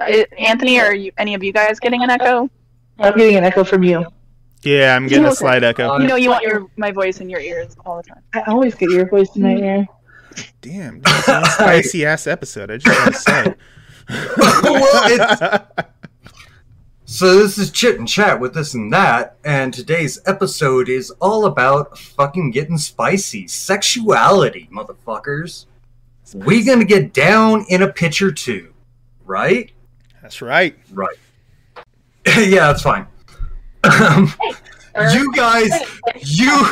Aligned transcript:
Anthony, 0.00 0.80
are 0.80 0.94
you, 0.94 1.12
any 1.18 1.34
of 1.34 1.42
you 1.42 1.52
guys 1.52 1.78
getting 1.78 2.02
an 2.02 2.10
echo? 2.10 2.50
I'm 2.98 3.16
getting 3.16 3.36
an 3.36 3.44
echo 3.44 3.64
from 3.64 3.82
you. 3.82 4.04
Yeah, 4.62 4.94
I'm 4.94 5.06
getting 5.06 5.24
a 5.24 5.34
slight 5.34 5.64
echo. 5.64 5.98
You 5.98 6.06
know 6.06 6.16
you 6.16 6.28
want 6.28 6.42
your 6.42 6.66
my 6.76 6.90
voice 6.90 7.20
in 7.20 7.30
your 7.30 7.40
ears 7.40 7.74
all 7.86 7.96
the 7.96 8.02
time. 8.02 8.22
I 8.34 8.42
always 8.42 8.74
get 8.74 8.90
your 8.90 9.08
voice 9.08 9.34
in 9.34 9.42
my 9.42 9.54
mm-hmm. 9.54 9.64
ear. 9.64 9.86
Damn, 10.60 11.00
this 11.00 11.28
a 11.28 11.44
spicy 11.46 12.04
ass 12.04 12.26
episode. 12.26 12.70
I 12.70 12.76
just 12.76 13.00
want 13.00 13.14
to 13.14 13.20
say. 13.20 13.54
well, 14.70 15.66
so 17.06 17.38
this 17.38 17.56
is 17.56 17.70
chit 17.70 17.98
and 17.98 18.06
chat 18.06 18.38
with 18.38 18.52
this 18.52 18.74
and 18.74 18.92
that, 18.92 19.38
and 19.44 19.72
today's 19.72 20.20
episode 20.26 20.90
is 20.90 21.10
all 21.20 21.46
about 21.46 21.96
fucking 21.98 22.50
getting 22.50 22.76
spicy, 22.76 23.48
sexuality, 23.48 24.68
motherfuckers. 24.70 25.64
We 26.34 26.64
gonna 26.64 26.84
get 26.84 27.14
down 27.14 27.64
in 27.68 27.82
a 27.82 27.90
pitch 27.90 28.20
or 28.20 28.30
two, 28.30 28.74
right? 29.24 29.72
That's 30.30 30.42
right. 30.42 30.78
Right. 30.92 31.16
yeah, 32.38 32.68
that's 32.68 32.82
fine. 32.82 33.04
Um, 33.82 34.32
you 35.12 35.32
guys, 35.34 35.72
you, 36.20 36.66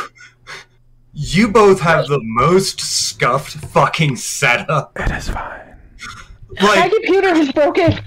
you 1.11 1.49
both 1.49 1.81
have 1.81 2.07
the 2.07 2.21
most 2.23 2.79
scuffed 2.79 3.57
fucking 3.57 4.15
setup. 4.15 4.97
It 4.97 5.11
is 5.11 5.27
fine. 5.27 5.75
My 6.61 6.87
computer 6.87 7.33
is 7.35 7.51
broken. 7.51 7.99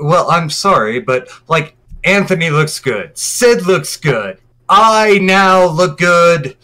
well, 0.00 0.30
I'm 0.30 0.48
sorry, 0.48 1.00
but 1.00 1.28
like 1.48 1.74
Anthony 2.04 2.50
looks 2.50 2.78
good, 2.78 3.18
Cid 3.18 3.66
looks 3.66 3.96
good, 3.96 4.38
I 4.68 5.18
now 5.18 5.66
look 5.66 5.98
good. 5.98 6.56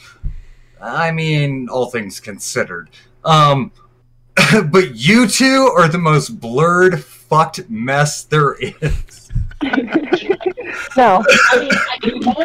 I 0.80 1.10
mean, 1.10 1.68
all 1.68 1.90
things 1.90 2.20
considered. 2.20 2.90
Um, 3.24 3.72
but 4.70 4.94
you 4.96 5.26
two 5.26 5.72
are 5.76 5.88
the 5.88 5.98
most 5.98 6.40
blurred, 6.40 7.02
fucked 7.02 7.68
mess 7.68 8.24
there 8.24 8.54
is. 8.54 9.30
No. 10.96 11.24
I 11.52 11.60
mean, 11.60 11.70
I 11.72 11.98
can 12.00 12.20
tell 12.20 12.44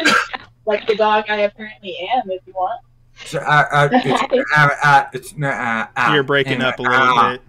like 0.66 0.86
the 0.86 0.96
dog 0.96 1.24
I 1.28 1.36
apparently 1.40 1.96
am, 2.14 2.30
if 2.30 2.42
you 2.46 2.52
want. 2.52 2.80
So, 3.24 3.38
uh, 3.38 3.64
uh, 3.72 3.88
it's, 3.92 4.46
uh, 4.56 4.68
uh, 4.82 5.06
it's, 5.12 5.34
uh, 5.40 5.86
uh, 5.96 6.10
You're 6.12 6.22
breaking 6.22 6.60
up 6.60 6.78
a 6.78 6.82
little 6.82 6.96
uh, 6.96 7.32
bit. 7.32 7.42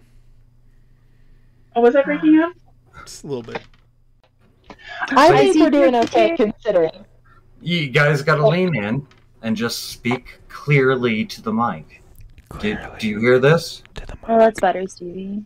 Oh, 1.75 1.81
was 1.81 1.95
I 1.95 2.03
breaking 2.03 2.39
up? 2.39 2.53
Just 3.03 3.23
a 3.23 3.27
little 3.27 3.43
bit. 3.43 3.61
I 5.09 5.27
I 5.27 5.37
think 5.37 5.53
see 5.53 5.61
we're 5.61 5.69
doing 5.69 5.95
okay 5.95 6.35
considering. 6.35 7.05
You 7.61 7.89
guys 7.89 8.21
gotta 8.21 8.47
lean 8.47 8.75
in 8.75 9.05
and 9.41 9.55
just 9.55 9.89
speak 9.89 10.39
clearly 10.47 11.25
to 11.25 11.41
the 11.41 11.51
mic. 11.51 11.96
Do, 12.59 12.77
do 12.99 13.07
you 13.07 13.19
hear 13.19 13.39
this? 13.39 13.83
to 13.95 14.05
the 14.05 14.17
Oh, 14.27 14.37
that's 14.39 14.59
better, 14.59 14.87
Stevie. 14.87 15.43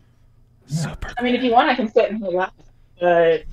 Super. 0.66 1.12
I 1.18 1.22
mean, 1.22 1.34
if 1.34 1.42
you 1.42 1.50
want, 1.52 1.68
I 1.68 1.74
can 1.74 1.90
sit 1.92 2.10
in 2.10 2.20
her 2.22 2.28
lap. 2.28 2.54
But 3.00 3.44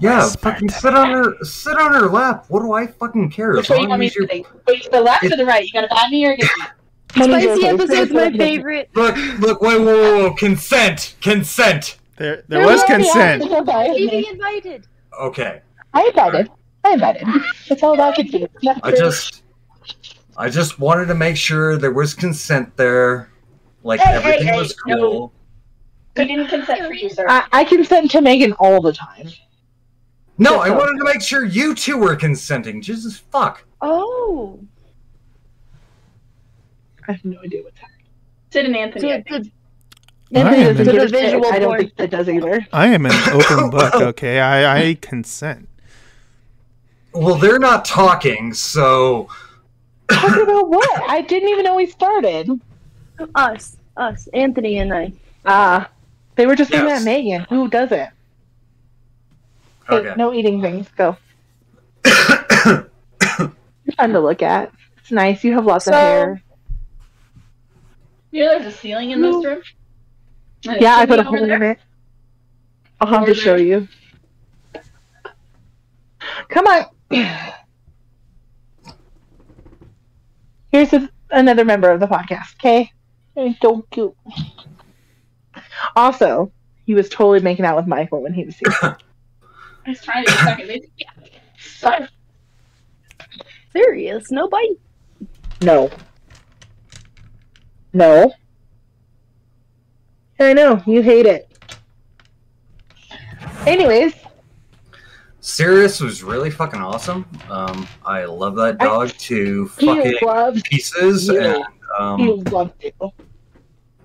Yeah, 0.00 0.24
Whisper 0.24 0.38
fucking 0.52 0.68
sit 0.70 0.82
the 0.92 0.96
on 0.98 1.10
her 1.10 1.44
sit 1.44 1.76
on 1.76 1.92
her 1.94 2.08
lap. 2.08 2.46
What 2.48 2.60
do 2.62 2.72
I 2.72 2.86
fucking 2.86 3.30
care? 3.30 3.52
which 3.52 3.68
way 3.68 3.80
you 3.80 3.88
want 3.88 4.00
me 4.00 4.10
to 4.10 4.20
you're- 4.20 4.44
Wait, 4.66 4.90
the 4.90 5.00
left 5.00 5.24
or 5.24 5.36
the 5.36 5.44
right? 5.44 5.64
You 5.66 5.72
got 5.72 5.82
to 5.82 5.88
bat 5.88 6.10
me 6.10 6.26
or 6.26 6.32
against 6.32 6.56
me? 6.58 6.64
Spicy 7.24 7.66
episode's 7.66 8.10
my 8.12 8.30
favorite. 8.36 8.90
Look, 8.94 9.16
look, 9.38 9.60
wait, 9.60 9.78
whoa, 9.78 9.84
whoa, 9.84 10.18
whoa, 10.30 10.34
consent, 10.34 11.14
consent. 11.20 11.98
There, 12.16 12.42
there 12.48 12.66
was 12.66 12.82
consent. 12.84 13.42
Stevie 13.42 14.26
invited. 14.30 14.86
Okay, 15.20 15.60
I 15.92 16.06
invited. 16.06 16.50
I 16.84 16.92
invited. 16.94 17.22
It's 17.70 17.82
all 17.84 17.94
about 17.94 18.16
consent. 18.16 18.50
I 18.82 18.90
just, 18.90 19.43
I 20.36 20.48
just 20.48 20.78
wanted 20.78 21.06
to 21.06 21.14
make 21.14 21.36
sure 21.36 21.76
there 21.76 21.92
was 21.92 22.14
consent 22.14 22.76
there, 22.76 23.30
like 23.82 24.00
Hey, 24.00 24.10
hey, 24.12 24.16
everything 24.18 24.46
hey, 24.54 24.58
was 24.58 24.74
no. 24.86 24.96
cool. 24.96 25.32
I 26.16 26.24
didn't 26.24 26.48
consent 26.48 26.86
for 26.86 26.92
you, 26.92 27.08
sir. 27.08 27.26
I, 27.28 27.44
I 27.52 27.64
consent 27.64 28.10
to 28.12 28.20
Megan 28.20 28.52
all 28.54 28.80
the 28.80 28.92
time. 28.92 29.28
No, 30.38 30.60
I 30.60 30.70
wanted 30.70 30.98
to 30.98 31.04
make 31.04 31.22
sure 31.22 31.44
you 31.44 31.74
two 31.74 31.96
were 31.96 32.16
consenting. 32.16 32.80
Jesus 32.82 33.16
fuck. 33.18 33.64
Oh. 33.80 34.58
I 37.06 37.12
have 37.12 37.24
no 37.24 37.38
idea 37.40 37.62
what's 37.62 37.78
happening. 37.78 38.06
Sid 38.52 38.64
and 38.66 38.76
Anthony. 38.76 39.12
I 39.12 39.20
To, 39.20 39.34
Anthony 39.34 39.52
I 40.40 40.42
doesn't 40.72 40.88
in- 40.88 40.88
a 40.88 40.92
To 40.92 40.98
the 41.00 41.06
visual 41.08 41.46
I 41.46 41.58
don't 41.58 41.76
think 41.78 41.96
that 41.96 42.10
does 42.10 42.28
either. 42.28 42.66
I 42.72 42.86
am 42.88 43.06
an 43.06 43.12
open 43.32 43.70
book. 43.70 43.94
Okay, 43.94 44.40
I, 44.40 44.88
I 44.88 44.94
consent. 45.00 45.68
Well, 47.12 47.36
they're 47.36 47.60
not 47.60 47.84
talking, 47.84 48.52
so 48.54 49.28
Talking 50.08 50.42
about 50.42 50.68
what? 50.68 51.02
I 51.10 51.20
didn't 51.22 51.48
even 51.50 51.64
know 51.64 51.74
we 51.76 51.86
started. 51.86 52.48
us. 53.34 53.76
Us. 53.96 54.28
Anthony 54.34 54.78
and 54.78 54.92
I. 54.92 55.12
Ah, 55.46 55.88
they 56.36 56.46
were 56.46 56.56
just 56.56 56.70
looking 56.70 56.86
Yes. 56.88 57.00
at 57.02 57.04
Megan. 57.04 57.46
Who 57.48 57.68
doesn't? 57.68 58.10
Hey, 59.88 59.96
okay. 59.96 60.14
no 60.16 60.32
eating 60.32 60.60
things. 60.62 60.88
Go. 60.96 61.16
You're 62.06 62.88
fun 63.96 64.12
to 64.12 64.20
look 64.20 64.42
at. 64.42 64.72
It's 64.98 65.12
nice. 65.12 65.44
You 65.44 65.52
have 65.54 65.66
lots 65.66 65.86
of 65.86 65.94
So- 65.94 65.98
hair. 66.00 66.42
You 68.30 68.44
know, 68.44 68.58
there's 68.58 68.74
a 68.74 68.76
ceiling 68.76 69.10
in 69.12 69.22
this 69.22 69.44
room. 69.44 69.62
And 70.66 70.80
Yeah, 70.80 70.96
I 70.96 71.06
put 71.06 71.20
a 71.20 71.26
over 71.28 71.36
hole 71.38 71.50
in 71.50 71.62
it. 71.62 71.78
I'll 73.00 73.06
have 73.08 73.26
to 73.26 73.30
Over 73.30 73.34
show 73.40 73.54
you. 73.54 73.86
Come 76.48 76.66
on. 76.66 76.86
Here's 80.74 80.92
a, 80.92 81.08
another 81.30 81.64
member 81.64 81.88
of 81.88 82.00
the 82.00 82.06
podcast, 82.06 82.56
okay? 82.56 82.90
Don't 83.60 83.88
cute. 83.90 84.12
Also, 85.94 86.50
he 86.84 86.94
was 86.94 87.08
totally 87.08 87.38
making 87.38 87.64
out 87.64 87.76
with 87.76 87.86
Michael 87.86 88.24
when 88.24 88.34
he 88.34 88.42
was 88.44 88.56
here. 88.56 88.72
I 88.82 88.96
was 89.86 90.02
trying 90.02 90.24
to 90.24 90.32
get 90.32 90.40
a 90.40 90.44
second. 90.44 90.66
They- 90.66 90.88
Yeah. 90.96 91.10
Sorry. 91.60 92.08
Serious. 93.72 94.32
No 94.32 94.48
bite. 94.48 94.70
No. 95.62 95.92
No. 97.92 98.32
I 100.40 100.54
know, 100.54 100.82
you 100.88 101.02
hate 101.02 101.26
it. 101.26 101.48
Anyways, 103.64 104.12
Sirius 105.54 106.00
was 106.00 106.22
really 106.22 106.48
fucking 106.50 106.80
awesome. 106.80 107.26
Um, 107.50 107.86
I 108.02 108.24
love 108.24 108.56
that 108.56 108.76
I- 108.80 108.84
dog 108.86 109.10
to 109.10 109.70
he 109.78 109.86
fucking 109.86 110.16
loves 110.22 110.62
pieces, 110.62 111.28
you. 111.28 111.38
and 111.38 111.64
um, 111.98 112.18
he 112.18 112.32
loves 112.50 112.72
you. 112.80 112.90
It's 113.02 113.12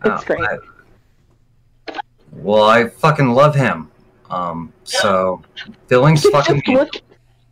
uh, 0.04 0.22
great. 0.26 0.42
I- 0.42 2.00
well, 2.34 2.64
I 2.66 2.90
fucking 2.90 3.30
love 3.30 3.56
him. 3.56 3.90
Um, 4.30 4.74
so 4.84 5.42
Billings 5.88 6.24
Just 6.24 6.34
fucking. 6.34 6.62
look 6.76 6.90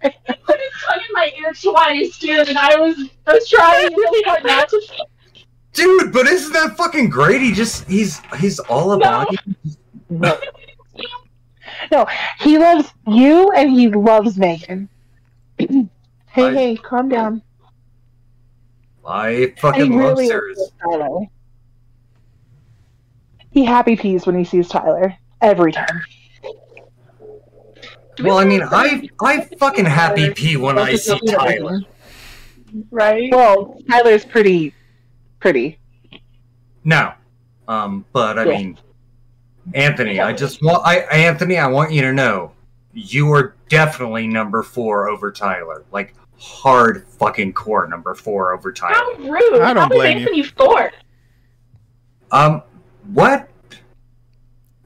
I 0.04 0.10
put 0.10 0.60
his 0.60 0.72
tongue 0.86 1.00
in 1.08 1.14
my 1.14 1.32
ear 1.40 1.54
twice, 1.54 2.20
dude, 2.20 2.50
and 2.50 2.58
I 2.58 2.78
was 2.78 2.98
I 3.26 3.34
was 3.36 3.48
trying 3.50 3.88
really 3.96 4.24
hard 4.24 4.44
not 4.44 4.68
to. 4.68 4.82
Dude, 5.72 6.12
but 6.12 6.28
isn't 6.28 6.52
that 6.52 6.76
fucking 6.76 7.10
great? 7.10 7.40
He 7.42 7.54
just 7.54 7.88
he's 7.88 8.20
he's 8.38 8.60
all 8.60 8.92
about 8.92 9.32
you. 9.32 9.38
no. 10.10 10.38
No, 11.92 12.06
he 12.40 12.58
loves 12.58 12.92
you 13.08 13.52
and 13.52 13.70
he 13.72 13.90
loves 13.90 14.38
Megan. 14.38 14.90
hey, 15.58 15.88
I- 16.36 16.54
hey, 16.54 16.76
calm 16.78 17.10
down. 17.10 17.42
I 19.06 19.54
fucking 19.60 19.94
I 19.94 19.96
love 19.96 20.18
really 20.18 20.28
Sirius. 20.28 20.72
Tyler. 20.84 21.20
He 23.52 23.64
happy 23.64 23.96
peas 23.96 24.26
when 24.26 24.38
he 24.38 24.44
sees 24.44 24.68
Tyler 24.68 25.16
every 25.42 25.72
time. 25.72 26.02
Well, 28.22 28.38
I 28.38 28.46
mean, 28.46 28.64
I 28.64 29.08
I 29.22 29.42
fucking 29.60 29.86
happy 29.86 30.32
pee 30.34 30.58
when 30.58 30.78
I 30.78 30.96
see 30.96 31.20
Tyler. 31.28 31.82
Right? 32.92 33.32
Well, 33.32 33.80
Tyler's 33.90 34.26
pretty, 34.26 34.74
pretty. 35.40 35.80
No, 36.84 37.14
um, 37.68 38.06
but 38.12 38.38
I 38.38 38.44
Yeah. 38.44 38.58
mean, 38.58 38.78
Anthony, 39.74 40.20
I 40.20 40.34
just 40.34 40.62
want 40.64 40.86
I 40.86 41.00
Anthony, 41.12 41.58
I 41.58 41.68
want 41.68 41.92
you 41.92 42.02
to 42.02 42.14
know, 42.14 42.52
you 42.94 43.32
are 43.34 43.56
definitely 43.70 44.28
number 44.28 44.64
four 44.64 45.10
over 45.10 45.32
Tyler. 45.32 45.84
Like 45.92 46.14
hard 46.40 47.06
fucking 47.08 47.54
core 47.54 47.88
number 47.88 48.14
four 48.16 48.54
over 48.54 48.72
Tyler. 48.72 48.94
How 48.96 49.14
rude! 49.24 49.62
I 49.62 49.74
don't 49.74 49.84
How 49.84 49.90
was 49.90 49.98
blame 49.98 50.18
you. 50.20 50.24
Anthony 50.24 50.44
four? 50.44 50.92
Um, 52.32 52.62
what? 53.14 53.50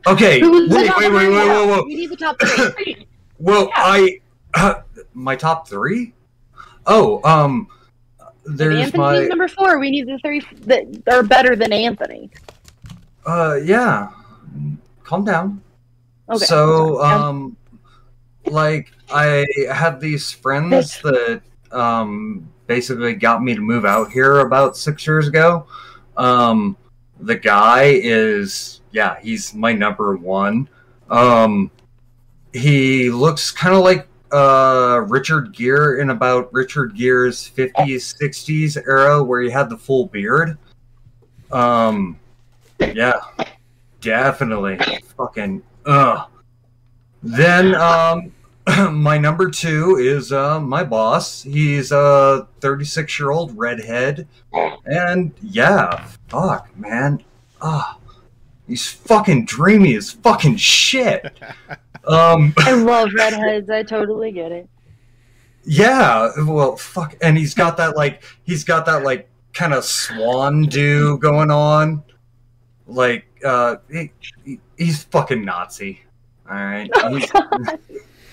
Okay, 0.08 0.40
Who 0.40 0.68
wait, 0.70 0.92
wait, 0.98 0.98
wait, 0.98 1.12
wait, 1.12 1.30
wait, 1.30 1.68
wait. 1.68 1.86
We 1.86 1.96
need 1.96 2.10
the 2.10 2.18
top 2.18 2.40
three. 2.42 3.08
Well, 3.40 3.66
Yeah. 3.70 3.74
I 3.78 4.20
uh, 4.54 4.74
my 5.16 5.36
top 5.36 5.68
three. 5.68 6.14
Oh, 6.86 7.22
um, 7.24 7.68
If 8.46 8.58
there's 8.58 8.76
Anthony's 8.76 8.94
my 8.98 9.26
number 9.26 9.48
four. 9.48 9.80
We 9.80 9.90
need 9.90 10.08
the 10.08 10.20
three 10.20 10.42
that 10.62 10.86
are 11.12 11.24
better 11.24 11.56
than 11.56 11.74
Anthony. 11.74 12.30
uh, 13.26 13.60
yeah. 13.64 14.10
Calm 15.04 15.26
down. 15.26 15.62
Okay. 16.30 16.46
So, 16.46 17.02
um, 17.04 17.58
like, 18.46 18.92
I 19.10 19.46
had 19.72 20.00
these 20.00 20.32
friends 20.32 21.02
that, 21.02 21.42
um, 21.72 22.50
basically 22.68 23.14
got 23.14 23.44
me 23.44 23.54
to 23.54 23.62
move 23.62 23.86
out 23.86 24.12
here 24.12 24.40
about 24.40 24.78
six 24.78 25.06
years 25.06 25.28
ago. 25.28 25.68
Um, 26.18 26.78
the 27.20 27.36
guy 27.36 28.00
is 28.02 28.82
yeah, 28.92 29.20
he's 29.22 29.54
my 29.54 29.74
number 29.74 30.16
one. 30.18 30.70
Um, 31.10 31.72
he 32.54 33.10
looks 33.10 33.52
kind 33.52 33.76
of 33.76 33.82
like 33.82 34.08
uh, 34.32 35.04
Richard 35.08 35.54
Gere 35.54 36.02
in 36.02 36.10
about 36.10 36.52
Richard 36.54 36.96
Gere's 36.96 37.50
50s, 37.50 38.16
60s 38.22 38.78
era 38.88 39.24
where 39.24 39.42
he 39.42 39.50
had 39.50 39.70
the 39.70 39.78
full 39.78 40.08
beard. 40.08 40.58
Um, 41.52 42.20
yeah, 42.80 43.20
definitely. 44.02 44.78
Fucking, 45.18 45.64
uh. 45.86 46.26
Then, 47.24 47.76
um, 47.76 48.32
my 48.92 49.18
number 49.18 49.50
two 49.50 49.98
is 49.98 50.32
uh, 50.32 50.60
my 50.60 50.84
boss. 50.84 51.44
He's 51.44 51.92
a 51.92 52.48
36 52.60 53.20
year 53.20 53.32
old 53.32 53.58
redhead. 53.58 54.28
And 54.86 55.34
yeah, 55.42 56.08
fuck, 56.28 56.76
man. 56.78 57.24
Ah, 57.62 57.98
he's 58.68 58.88
fucking 58.92 59.46
dreamy 59.46 59.96
as 59.96 60.12
fucking 60.12 60.58
shit. 60.58 61.40
Um, 62.08 62.56
I 62.58 62.72
love 62.74 63.14
redheads. 63.14 63.70
I 63.70 63.84
totally 63.84 64.32
get 64.32 64.52
it. 64.52 64.68
yeah, 65.64 66.32
well, 66.48 66.76
fuck. 66.76 67.16
And 67.22 67.38
he's 67.38 67.54
got 67.54 67.78
that, 67.78 67.96
like, 67.96 68.24
he's 68.42 68.64
got 68.64 68.88
that, 68.88 69.04
like, 69.04 69.30
kind 69.54 69.72
of 69.72 69.86
swan 69.86 70.64
do 70.64 71.20
going 71.20 71.52
on. 71.52 72.02
Like, 72.88 73.26
uh, 73.46 73.78
he, 73.92 74.12
he- 74.44 74.60
he's 74.78 75.04
fucking 75.06 75.44
Nazi. 75.46 76.02
Alright? 76.50 76.90
He's- 77.10 77.32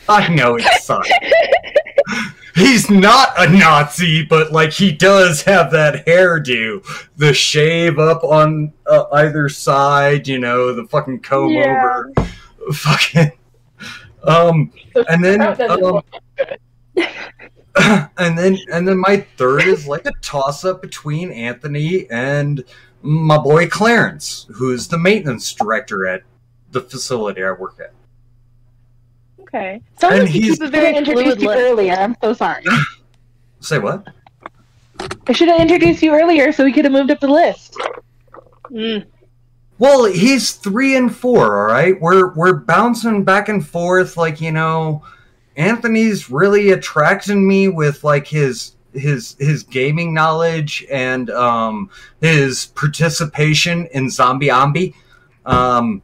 I 0.09 0.29
know 0.29 0.57
it 0.57 0.65
sucks. 0.81 1.09
He's 2.55 2.91
not 2.91 3.29
a 3.37 3.49
Nazi, 3.49 4.25
but 4.25 4.51
like 4.53 4.73
he 4.73 4.91
does 4.91 5.43
have 5.43 5.71
that 5.73 6.07
hairdo, 6.07 6.83
the 7.17 7.33
shave 7.35 7.99
up 7.99 8.25
on 8.25 8.73
uh, 8.87 9.05
either 9.13 9.49
side, 9.49 10.27
you 10.27 10.39
know, 10.39 10.73
the 10.75 10.85
fucking 10.89 11.21
comb 11.21 11.51
Yeah. 11.53 12.03
over, 12.17 12.73
fucking. 12.73 13.31
Um, 14.25 14.73
and 15.09 15.23
then 15.23 15.41
um, 15.43 16.03
and 18.17 18.37
then 18.37 18.59
and 18.73 18.89
then 18.89 18.99
my 18.99 19.25
third 19.37 19.63
is 19.67 19.87
like 19.87 20.07
a 20.07 20.13
toss 20.23 20.65
up 20.65 20.83
between 20.83 21.31
Anthony 21.31 22.11
and 22.11 22.65
my 23.03 23.39
boy 23.39 23.69
Clarence, 23.69 24.47
who's 24.53 24.89
the 24.89 24.99
maintenance 24.99 25.53
director 25.55 26.07
at 26.07 26.23
the 26.73 26.81
facility 26.81 27.43
I 27.43 27.53
work 27.53 27.77
at. 27.81 27.93
Okay. 29.41 29.81
Sounds 29.99 30.15
And 30.15 30.25
like 30.25 30.35
you 30.35 30.41
he's- 30.43 30.59
keep 30.59 30.63
a 30.63 30.67
I 30.67 30.71
very 30.71 30.97
introduced 30.97 31.41
you 31.41 31.51
earlier. 31.51 31.95
I'm 31.95 32.17
so 32.23 32.33
sorry. 32.35 32.65
Say 33.61 33.79
what? 33.79 34.07
I 35.27 35.33
should 35.33 35.49
have 35.49 35.61
introduced 35.61 36.03
you 36.03 36.13
earlier 36.13 36.53
so 36.53 36.65
we 36.65 36.73
could 36.73 36.85
have 36.85 36.93
moved 36.93 37.11
up 37.11 37.21
the 37.21 37.29
list. 37.29 37.75
Mm. 38.71 39.07
Well, 39.79 40.05
he's 40.07 40.53
three 40.53 40.97
and 40.97 41.15
four. 41.15 41.57
All 41.69 41.73
right, 41.73 41.99
we're 42.01 42.35
we're 42.35 42.55
bouncing 42.55 43.23
back 43.25 43.49
and 43.49 43.65
forth. 43.67 44.17
Like 44.17 44.41
you 44.41 44.51
know, 44.51 45.05
Anthony's 45.57 46.29
really 46.31 46.73
attracting 46.73 47.47
me 47.47 47.69
with 47.69 48.03
like 48.03 48.27
his 48.27 48.73
his 48.99 49.37
his 49.39 49.63
gaming 49.63 50.13
knowledge 50.13 50.85
and 50.91 51.31
um 51.31 51.91
his 52.21 52.67
participation 52.67 53.87
in 53.93 54.11
Zombie 54.11 54.49
Ambi. 54.49 54.95
Um, 55.47 56.03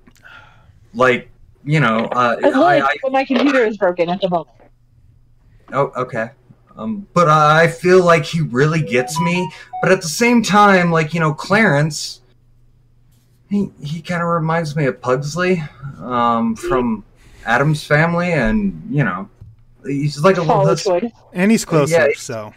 like 0.95 1.29
you 1.65 1.81
know, 1.81 2.07
uh, 2.13 2.37
As 2.43 2.55
I, 2.55 2.79
I 2.81 2.97
when 3.03 3.13
my 3.13 3.25
computer 3.25 3.65
is 3.65 3.77
broken 3.77 4.09
at 4.09 4.21
the 4.21 4.29
moment. 4.29 4.57
Oh, 5.73 5.91
okay. 5.97 6.31
Um, 6.77 7.07
but 7.15 7.29
I 7.29 7.69
feel 7.69 8.03
like 8.05 8.25
he 8.25 8.41
really 8.41 8.83
gets 8.83 9.21
me. 9.21 9.51
But 9.81 9.93
at 9.93 10.03
the 10.03 10.09
same 10.09 10.43
time, 10.43 10.91
like 10.91 11.15
you 11.15 11.21
know, 11.21 11.33
Clarence, 11.33 12.21
he 13.49 13.71
he 13.81 14.03
kind 14.03 14.23
of 14.23 14.29
reminds 14.29 14.75
me 14.77 14.87
of 14.87 15.01
Pugsley, 15.01 15.63
um, 16.01 16.57
from 16.57 17.05
Addams 17.47 17.85
Family, 17.85 18.33
and 18.33 18.83
you 18.91 19.05
know, 19.05 19.29
he's 19.87 20.19
like 20.23 20.37
a 20.37 20.41
little. 20.41 20.55
Solid 20.65 20.69
hus- 20.69 20.85
choice. 20.85 21.13
And 21.33 21.51
he's 21.51 21.65
closer, 21.65 21.95
Yeah. 21.95 22.09
so. 22.17 22.53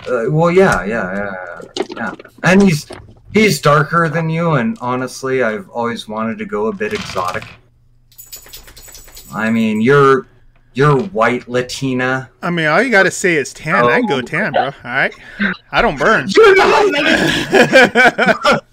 Uh, 0.00 0.24
well, 0.28 0.50
yeah, 0.50 0.84
yeah, 0.84 1.14
yeah, 1.14 1.60
yeah, 1.76 1.84
yeah. 1.96 2.14
And 2.42 2.62
he's 2.62 2.86
he's 3.32 3.60
darker 3.60 4.08
than 4.08 4.28
you, 4.28 4.54
and 4.54 4.76
honestly, 4.80 5.42
I've 5.42 5.68
always 5.70 6.08
wanted 6.08 6.38
to 6.38 6.46
go 6.46 6.66
a 6.66 6.72
bit 6.72 6.92
exotic. 6.92 7.44
I 9.32 9.50
mean, 9.50 9.80
you're 9.80 10.26
you're 10.74 10.98
white 10.98 11.48
Latina. 11.48 12.30
I 12.42 12.50
mean, 12.50 12.66
all 12.66 12.82
you 12.82 12.90
got 12.90 13.04
to 13.04 13.10
say 13.10 13.36
is 13.36 13.52
tan. 13.52 13.84
I 13.84 14.00
can 14.00 14.08
go 14.08 14.22
tan, 14.22 14.52
bro. 14.52 14.64
All 14.64 14.72
right. 14.84 15.14
I 15.70 15.82
don't 15.82 15.98
burn. 15.98 16.28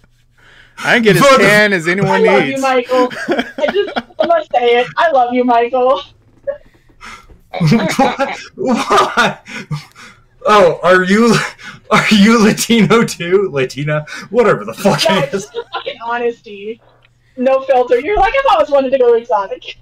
I 0.81 0.93
can 0.95 1.01
get 1.01 1.17
as 1.17 1.37
tan 1.37 1.73
as 1.73 1.87
I 1.87 1.91
anyone 1.91 2.25
love 2.25 2.43
you, 2.43 2.49
needs. 2.51 2.61
Michael. 2.61 3.09
I 3.27 3.67
just 3.71 3.97
I 4.19 4.25
must 4.25 4.51
say 4.51 4.79
it. 4.79 4.87
I 4.97 5.11
love 5.11 5.33
you, 5.33 5.43
Michael. 5.43 6.01
what? 7.51 8.39
What? 8.55 9.45
Oh, 10.45 10.79
are 10.83 11.03
you 11.03 11.35
are 11.91 12.05
you 12.11 12.43
Latino 12.43 13.03
too? 13.03 13.49
Latina? 13.51 14.05
Whatever 14.29 14.65
the 14.65 14.73
fuck 14.73 15.01
No, 15.09 15.19
it 15.19 15.33
is. 15.33 15.49
fucking 15.73 15.97
honesty. 16.03 16.81
No 17.37 17.61
filter. 17.61 17.99
You're 17.99 18.17
like, 18.17 18.33
I've 18.37 18.53
always 18.53 18.69
wanted 18.69 18.91
to 18.91 18.97
go 18.97 19.13
exotic. 19.15 19.77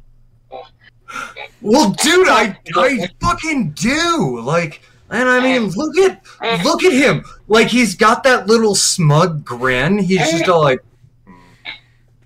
Well, 1.61 1.91
dude, 1.91 2.27
I 2.27 2.57
I 2.75 3.07
fucking 3.21 3.71
do. 3.71 4.39
Like, 4.41 4.81
and 5.09 5.27
I 5.29 5.39
mean, 5.41 5.69
look 5.69 5.97
at 5.97 6.21
look 6.63 6.83
at 6.83 6.93
him. 6.93 7.23
Like 7.47 7.67
he's 7.67 7.95
got 7.95 8.23
that 8.23 8.47
little 8.47 8.75
smug 8.75 9.43
grin. 9.45 9.97
He's 9.99 10.29
just 10.29 10.49
all 10.49 10.61
like, 10.63 10.83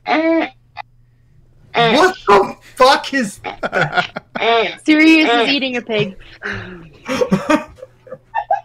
what 0.05 0.53
the 1.73 2.55
fuck 2.75 3.13
is 3.13 3.39
Sirius 4.83 5.29
is 5.29 5.49
eating 5.49 5.77
a 5.77 5.81
pig. 5.81 6.17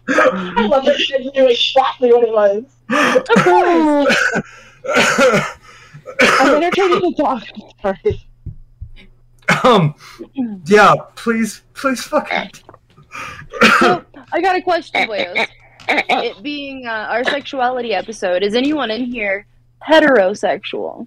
I 0.08 0.66
love 0.66 0.84
that 0.84 0.98
you 1.08 1.30
knew 1.32 1.48
exactly 1.48 2.12
what 2.12 2.22
it 2.24 2.32
was. 2.32 2.64
Of 3.28 3.44
course. 3.44 4.16
I'm 6.20 6.54
entertaining 6.62 7.00
the 7.00 7.14
dog. 7.16 7.42
Sorry. 7.82 8.26
um 9.64 9.94
yeah, 10.66 10.92
please 11.14 11.62
please 11.74 12.02
fucking 12.02 12.50
So, 13.80 14.04
I 14.32 14.40
got 14.40 14.56
a 14.56 14.62
question, 14.62 15.08
Boyos. 15.08 15.46
It 15.88 16.42
being 16.42 16.84
uh, 16.86 17.06
our 17.10 17.22
sexuality 17.24 17.94
episode, 17.94 18.42
is 18.42 18.54
anyone 18.54 18.90
in 18.90 19.04
here 19.04 19.46
heterosexual? 19.88 21.06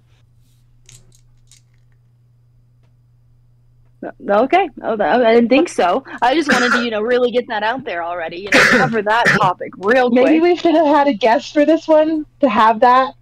no, 3.70 3.88
Okay, 4.02 4.68
oh, 4.82 4.96
I 4.98 5.34
didn't 5.34 5.50
think 5.50 5.68
so. 5.68 6.02
I 6.22 6.34
just 6.34 6.50
wanted 6.50 6.72
to, 6.72 6.82
you 6.84 6.90
know, 6.90 7.02
really 7.02 7.30
get 7.30 7.46
that 7.48 7.62
out 7.62 7.84
there 7.84 8.02
already. 8.02 8.38
You 8.38 8.50
know, 8.50 8.60
cover 8.70 9.02
that 9.02 9.26
topic 9.26 9.72
real 9.76 10.08
quick. 10.10 10.24
Maybe 10.24 10.40
we 10.40 10.56
should 10.56 10.74
have 10.74 10.86
had 10.86 11.06
a 11.06 11.12
guest 11.12 11.52
for 11.52 11.66
this 11.66 11.86
one 11.86 12.24
to 12.40 12.48
have 12.48 12.80
that. 12.80 13.14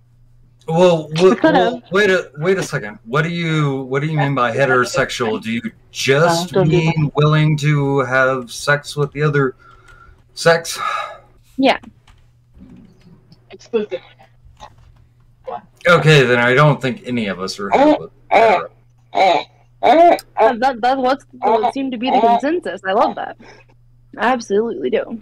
Well, 0.68 1.08
wh- 1.16 1.34
Kind 1.38 1.56
well 1.56 1.82
wait 1.90 2.10
a 2.10 2.30
wait 2.36 2.58
a 2.58 2.62
second. 2.62 2.98
What 3.06 3.22
do 3.22 3.30
you 3.30 3.82
what 3.84 4.02
do 4.02 4.06
you 4.08 4.16
mean 4.16 4.34
by 4.36 4.54
heterosexual? 4.54 5.42
Do 5.42 5.50
you 5.50 5.62
just 5.90 6.54
Uh, 6.56 6.64
mean 6.64 7.10
willing 7.16 7.56
to 7.58 8.00
have 8.00 8.52
sex 8.52 8.94
with 8.94 9.10
the 9.12 9.22
other 9.22 9.56
sex? 10.34 10.78
Yeah. 11.56 11.78
Exclusive. 13.50 14.00
Okay, 15.88 16.22
then 16.24 16.38
I 16.38 16.54
don't 16.54 16.80
think 16.82 17.02
any 17.06 17.26
of 17.28 17.40
us 17.40 17.58
are 17.58 17.70
hetero. 17.70 18.10
hetero. 18.30 18.70
Uh, 19.14 19.42
that, 19.80 20.76
that's 20.80 20.98
what's, 20.98 21.24
what 21.32 21.74
seemed 21.74 21.92
to 21.92 21.98
be 21.98 22.10
the 22.10 22.20
consensus. 22.20 22.80
I 22.86 22.92
love 22.92 23.14
that. 23.16 23.36
I 24.16 24.32
absolutely 24.32 24.90
do. 24.90 25.18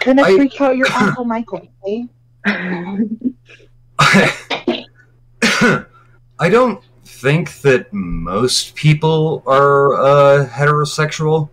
Gonna 0.00 0.22
I- 0.22 0.36
freak 0.36 0.60
out 0.60 0.76
your 0.76 0.90
Uncle 0.92 1.24
Michael. 1.24 1.68
eh? 1.86 2.04
I 6.38 6.50
don't 6.50 6.82
think 7.04 7.60
that 7.62 7.90
most 7.92 8.74
people 8.74 9.42
are 9.46 9.94
uh, 9.94 10.46
heterosexual. 10.46 11.48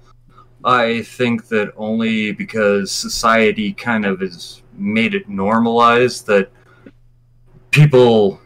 I 0.65 1.01
think 1.03 1.47
that 1.49 1.73
only 1.75 2.31
because 2.31 2.91
society 2.91 3.73
kind 3.73 4.05
of 4.05 4.21
has 4.21 4.61
made 4.73 5.13
it 5.13 5.27
normalized 5.27 6.25
that 6.27 6.49
people 7.71 8.39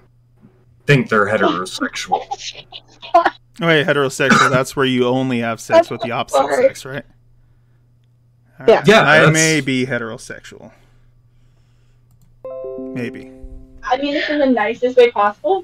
think 0.87 1.09
they're 1.09 1.25
heterosexual. 1.27 2.19
Wait, 3.59 3.85
heterosexual, 3.87 4.49
that's 4.49 4.75
where 4.75 4.85
you 4.85 5.05
only 5.07 5.39
have 5.39 5.59
sex 5.59 5.89
with 5.89 6.01
the 6.01 6.11
opposite 6.11 6.37
Sorry. 6.37 6.63
sex, 6.67 6.85
right? 6.85 7.05
All 8.59 8.65
Yeah. 8.67 8.83
Yeah, 8.85 9.01
I 9.01 9.17
that's- 9.19 9.33
may 9.33 9.61
be 9.61 9.85
heterosexual. 9.85 10.71
Maybe. 12.79 13.31
I 13.83 13.97
mean 13.97 14.13
this 14.13 14.29
in 14.29 14.39
the 14.39 14.45
nicest 14.47 14.97
way 14.97 15.11
possible. 15.11 15.63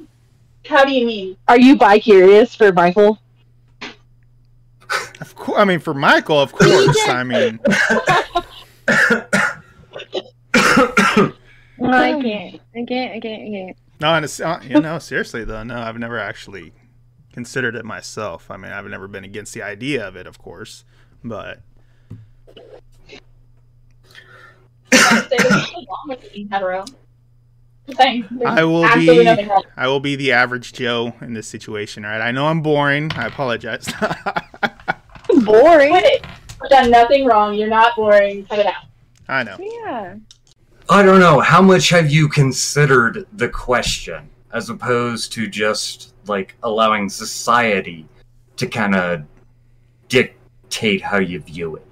How 0.68 0.86
do 0.86 0.92
you 0.94 1.06
mean? 1.06 1.38
Are 1.48 1.60
you 1.60 1.76
bi 1.78 2.00
curious 2.00 2.56
for 2.56 2.72
Michael? 2.72 3.20
Of 5.20 5.36
course. 5.36 5.60
I 5.60 5.66
mean, 5.66 5.80
for 5.80 5.94
Michael, 5.94 6.40
of 6.40 6.52
course. 6.54 6.98
I 7.08 7.24
mean, 7.26 7.60
No, 11.78 11.90
I 11.92 12.22
can't. 12.22 12.62
I 12.76 12.86
can't. 12.86 13.14
I 13.16 13.20
can't. 13.20 13.44
I 13.44 13.50
can't. 13.50 13.78
No, 14.00 14.14
and 14.16 14.26
it's, 14.26 14.40
uh, 14.40 14.60
you 14.64 14.82
know, 14.82 15.00
seriously 15.00 15.44
though, 15.46 15.64
no, 15.64 15.78
I've 15.80 15.98
never 15.98 16.20
actually 16.20 16.74
considered 17.32 17.76
it 17.76 17.86
myself. 17.86 18.50
I 18.52 18.58
mean, 18.58 18.72
I've 18.72 18.86
never 18.86 19.08
been 19.08 19.24
against 19.24 19.54
the 19.54 19.62
idea 19.64 20.08
of 20.08 20.16
it, 20.16 20.28
of 20.28 20.38
course, 20.40 20.84
but 21.24 21.62
Say 23.08 23.20
there's 24.92 25.50
nothing 25.50 25.86
wrong 25.90 26.06
with 26.08 26.32
being 26.34 26.50
hetero. 26.50 26.86
Just 27.88 27.98
saying, 28.00 28.26
there's 28.32 28.50
I 28.60 28.64
will 28.64 28.84
be- 28.96 29.50
I 29.76 29.88
will 29.88 30.00
be 30.00 30.16
the 30.16 30.32
average 30.32 30.74
Joe 30.74 31.14
in 31.22 31.34
this 31.34 31.48
situation. 31.48 32.06
All 32.06 32.12
right, 32.12 32.22
I 32.22 32.32
know 32.32 32.48
I'm 32.48 32.62
boring. 32.62 33.12
I 33.16 33.26
apologize. 33.28 33.88
Boring. 35.46 35.90
Quit 35.90 36.04
it. 36.06 36.26
You've 36.62 36.70
done 36.70 36.92
nothing 36.92 37.26
wrong. 37.26 37.56
You're 37.56 37.68
not 37.70 37.96
boring. 37.96 38.46
Cut 38.46 38.60
it 38.60 38.68
out. 38.68 38.84
I 39.28 39.44
know. 39.44 39.58
Yeah. 39.60 40.16
I 40.90 41.02
don't 41.02 41.20
know. 41.20 41.40
How 41.40 41.62
much 41.62 41.90
have 41.90 42.12
you 42.12 42.28
considered 42.28 43.26
the 43.34 43.50
question 43.50 44.30
as 44.52 44.70
opposed 44.70 45.32
to 45.34 45.48
just 45.48 46.14
like 46.28 46.56
allowing 46.64 47.10
society 47.10 48.06
to 48.58 48.68
kind 48.68 48.96
of 48.96 49.24
dictate 50.10 51.02
how 51.02 51.20
you 51.20 51.40
view 51.40 51.78
it? 51.78 51.86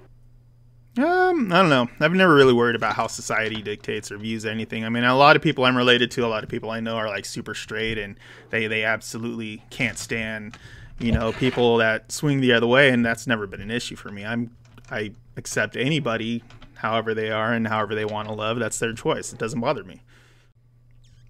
Um, 0.98 1.50
I 1.50 1.62
don't 1.62 1.70
know. 1.70 1.88
I've 2.00 2.12
never 2.12 2.34
really 2.34 2.52
worried 2.52 2.76
about 2.76 2.94
how 2.94 3.06
society 3.06 3.62
dictates 3.62 4.12
or 4.12 4.18
views 4.18 4.44
anything. 4.44 4.84
I 4.84 4.90
mean, 4.90 5.04
a 5.04 5.16
lot 5.16 5.36
of 5.36 5.42
people 5.42 5.64
I'm 5.64 5.76
related 5.76 6.10
to, 6.12 6.26
a 6.26 6.28
lot 6.28 6.44
of 6.44 6.50
people 6.50 6.70
I 6.70 6.80
know 6.80 6.96
are 6.96 7.08
like 7.08 7.24
super 7.24 7.54
straight, 7.54 7.96
and 7.96 8.16
they 8.50 8.66
they 8.66 8.84
absolutely 8.84 9.62
can't 9.70 9.96
stand, 9.96 10.58
you 10.98 11.10
know, 11.10 11.32
people 11.32 11.78
that 11.78 12.12
swing 12.12 12.42
the 12.42 12.52
other 12.52 12.66
way, 12.66 12.90
and 12.90 13.06
that's 13.06 13.26
never 13.26 13.46
been 13.46 13.62
an 13.62 13.70
issue 13.70 13.96
for 13.96 14.10
me. 14.10 14.26
I'm 14.26 14.50
I 14.90 15.12
accept 15.38 15.78
anybody, 15.78 16.42
however 16.82 17.14
they 17.14 17.30
are 17.30 17.52
and 17.52 17.66
however 17.66 17.94
they 17.94 18.04
want 18.04 18.26
to 18.28 18.34
love. 18.34 18.58
That's 18.58 18.78
their 18.80 18.92
choice. 18.92 19.32
It 19.32 19.38
doesn't 19.38 19.60
bother 19.60 19.84
me. 19.84 20.02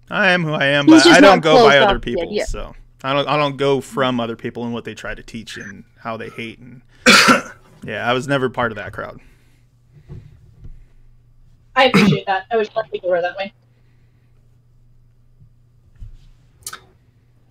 I 0.09 0.31
am 0.31 0.43
who 0.43 0.53
I 0.53 0.65
am, 0.65 0.87
but 0.87 1.05
I 1.05 1.21
don't 1.21 1.41
go 1.41 1.63
by 1.63 1.77
other 1.77 1.85
off 1.85 1.91
to 1.91 1.99
the 1.99 1.99
people. 1.99 2.23
idea. 2.23 2.45
So 2.47 2.75
I 3.03 3.13
don't 3.13 3.27
I 3.27 3.37
don't 3.37 3.55
go 3.55 3.79
from 3.79 4.19
other 4.19 4.35
people 4.35 4.65
and 4.65 4.73
what 4.73 4.83
they 4.83 4.95
try 4.95 5.13
to 5.13 5.23
teach 5.23 5.57
and 5.57 5.85
how 5.99 6.17
they 6.17 6.29
hate 6.29 6.59
and 6.59 6.81
yeah, 7.85 8.09
I 8.09 8.13
was 8.13 8.27
never 8.27 8.49
part 8.49 8.71
of 8.71 8.77
that 8.77 8.93
crowd. 8.93 9.21
I 11.75 11.85
appreciate 11.85 12.25
that. 12.25 12.45
I 12.51 12.57
wish 12.57 12.69
more 12.75 12.83
people 12.91 13.09
were 13.09 13.21
that 13.21 13.37
way. 13.37 13.53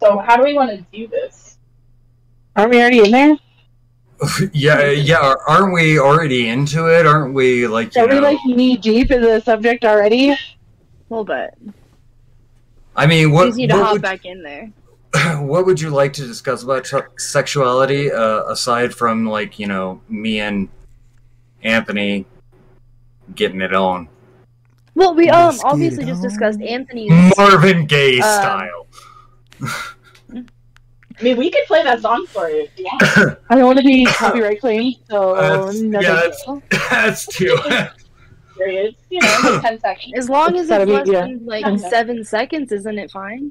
So, 0.00 0.18
how 0.18 0.36
do 0.36 0.42
we 0.42 0.54
want 0.54 0.70
to 0.70 0.84
do 0.92 1.06
this? 1.06 1.56
Aren't 2.56 2.70
we 2.70 2.80
already 2.80 3.04
in 3.04 3.10
there? 3.12 3.36
yeah, 4.52 4.90
yeah. 4.90 5.34
Aren't 5.48 5.72
we 5.72 5.98
already 5.98 6.48
into 6.48 6.86
it? 6.86 7.06
Aren't 7.06 7.34
we 7.34 7.66
like 7.66 7.96
Are 7.96 8.06
we 8.06 8.14
know? 8.16 8.20
like 8.20 8.38
knee 8.46 8.76
deep 8.76 9.10
in 9.10 9.20
the 9.22 9.40
subject 9.40 9.84
already? 9.84 10.30
A 10.30 10.38
little 11.10 11.24
bit. 11.24 11.58
I 12.94 13.06
mean, 13.06 13.32
what 13.32 13.46
just 13.46 13.58
need 13.58 13.70
to 13.70 13.76
what 13.76 13.82
hop 13.84 13.92
would, 13.94 14.02
back 14.02 14.24
in 14.24 14.42
there. 14.42 14.70
what 15.40 15.66
would 15.66 15.80
you 15.80 15.90
like 15.90 16.12
to 16.14 16.26
discuss 16.26 16.62
about 16.62 16.84
t- 16.84 16.98
sexuality 17.18 18.10
uh, 18.12 18.44
aside 18.44 18.94
from 18.94 19.26
like 19.26 19.58
you 19.58 19.66
know 19.66 20.00
me 20.08 20.40
and 20.40 20.68
Anthony 21.62 22.26
getting 23.34 23.60
it 23.60 23.74
on 23.74 24.08
Well, 24.94 25.14
we 25.14 25.28
um 25.30 25.50
Let's 25.50 25.64
obviously 25.64 26.04
just 26.04 26.22
discussed 26.22 26.60
Anthony's. 26.60 27.10
Marvin 27.36 27.86
Gaye 27.86 28.20
Um, 28.20 28.22
style? 28.22 28.86
I 31.18 31.22
mean, 31.22 31.36
we 31.36 31.50
could 31.50 31.64
play 31.66 31.82
that 31.82 32.00
song 32.00 32.26
for 32.26 32.48
you. 32.48 32.62
if 32.62 32.78
you 32.78 32.84
want. 32.84 33.38
I 33.50 33.54
don't 33.54 33.66
want 33.66 33.78
to 33.78 33.84
be 33.84 34.04
copyright 34.10 34.60
claimed, 34.60 34.96
so 35.08 35.34
That's- 35.34 35.80
no 35.80 36.00
yeah, 36.00 36.12
that's- 36.14 36.44
That's 36.90 37.26
too. 37.26 37.56
Periods. 38.56 38.96
You 39.10 39.20
know, 39.20 39.38
like 39.44 39.62
10 39.62 39.80
seconds. 39.80 40.12
As 40.16 40.28
long 40.28 40.56
as 40.56 40.68
Gotta 40.68 40.82
it's 40.82 40.90
less 40.92 41.08
yeah. 41.08 41.20
than 41.22 41.46
like 41.46 41.64
Okay. 41.66 41.78
seven 41.88 42.22
seconds, 42.24 42.70
isn't 42.72 42.98
it 42.98 43.10
fine? 43.10 43.50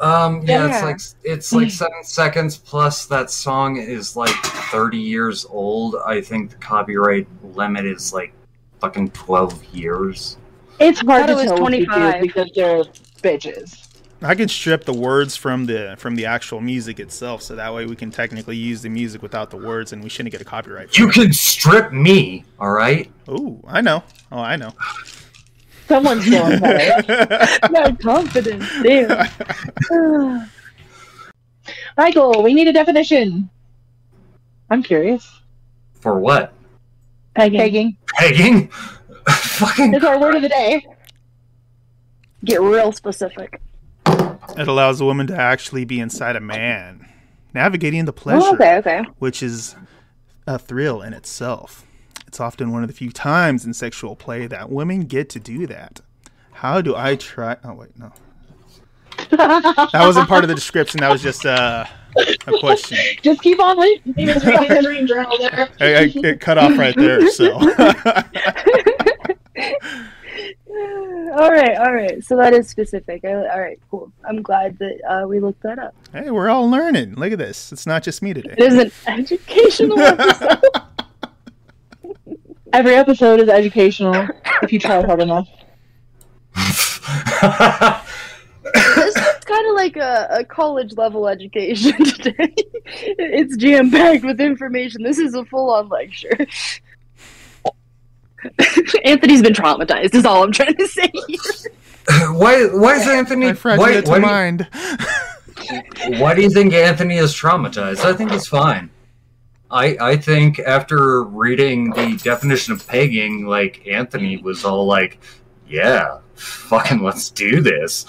Um, 0.00 0.42
yeah, 0.46 0.68
it's 0.68 0.82
like 0.84 1.00
it's 1.24 1.52
like 1.52 1.70
seven 1.72 2.04
seconds 2.04 2.56
plus 2.56 3.06
that 3.06 3.30
song 3.30 3.78
is 3.78 4.14
like 4.16 4.32
thirty 4.70 4.96
years 4.98 5.44
old. 5.50 5.96
I 6.06 6.20
think 6.20 6.50
the 6.50 6.56
copyright 6.56 7.26
limit 7.42 7.84
is 7.84 8.12
like 8.12 8.32
fucking 8.80 9.10
twelve 9.10 9.62
years. 9.74 10.38
It's 10.78 11.00
hard 11.00 11.22
thought 11.22 11.26
to 11.26 11.32
it 11.32 11.36
was 11.36 11.44
tell 11.46 11.60
what 11.60 11.72
you 11.72 11.80
do 11.80 11.86
25. 11.86 12.22
because 12.22 12.50
they're 12.54 12.84
bitches. 13.24 13.87
I 14.20 14.34
could 14.34 14.50
strip 14.50 14.84
the 14.84 14.92
words 14.92 15.36
from 15.36 15.66
the 15.66 15.94
from 15.96 16.16
the 16.16 16.26
actual 16.26 16.60
music 16.60 16.98
itself, 16.98 17.40
so 17.42 17.54
that 17.54 17.72
way 17.72 17.86
we 17.86 17.94
can 17.94 18.10
technically 18.10 18.56
use 18.56 18.82
the 18.82 18.88
music 18.88 19.22
without 19.22 19.50
the 19.50 19.56
words, 19.56 19.92
and 19.92 20.02
we 20.02 20.08
shouldn't 20.08 20.32
get 20.32 20.40
a 20.40 20.44
copyright. 20.44 20.98
You 20.98 21.08
can 21.08 21.32
strip 21.32 21.92
me, 21.92 22.44
all 22.58 22.72
right? 22.72 23.10
Oh, 23.28 23.60
I 23.66 23.80
know. 23.80 24.02
Oh, 24.32 24.40
I 24.40 24.56
know. 24.56 24.72
Someone's 25.86 26.24
feeling 26.24 26.58
better. 26.58 27.58
No 27.70 27.94
confidence. 27.94 28.68
Damn. 28.82 29.30
Michael, 31.96 32.42
we 32.42 32.54
need 32.54 32.66
a 32.66 32.72
definition. 32.72 33.48
I'm 34.68 34.82
curious. 34.82 35.40
For 36.00 36.18
what? 36.18 36.52
Pegging. 37.34 37.58
Pegging. 37.58 37.96
Pegging? 38.08 38.68
fucking. 39.28 39.94
It's 39.94 40.04
our 40.04 40.20
word 40.20 40.34
of 40.34 40.42
the 40.42 40.48
day. 40.48 40.84
Get 42.44 42.60
real 42.60 42.92
specific. 42.92 43.60
It 44.58 44.68
allows 44.68 45.00
a 45.00 45.04
woman 45.04 45.26
to 45.28 45.36
actually 45.36 45.84
be 45.84 46.00
inside 46.00 46.36
a 46.36 46.40
man, 46.40 47.08
navigating 47.54 48.04
the 48.04 48.12
pleasure, 48.12 48.46
Oh, 48.46 48.54
okay, 48.54 48.76
okay. 48.78 49.02
which 49.18 49.42
is 49.42 49.76
a 50.46 50.58
thrill 50.58 51.00
in 51.02 51.12
itself. 51.12 51.84
It's 52.26 52.40
often 52.40 52.72
one 52.72 52.82
of 52.82 52.88
the 52.88 52.94
few 52.94 53.10
times 53.10 53.64
in 53.64 53.72
sexual 53.72 54.16
play 54.16 54.46
that 54.46 54.70
women 54.70 55.02
get 55.02 55.30
to 55.30 55.40
do 55.40 55.66
that. 55.68 56.00
How 56.52 56.80
do 56.80 56.94
I 56.96 57.14
try? 57.16 57.56
Oh 57.64 57.74
wait, 57.74 57.96
no, 57.98 58.12
that 59.30 59.90
wasn't 59.94 60.28
part 60.28 60.44
of 60.44 60.48
the 60.48 60.54
description. 60.54 61.00
That 61.00 61.10
was 61.12 61.22
just 61.22 61.46
uh, 61.46 61.84
a 62.46 62.58
question. 62.58 62.98
Just 63.22 63.42
keep 63.42 63.60
on 63.60 63.78
reading. 63.78 64.14
He 64.14 64.26
was 64.26 64.44
reading 64.44 64.68
the 64.68 64.82
dream 64.82 65.06
journal 65.06 65.36
there. 65.38 65.68
I, 65.80 65.84
I, 65.86 66.12
it 66.14 66.40
cut 66.40 66.58
off 66.58 66.76
right 66.76 66.96
there. 66.96 67.30
So 67.30 67.58
all 71.38 71.50
right, 71.50 71.76
all 71.76 71.92
right. 71.92 72.22
So 72.24 72.36
that 72.36 72.52
is 72.52 72.68
specific. 72.68 73.24
I, 73.24 73.32
all 73.32 73.60
right, 73.60 73.78
cool. 73.90 74.12
I'm 74.24 74.42
glad 74.42 74.78
that 74.78 75.00
uh, 75.08 75.26
we 75.26 75.40
looked 75.40 75.62
that 75.62 75.78
up. 75.78 75.94
hey, 76.12 76.30
we're 76.30 76.48
all 76.48 76.70
learning. 76.70 77.14
Look 77.14 77.32
at 77.32 77.38
this. 77.38 77.72
It's 77.72 77.86
not 77.86 78.02
just 78.02 78.22
me 78.22 78.34
today. 78.34 78.54
It 78.56 78.72
is 78.72 78.74
an 78.74 79.18
educational 79.18 79.98
episode. 80.00 80.60
Every 82.72 82.94
episode 82.94 83.40
is 83.40 83.48
educational 83.48 84.28
if 84.62 84.72
you 84.72 84.78
try 84.78 85.04
hard 85.04 85.20
enough. 85.20 85.48
this 88.74 89.16
is 89.16 89.44
kind 89.44 89.66
of 89.68 89.74
like 89.74 89.96
a, 89.96 90.28
a 90.30 90.44
college 90.44 90.92
level 90.96 91.28
education 91.28 91.92
today. 92.04 92.54
it's 92.84 93.56
jam 93.56 93.90
packed 93.90 94.24
with 94.24 94.40
information. 94.40 95.02
This 95.02 95.18
is 95.18 95.34
a 95.34 95.44
full 95.46 95.70
on 95.70 95.88
lecture. 95.88 96.46
Anthony's 99.04 99.42
been 99.42 99.52
traumatized. 99.52 100.14
Is 100.14 100.24
all 100.24 100.42
I'm 100.44 100.52
trying 100.52 100.76
to 100.76 100.86
say. 100.86 101.10
why? 102.32 102.66
Why 102.66 102.94
is 102.96 103.06
Anthony? 103.08 103.46
My 103.46 103.52
Why, 103.52 103.54
fragile 103.54 104.10
why, 104.10 104.18
mind. 104.18 104.68
you, 105.70 105.82
why 106.18 106.34
do 106.34 106.42
you 106.42 106.50
think 106.50 106.72
Anthony 106.72 107.16
is 107.16 107.32
traumatized? 107.34 108.04
I 108.04 108.12
think 108.12 108.30
he's 108.30 108.46
fine. 108.46 108.90
I 109.70 109.96
I 110.00 110.16
think 110.16 110.58
after 110.60 111.24
reading 111.24 111.90
the 111.90 112.18
definition 112.22 112.72
of 112.72 112.86
pegging, 112.86 113.46
like 113.46 113.86
Anthony 113.86 114.36
was 114.38 114.64
all 114.64 114.86
like, 114.86 115.20
"Yeah, 115.66 116.18
fucking 116.34 117.02
let's 117.02 117.30
do 117.30 117.60
this." 117.60 118.06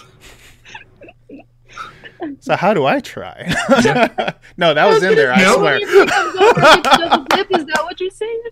So 2.41 2.55
how 2.55 2.73
do 2.73 2.85
I 2.85 2.99
try? 2.99 3.45
no, 4.57 4.73
that 4.73 4.85
was 4.87 5.01
in 5.03 5.15
there. 5.15 5.33
I 5.33 5.53
swear. 5.53 5.77
Is 5.77 5.87
that 7.65 7.79
what 7.83 7.99
you're 7.99 8.09
saying? 8.09 8.43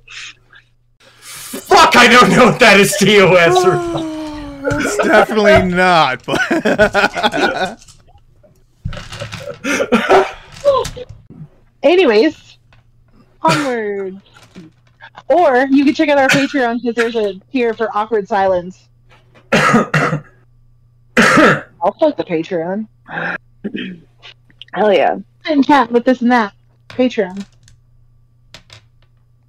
Fuck! 1.48 1.96
I 1.96 2.08
don't 2.08 2.30
know 2.30 2.50
if 2.50 2.60
that 2.60 2.80
is 2.80 2.96
TOS 2.98 3.63
or 3.66 3.75
not. 3.75 4.84
it's 4.84 4.98
definitely 4.98 5.70
not. 5.70 6.25
But 6.25 7.84
Anyways, 11.84 12.58
onward. 13.42 14.22
Or 15.30 15.68
you 15.70 15.86
can 15.86 15.94
check 15.94 16.10
out 16.10 16.18
our 16.18 16.27
Patreon 16.30 16.82
because 16.82 16.96
there's 16.96 17.16
a 17.16 17.39
tier 17.51 17.74
for 17.74 17.89
awkward 17.96 18.27
silence. 18.27 18.89
I'll 19.54 20.24
plug 21.98 22.18
the 22.18 22.24
Patreon. 22.24 22.88
Hell 24.74 24.94
yeah. 24.94 25.18
And 25.46 25.66
chat 25.66 25.92
with 25.92 26.04
this 26.06 26.22
and 26.22 26.32
that. 26.32 26.54
Patreon. 26.89 27.46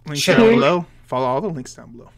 links 0.07 0.21
Sure. 0.23 0.37
down 0.37 0.51
below. 0.51 0.87
Follow 1.09 1.27
all 1.27 1.41
the 1.41 1.49
links 1.49 1.75
down 1.75 1.93
below. 1.93 2.11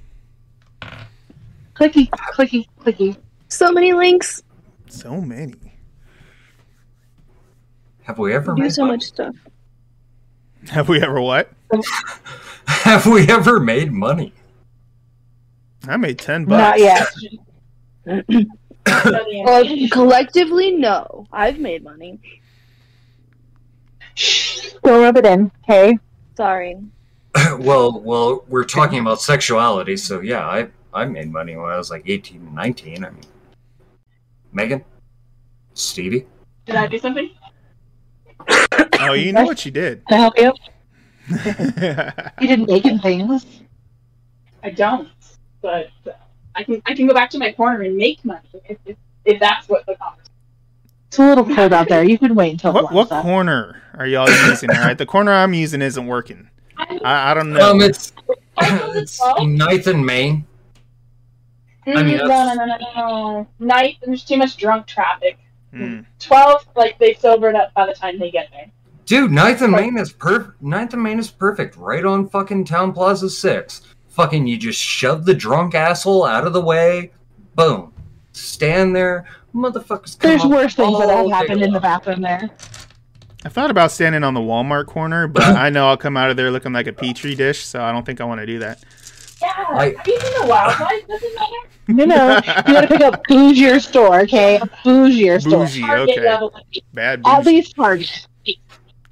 Clicky, 1.77 2.11
clicky, 2.11 2.67
clicky. 2.81 3.17
So 3.47 3.71
many 3.71 3.93
links. 3.93 4.43
So 4.89 5.21
many. 5.21 5.55
Have 8.03 8.19
we 8.19 8.35
ever 8.35 8.53
Do 8.53 8.63
made 8.63 8.73
so 8.73 8.83
money? 8.83 8.95
much 8.95 9.05
stuff. 9.05 9.37
Have 10.71 10.89
we 10.89 11.01
ever 11.01 11.21
what? 11.21 11.53
Have 12.67 13.07
we 13.07 13.29
ever 13.29 13.61
made 13.61 13.93
money? 13.93 14.33
I 15.87 15.97
made 15.97 16.19
ten 16.19 16.45
bucks. 16.45 16.81
Not 16.81 16.81
yet. 16.81 18.47
Well, 18.87 19.65
collectively, 19.93 20.73
no. 20.73 21.29
I've 21.33 21.61
made 21.61 21.85
money. 21.85 22.19
Shh, 24.15 24.73
don't 24.83 25.03
rub 25.03 25.17
it 25.17 25.27
in, 25.27 25.53
okay? 25.63 25.97
Sorry. 26.37 26.77
well, 27.59 28.01
well, 28.01 28.45
we're 28.49 28.65
talking 28.65 28.99
about 28.99 29.21
sexuality, 29.21 29.97
so 29.97 30.21
yeah, 30.21 30.47
I 30.47 30.69
I 30.93 31.05
made 31.05 31.31
money 31.31 31.57
when 31.57 31.71
I 31.71 31.77
was 31.77 31.91
like 31.91 32.03
18 32.07 32.41
and 32.41 32.55
19. 32.55 33.05
I 33.05 33.11
mean, 33.11 33.21
Megan, 34.53 34.85
Stevie. 35.75 36.27
Did 36.67 36.77
I 36.77 36.87
do 36.87 36.99
something? 36.99 37.31
Oh, 39.03 39.15
you 39.15 39.33
know 39.33 39.45
what 39.45 39.65
you 39.65 39.71
did. 39.71 40.05
Can 40.09 40.19
I 40.19 40.21
help 40.21 40.39
you? 40.39 40.53
You 42.41 42.49
didn't 42.49 42.69
making 42.69 42.99
things. 42.99 43.47
I 44.63 44.69
don't, 44.69 45.09
but 45.63 45.89
I 46.55 46.65
can 46.65 46.83
I 46.85 46.95
can 46.95 47.07
go 47.07 47.15
back 47.15 47.31
to 47.31 47.39
my 47.39 47.53
corner 47.53 47.81
and 47.81 47.97
make 47.97 48.23
money 48.27 48.47
if, 48.69 48.77
if, 48.85 48.97
if 49.25 49.41
that's 49.41 49.69
what 49.71 49.87
the 49.87 49.95
conversation. 49.95 50.33
It's 51.09 51.19
a 51.19 51.23
little 51.23 51.47
cold 51.57 51.73
out 51.73 51.89
there. 51.89 52.05
You 52.05 52.19
can 52.19 52.35
wait 52.35 52.53
until 52.53 52.75
what 52.75 52.93
what 52.93 53.09
corner 53.09 53.81
are 53.95 54.07
y'all 54.07 54.29
using? 54.49 54.71
All 54.71 54.83
right, 54.83 54.99
the 54.99 55.07
corner 55.07 55.33
I'm 55.33 55.55
using 55.55 55.81
isn't 55.81 56.07
working. 56.07 56.51
I, 57.05 57.31
I 57.31 57.35
don't 57.35 57.53
know. 57.53 57.71
Um, 57.73 57.81
it's 57.81 58.13
it's 58.59 59.21
ninth 59.43 59.87
and 59.87 60.05
Main. 60.05 60.47
I 61.87 62.03
mean, 62.03 62.19
Mm, 62.19 62.29
no, 62.29 62.45
no, 62.45 62.55
no, 62.55 62.65
no, 62.67 62.77
no, 62.77 62.87
no. 62.95 63.49
Night, 63.59 63.97
there's 64.05 64.23
too 64.25 64.37
much 64.37 64.57
drunk 64.57 64.87
traffic. 64.87 65.39
Hmm. 65.75 66.01
Twelve, 66.19 66.67
like 66.77 66.99
they 66.99 67.15
sobered 67.15 67.55
up 67.55 67.73
by 67.75 67.87
the 67.87 67.93
time 67.95 68.19
they 68.19 68.31
get 68.31 68.49
there. 68.53 68.71
Dude, 69.07 69.31
ninth 69.33 69.63
and 69.63 69.73
Main 69.73 69.99
is 69.99 70.13
perfect. 70.13 70.61
Ninth 70.63 70.93
and 70.95 71.03
Main 71.03 71.19
is 71.19 71.31
perfect. 71.31 71.77
Right 71.77 72.05
on 72.05 72.29
fucking 72.29 72.65
Town 72.67 72.93
Plaza 72.93 73.31
Six. 73.31 73.83
Fucking, 74.11 74.47
you 74.47 74.57
just 74.57 74.81
shove 74.81 75.25
the 75.25 75.35
drunk 75.35 75.75
asshole 75.75 76.25
out 76.25 76.47
of 76.47 76.53
the 76.53 76.61
way. 76.61 77.11
Boom. 77.55 77.93
Stand 78.33 78.95
there, 78.95 79.27
motherfuckers. 79.55 80.19
come 80.19 80.31
There's 80.31 80.45
up 80.45 80.51
worse 80.51 80.75
things 80.75 80.99
that 80.99 81.09
have 81.09 81.31
happened 81.31 81.63
in 81.63 81.71
the 81.73 81.81
long. 81.81 81.83
bathroom 81.83 82.21
there. 82.21 82.51
I 83.45 83.49
thought 83.49 83.71
about 83.71 83.91
standing 83.91 84.23
on 84.23 84.35
the 84.35 84.41
Walmart 84.41 84.87
corner, 84.87 85.27
but 85.27 85.43
I 85.45 85.71
know 85.71 85.89
I'll 85.89 85.97
come 85.97 86.17
out 86.17 86.31
of 86.31 86.37
there 86.37 86.51
looking 86.51 86.73
like 86.73 86.87
a 86.87 86.93
petri 86.93 87.35
dish, 87.35 87.65
so 87.65 87.83
I 87.83 87.93
don't 87.93 88.05
think 88.05 88.21
I 88.21 88.25
want 88.25 88.41
to 88.41 88.47
do 88.47 88.59
that. 88.61 88.83
Yeah, 89.41 89.49
I- 89.71 89.95
have 89.97 90.07
you 90.07 90.21
seen 90.21 90.41
the 90.43 90.47
wildlife? 90.47 91.07
Doesn't 91.09 91.35
matter. 91.35 91.53
No, 91.89 92.05
no. 92.05 92.35
you 92.37 92.43
gotta 92.75 92.87
pick 92.87 93.01
up 93.01 93.25
bougier 93.29 93.81
store, 93.81 94.21
okay? 94.21 94.57
A 94.57 94.67
bougier 94.85 95.41
store. 95.41 95.65
Bougie, 95.65 95.81
Target 95.81 96.19
okay. 96.19 96.25
level. 96.29 96.55
Bad 96.93 97.23
At 97.27 97.45
least 97.45 97.75
Target. 97.75 98.27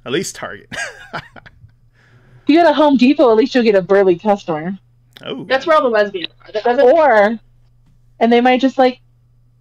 At 0.05 0.11
least 0.13 0.35
Target. 0.35 0.69
If 1.13 1.23
you 2.47 2.55
go 2.61 2.63
to 2.69 2.73
Home 2.73 2.95
Depot, 2.95 3.29
at 3.29 3.35
least 3.37 3.53
you'll 3.53 3.63
get 3.65 3.75
a 3.75 3.81
burly 3.81 4.17
customer. 4.17 4.77
oh, 5.25 5.43
That's 5.43 5.67
where 5.67 5.75
all 5.75 5.83
the 5.83 5.89
lesbians 5.89 6.33
are. 6.45 6.51
That 6.53 6.63
doesn't. 6.63 6.89
Or, 6.89 7.37
and 8.19 8.31
they 8.33 8.39
might 8.41 8.61
just 8.61 8.77
like 8.77 9.01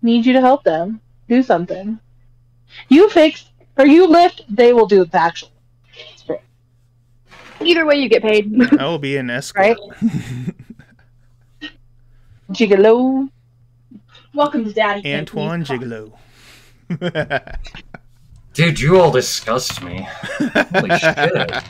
need 0.00 0.24
you 0.24 0.32
to 0.34 0.40
help 0.40 0.62
them 0.62 1.00
do 1.28 1.42
something. 1.42 1.98
You 2.88 3.10
fix 3.10 3.50
or 3.78 3.86
you 3.86 4.06
lift, 4.06 4.42
they 4.48 4.72
will 4.72 4.86
do 4.86 5.04
the 5.04 5.20
actual. 5.20 5.50
Either 7.60 7.86
way, 7.86 7.96
you 7.96 8.08
get 8.08 8.22
paid. 8.22 8.52
I 8.78 8.84
will 8.84 8.98
be 8.98 9.16
an 9.16 9.30
escort. 9.30 9.76
Right? 9.76 9.76
Gigolo. 12.52 13.28
Welcome 14.34 14.64
to 14.64 14.72
Daddy. 14.72 15.12
Antoine 15.14 15.60
Anthony. 15.60 15.78
Gigolo. 16.90 17.58
Dude, 18.52 18.80
you 18.80 19.00
all 19.00 19.10
disgust 19.10 19.82
me. 19.82 20.06
Holy 20.72 20.98
shit. 20.98 21.64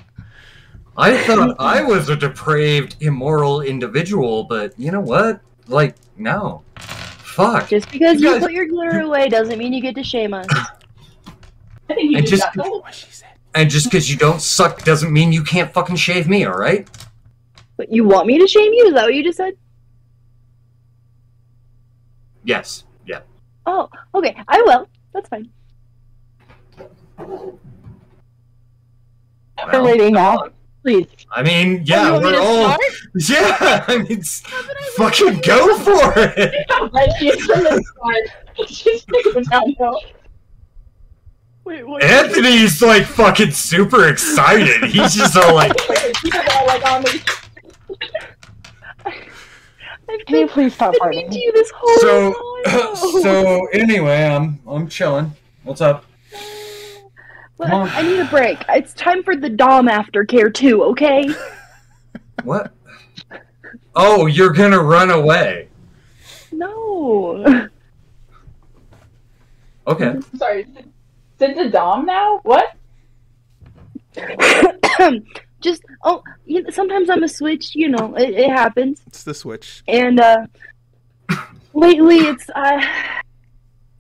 I 0.97 1.17
thought 1.27 1.57
I 1.59 1.83
was 1.83 2.09
a 2.09 2.17
depraved, 2.17 2.97
immoral 3.01 3.61
individual, 3.63 4.45
but 4.45 4.79
you 4.79 4.91
know 4.91 5.01
what? 5.01 5.41
Like, 5.69 5.95
no. 6.17 6.63
Fuck. 6.79 7.69
Just 7.69 7.91
because 7.91 8.21
You 8.21 8.29
you 8.29 8.35
guys- 8.35 8.43
put 8.43 8.53
your 8.53 8.67
glitter 8.67 9.01
away 9.01 9.29
doesn't 9.29 9.59
mean 9.59 9.73
you 9.73 9.81
get 9.81 9.95
to 9.95 10.03
shame 10.05 10.35
us. 10.35 10.47
I 11.91 11.95
think 11.95 12.11
you 12.13 12.19
And 12.19 12.27
just- 12.27 12.43
that. 12.55 12.57
what 12.57 12.95
she 12.95 13.07
said. 13.11 13.29
And 13.55 13.71
just 13.71 13.87
because 13.87 14.11
you 14.11 14.17
don't 14.17 14.41
suck 14.43 14.85
doesn't 14.85 15.13
mean 15.13 15.33
you 15.33 15.43
can't 15.43 15.73
fucking 15.73 15.97
shave 15.97 16.29
me, 16.29 16.47
alright? 16.47 16.87
But 17.77 17.91
you 17.93 18.05
want 18.05 18.27
me 18.27 18.39
to 18.39 18.47
shame 18.47 18.73
you? 18.73 18.87
Is 18.89 18.95
that 18.95 19.05
what 19.05 19.15
you 19.15 19.23
just 19.25 19.39
said? 19.39 19.55
Yes. 22.45 22.85
Yeah. 23.07 23.21
Oh, 23.67 23.89
okay. 24.15 24.37
I 24.49 24.61
will. 24.63 24.89
That's 25.13 25.29
fine. 25.29 25.49
We're 29.73 29.83
waiting 29.83 30.13
now. 30.15 30.49
Please. 30.83 31.07
I 31.33 31.43
mean, 31.43 31.79
Oh, 31.81 31.83
yeah, 31.85 32.07
you 32.07 32.13
want 32.13 32.25
me 32.25 32.31
we're 32.33 32.41
all. 32.41 32.65
start? 32.69 32.81
Yeah, 33.29 33.85
I 33.89 33.99
mean, 33.99 34.21
s- 34.21 34.43
fucking 34.97 35.41
go 35.41 35.77
for 35.79 36.13
it! 36.17 36.55
Right, 41.69 41.79
she's 41.79 41.89
from 41.89 41.93
the 41.93 41.99
side. 41.99 41.99
She's 41.99 41.99
going 41.99 41.99
downhill. 41.99 41.99
Wait. 41.99 42.03
Anthony's 42.03 42.83
like 42.83 43.05
fucking 43.05 43.51
super 43.53 44.09
excited. 44.09 44.85
He's 44.91 45.15
just 45.15 45.37
all 45.37 45.55
like, 45.55 45.73
She's 46.21 46.35
all 46.35 46.67
like 46.67 46.85
on 46.87 47.03
the. 47.03 47.43
I've 50.11 50.25
Can 50.27 50.37
you 50.37 50.49
please 50.49 50.75
stop 50.75 50.95
listening 50.95 51.27
farting? 51.27 51.33
to 51.33 51.39
you 51.39 51.53
this 51.53 51.71
whole 51.75 51.99
so, 51.99 52.63
time. 52.65 52.97
so 53.23 53.67
anyway, 53.73 54.25
I'm 54.25 54.59
I'm 54.67 54.89
chilling. 54.89 55.33
What's 55.65 55.81
up? 55.81 56.05
Look, 57.59 57.69
come 57.69 57.83
on. 57.83 57.89
I 57.91 58.03
need 58.03 58.21
a 58.21 58.25
break. 58.27 58.65
It's 58.69 58.95
time 58.95 59.23
for 59.23 59.37
the 59.37 59.51
Dom 59.51 59.89
aftercare 59.89 60.53
too. 60.53 60.83
Okay. 60.85 61.29
What? 62.45 62.73
Oh, 63.95 64.27
you're 64.27 64.53
gonna 64.53 64.83
run 64.83 65.11
away. 65.11 65.69
No. 66.53 67.69
Okay. 69.87 70.17
Sorry. 70.37 70.67
Did 71.39 71.57
the 71.57 71.69
Dom 71.71 72.05
now? 72.07 72.41
What? 72.43 72.75
Just 75.61 75.83
oh, 76.05 76.23
you 76.47 76.63
know, 76.63 76.71
sometimes 76.71 77.11
I'm 77.11 77.23
a 77.23 77.29
switch. 77.29 77.75
You 77.75 77.89
know, 77.89 78.15
it, 78.17 78.31
it 78.31 78.51
happens. 78.51 79.01
It's 79.07 79.25
the 79.25 79.35
switch. 79.35 79.83
And 79.89 80.21
uh, 80.21 80.47
lately, 81.75 82.17
it's 82.19 82.49
uh, 82.55 82.81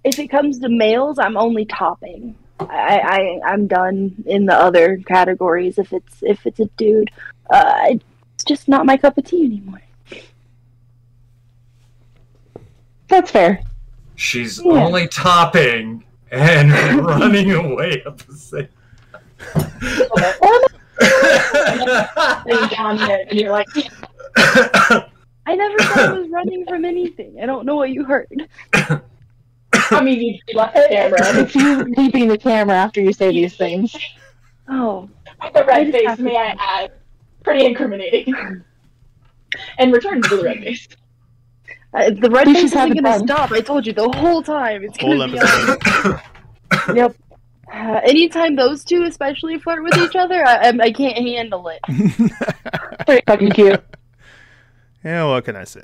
if 0.04 0.18
it 0.18 0.28
comes 0.28 0.58
to 0.60 0.68
males, 0.68 1.18
I'm 1.18 1.36
only 1.36 1.64
topping. 1.64 2.36
I, 2.60 3.40
I 3.44 3.52
I'm 3.52 3.66
done 3.66 4.14
in 4.26 4.46
the 4.46 4.54
other 4.54 4.98
categories. 5.06 5.78
If 5.78 5.92
it's 5.92 6.22
if 6.22 6.46
it's 6.46 6.60
a 6.60 6.66
dude, 6.76 7.10
uh, 7.50 7.86
it's 7.90 8.44
just 8.44 8.68
not 8.68 8.86
my 8.86 8.96
cup 8.96 9.18
of 9.18 9.24
tea 9.24 9.44
anymore. 9.44 9.82
That's 13.08 13.30
fair. 13.30 13.62
She's 14.16 14.60
Yeah. 14.62 14.72
only 14.84 15.08
topping 15.08 16.04
and 16.30 16.72
running 17.06 17.52
away 17.52 18.02
at 18.06 18.18
the 18.18 18.34
same. 18.34 18.68
And 22.50 22.70
down 22.70 22.96
there, 22.96 23.24
and 23.28 23.38
you're 23.38 23.52
like, 23.52 23.68
I 24.36 25.54
never 25.54 25.78
thought 25.78 25.98
I 25.98 26.12
was 26.12 26.28
running 26.30 26.64
from 26.66 26.84
anything. 26.84 27.38
I 27.42 27.46
don't 27.46 27.64
know 27.64 27.76
what 27.76 27.90
you 27.90 28.04
heard. 28.04 28.48
I 29.90 30.00
mean, 30.02 30.20
you 30.20 30.38
left 30.54 30.74
the 30.74 30.86
camera. 30.90 31.18
It's 31.42 31.54
you 31.54 31.84
leaving 31.96 32.28
the 32.28 32.38
camera 32.38 32.76
after 32.76 33.00
you 33.00 33.12
say 33.12 33.32
these 33.32 33.56
things. 33.56 33.96
Oh, 34.68 35.08
The 35.54 35.64
red 35.64 35.90
face, 35.92 36.18
may 36.18 36.36
I 36.36 36.56
add. 36.58 36.92
Pretty 37.42 37.64
incriminating. 37.64 38.34
And 39.78 39.92
return 39.92 40.20
to 40.22 40.36
the 40.36 40.42
red 40.42 40.58
face. 40.58 40.88
Uh, 41.94 42.10
the 42.10 42.30
red 42.30 42.46
We 42.46 42.54
face 42.54 42.64
isn't 42.64 42.88
gonna 42.88 43.02
done. 43.02 43.26
stop. 43.26 43.50
I 43.52 43.60
told 43.60 43.86
you 43.86 43.92
the 43.92 44.08
whole 44.10 44.42
time. 44.42 44.82
It's 44.84 44.98
Whole 45.00 45.18
gonna 45.18 45.32
be 45.32 45.38
on. 45.40 45.70
episode. 45.70 46.20
Yep. 46.96 47.16
Uh, 47.72 48.00
anytime 48.04 48.56
those 48.56 48.82
two 48.84 49.04
especially 49.04 49.58
flirt 49.58 49.82
with 49.82 49.96
each 49.98 50.16
other, 50.16 50.42
I, 50.46 50.68
I, 50.68 50.72
I 50.84 50.92
can't 50.92 51.16
handle 51.18 51.68
it. 51.68 51.80
Pretty 53.06 53.22
fucking 53.26 53.50
cute. 53.52 53.84
yeah, 55.04 55.24
what 55.24 55.44
can 55.44 55.56
I 55.56 55.64
say? 55.64 55.82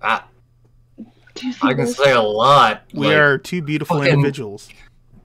Ah, 0.00 0.26
I 1.62 1.74
can 1.74 1.86
say 1.86 2.12
a 2.12 2.20
lot. 2.20 2.82
We 2.92 3.06
Like, 3.08 3.16
are 3.16 3.38
two 3.38 3.62
beautiful 3.62 3.98
fucking- 3.98 4.12
individuals. 4.12 4.68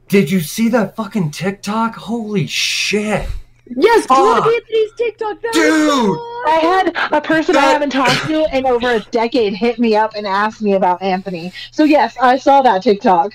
Did 0.08 0.32
you 0.32 0.40
see 0.40 0.70
that 0.70 0.96
fucking 0.96 1.32
TikTok? 1.32 1.96
Holy 1.96 2.48
shit, 2.48 3.28
Yes, 3.76 4.08
plug 4.08 4.44
Fuck. 4.44 4.54
Anthony's 4.54 4.92
TikTok. 4.98 5.42
That 5.42 5.54
Dude. 5.54 5.90
so 5.90 6.16
I 6.48 6.60
had 6.62 7.12
a 7.12 7.22
person 7.22 7.56
I 7.56 7.62
haven't 7.62 7.90
talked 7.92 8.26
to 8.28 8.56
in 8.58 8.66
over 8.66 8.92
a 8.96 9.00
decade 9.12 9.54
hit 9.54 9.78
me 9.80 9.96
up 9.96 10.14
and 10.16 10.26
asked 10.28 10.62
me 10.62 10.74
about 10.74 11.02
Anthony. 11.02 11.52
So 11.72 11.84
yes, 11.84 12.16
I 12.22 12.38
saw 12.38 12.62
that 12.62 12.84
TikTok. 12.84 13.34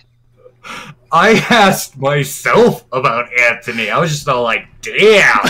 I 1.11 1.33
asked 1.51 1.99
myself 1.99 2.85
about 2.93 3.29
Anthony. 3.39 3.91
I 3.91 3.99
was 3.99 4.11
just 4.11 4.29
all 4.29 4.43
like, 4.45 4.67
damn, 4.81 5.39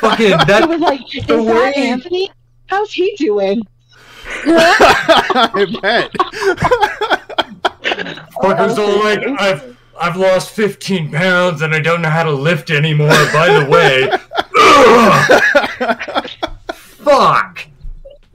fucking 0.00 0.26
It 0.32 0.46
that. 0.46 0.68
was 0.68 0.80
like, 0.80 1.00
is 1.14 1.26
that 1.26 1.42
way- 1.42 1.72
Anthony? 1.74 2.30
How's 2.66 2.92
he 2.92 3.14
doing? 3.16 3.62
I 4.26 5.66
bet. 5.82 6.12
Fucker's 8.42 8.78
all 8.78 9.02
like, 9.04 9.20
I've 9.40 9.76
I've 10.00 10.16
lost 10.16 10.50
15 10.50 11.10
pounds 11.10 11.62
and 11.62 11.74
I 11.74 11.80
don't 11.80 12.02
know 12.02 12.10
how 12.10 12.24
to 12.24 12.32
lift 12.32 12.70
anymore. 12.70 13.08
By 13.32 13.58
the 13.58 13.68
way, 13.68 14.10
Ugh. 14.56 16.28
fuck. 16.74 17.66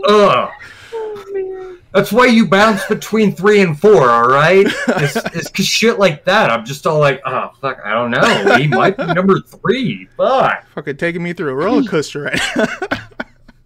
Ugh. 0.07 0.49
Oh, 0.93 1.25
man. 1.31 1.79
That's 1.91 2.09
that's 2.09 2.11
why 2.11 2.27
you 2.27 2.47
bounce 2.47 2.85
between 2.85 3.35
three 3.35 3.61
and 3.61 3.79
four. 3.79 4.09
All 4.09 4.27
right, 4.27 4.65
it's, 4.87 5.15
it's 5.33 5.49
cause 5.49 5.65
shit 5.65 5.97
like 5.97 6.23
that. 6.25 6.49
I'm 6.49 6.63
just 6.65 6.85
all 6.85 6.99
like, 6.99 7.21
oh 7.25 7.51
fuck, 7.59 7.79
I 7.83 7.93
don't 7.93 8.11
know. 8.11 8.57
He 8.57 8.67
might 8.67 8.95
be 8.95 9.05
number 9.05 9.39
three. 9.41 10.07
Fuck. 10.15 10.67
Fucking 10.75 10.97
taking 10.97 11.23
me 11.23 11.33
through 11.33 11.49
a 11.51 11.55
roller 11.55 11.83
coaster 11.83 12.21
right 12.23 12.39
now. 12.55 12.67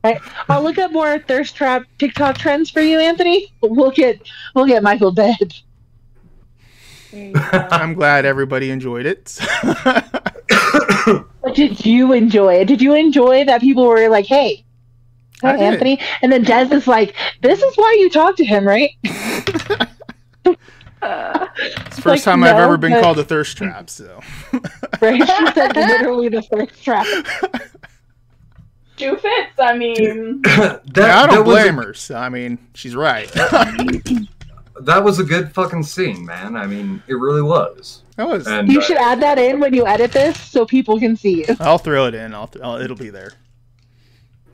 I'll 0.49 0.63
look 0.63 0.77
up 0.77 0.91
more 0.91 1.19
thirst 1.19 1.56
trap 1.56 1.84
TikTok 1.97 2.38
trends 2.38 2.69
for 2.69 2.82
you, 2.82 2.99
Anthony. 2.99 3.53
We'll 3.62 3.91
get 3.91 4.21
we'll 4.56 4.67
get 4.67 4.84
Michael 4.84 5.12
dead. 5.12 5.53
There 7.13 7.28
you 7.28 7.34
go. 7.52 7.67
I'm 7.71 7.93
glad 7.93 8.26
everybody 8.26 8.71
enjoyed 8.71 9.06
it. 9.06 9.39
But 11.43 11.56
did 11.56 11.86
you 11.86 12.13
enjoy 12.13 12.56
it? 12.56 12.65
Did 12.65 12.82
you 12.82 12.93
enjoy 12.95 13.43
that 13.45 13.60
people 13.60 13.86
were 13.86 14.08
like, 14.08 14.26
"Hey, 14.26 14.63
I. 15.43 15.58
Anthony," 15.58 15.99
and 16.21 16.32
then 16.32 16.43
Des 16.43 16.73
is 16.73 16.88
like, 16.88 17.13
"This 17.41 17.62
is 17.62 17.76
why 17.76 17.97
you 17.99 18.10
talk 18.10 18.38
to 18.38 18.45
him, 18.45 18.65
right?" 18.65 18.91
Uh, 21.02 21.47
It's 21.58 21.97
the 21.97 22.02
first 22.02 22.06
Like, 22.06 22.23
time 22.23 22.43
I've 22.45 22.56
ever 22.56 22.78
been 22.78 22.93
but- 22.93 23.02
called 23.04 23.19
a 23.19 23.23
thirst 23.26 23.58
trap, 23.58 23.89
so. 23.89 24.21
Right? 25.02 25.21
She 25.21 25.47
said 25.54 25.76
literally 25.76 26.30
the 26.30 26.41
thirst 26.41 26.82
trap. 26.82 27.06
Two 28.95 29.17
fits. 29.17 29.60
I 29.60 29.78
mean, 29.78 30.41
that, 30.43 30.82
Yeah, 30.95 31.23
I 31.23 31.28
don't 31.28 31.43
blame 31.43 31.78
a, 31.80 31.84
her. 31.88 31.93
So, 31.93 32.15
I 32.15 32.30
mean, 32.30 32.58
she's 32.73 32.95
right. 32.95 33.30
That 34.82 35.04
was 35.04 35.20
a 35.20 35.24
good 35.24 35.54
fucking 35.54 35.84
scene, 35.84 36.26
man. 36.26 36.56
I 36.56 36.66
mean, 36.66 37.02
it 37.08 37.14
really 37.14 37.42
was. 37.42 38.02
That 38.18 38.28
was. 38.28 38.48
And 38.48 38.72
You 38.72 38.80
uh, 38.80 38.84
should 38.84 38.98
add 38.98 39.22
that 39.22 39.38
in 39.38 39.60
when 39.60 39.74
you 39.74 39.86
edit 39.86 40.12
this 40.12 40.40
so 40.40 40.66
people 40.66 41.00
can 41.00 41.16
see 41.16 41.46
you. 41.48 41.56
I'll 41.60 41.78
throw 41.78 42.08
it 42.08 42.16
in. 42.16 42.34
I'll, 42.34 42.48
th- 42.48 42.64
I'll 42.64 42.78
it'll 42.82 42.96
be 42.98 43.10
there. 43.10 43.34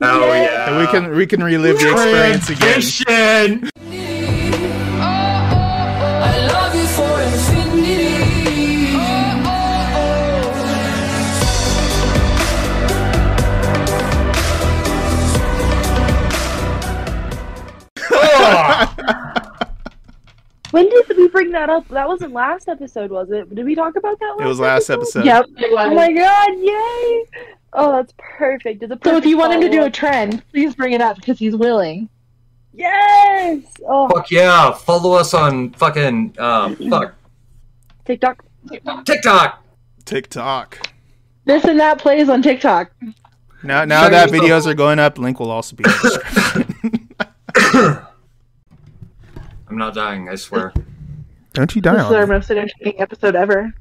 oh 0.02 0.32
yeah, 0.32 0.68
And 0.70 0.78
we 0.78 0.86
can 0.86 1.16
we 1.16 1.26
can 1.26 1.42
relive 1.42 1.78
the 1.78 1.90
experience 1.90 2.50
again. 2.50 3.70
When 20.70 20.88
did 20.88 21.08
we 21.16 21.28
bring 21.28 21.50
that 21.52 21.68
up? 21.70 21.86
That 21.88 22.06
wasn't 22.08 22.32
last 22.32 22.68
episode, 22.68 23.10
was 23.10 23.30
it? 23.30 23.54
Did 23.54 23.64
we 23.64 23.74
talk 23.74 23.96
about 23.96 24.18
that? 24.18 24.34
One? 24.36 24.44
It 24.44 24.48
was 24.48 24.60
last 24.60 24.90
episode. 24.90 25.24
Yep. 25.24 25.46
Oh 25.70 25.94
my 25.94 26.12
god! 26.12 26.48
Yay! 26.58 27.24
Oh, 27.72 27.92
that's 27.92 28.12
perfect. 28.18 28.82
It's 28.82 28.92
a 28.92 28.98
So 29.04 29.16
if 29.16 29.24
you 29.24 29.36
want 29.38 29.52
him 29.52 29.60
to 29.60 29.68
do 29.68 29.84
a 29.84 29.90
trend, 29.90 30.42
please 30.50 30.74
bring 30.74 30.92
it 30.92 31.00
up 31.00 31.16
because 31.16 31.38
he's 31.38 31.54
willing. 31.56 32.08
yes. 32.72 33.62
Oh, 33.86 34.08
Fuck 34.08 34.30
yeah! 34.30 34.72
Follow 34.72 35.12
us 35.12 35.34
on 35.34 35.70
fucking 35.72 36.34
uh, 36.38 36.74
fuck 36.90 37.14
TikTok. 38.04 38.44
TikTok. 39.04 39.64
TikTok. 40.04 40.88
This 41.44 41.64
and 41.64 41.78
that 41.80 41.98
plays 41.98 42.28
on 42.28 42.42
TikTok. 42.42 42.90
Now 43.62 43.84
now 43.84 44.04
Show 44.04 44.10
that 44.10 44.30
yourself. 44.30 44.46
videos 44.50 44.66
are 44.66 44.74
going 44.74 44.98
up, 44.98 45.18
link 45.18 45.38
will 45.40 45.50
also 45.50 45.76
be 45.76 45.84
in 45.84 45.90
the 45.90 45.98
description. 46.02 47.08
I'm 49.70 49.76
not 49.78 49.94
dying. 49.94 50.28
I 50.28 50.34
swear. 50.34 50.72
Don't 51.52 51.74
you 51.74 51.80
die 51.80 51.94
This 51.96 52.06
is 52.06 52.12
our 52.12 52.22
on 52.22 52.28
me. 52.28 52.34
most 52.34 52.50
entertaining 52.50 53.00
episode 53.00 53.36
ever. 53.36 53.72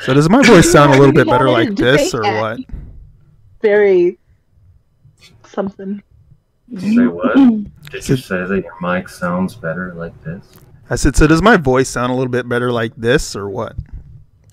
So 0.00 0.12
does 0.14 0.28
my 0.28 0.42
voice 0.42 0.70
sound 0.70 0.94
a 0.94 0.98
little 0.98 1.12
bit 1.14 1.26
better 1.34 1.50
like 1.50 1.74
this 1.76 2.14
or 2.14 2.22
what? 2.22 2.60
Very 3.60 4.18
something. 5.44 6.02
Say 6.78 7.06
what? 7.06 7.34
Did 7.90 8.08
you 8.08 8.16
say 8.16 8.44
that 8.44 8.62
your 8.64 8.80
mic 8.80 9.08
sounds 9.08 9.54
better 9.54 9.94
like 9.94 10.20
this? 10.24 10.46
I 10.90 10.96
said, 10.96 11.16
so 11.16 11.26
does 11.26 11.40
my 11.42 11.56
voice 11.56 11.88
sound 11.88 12.12
a 12.12 12.14
little 12.14 12.30
bit 12.30 12.48
better 12.48 12.70
like 12.70 12.92
this 12.96 13.34
or 13.34 13.48
what? 13.48 13.74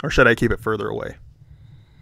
Or 0.04 0.10
should 0.10 0.28
I 0.28 0.36
keep 0.36 0.52
it 0.52 0.60
further 0.62 0.88
away? 0.88 1.16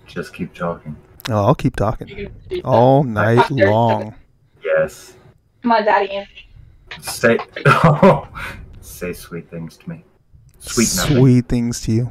Just 0.06 0.34
keep 0.34 0.54
talking. 0.54 0.96
Oh, 1.30 1.46
I'll 1.46 1.56
keep 1.56 1.76
talking 1.76 2.32
all 2.64 3.04
night 3.04 3.50
long. 3.52 4.16
Yes. 4.64 5.14
Come 5.62 5.72
on, 5.72 5.86
Daddy. 5.86 6.26
Anthony. 6.92 7.04
Say. 7.04 7.38
Oh, 7.66 8.28
say 8.82 9.14
sweet 9.14 9.50
things 9.50 9.78
to 9.78 9.90
me. 9.90 10.04
Sweet 10.60 10.90
nothing. 10.98 11.18
Sweet 11.18 11.48
things 11.48 11.82
to 11.82 11.92
you. 11.92 12.10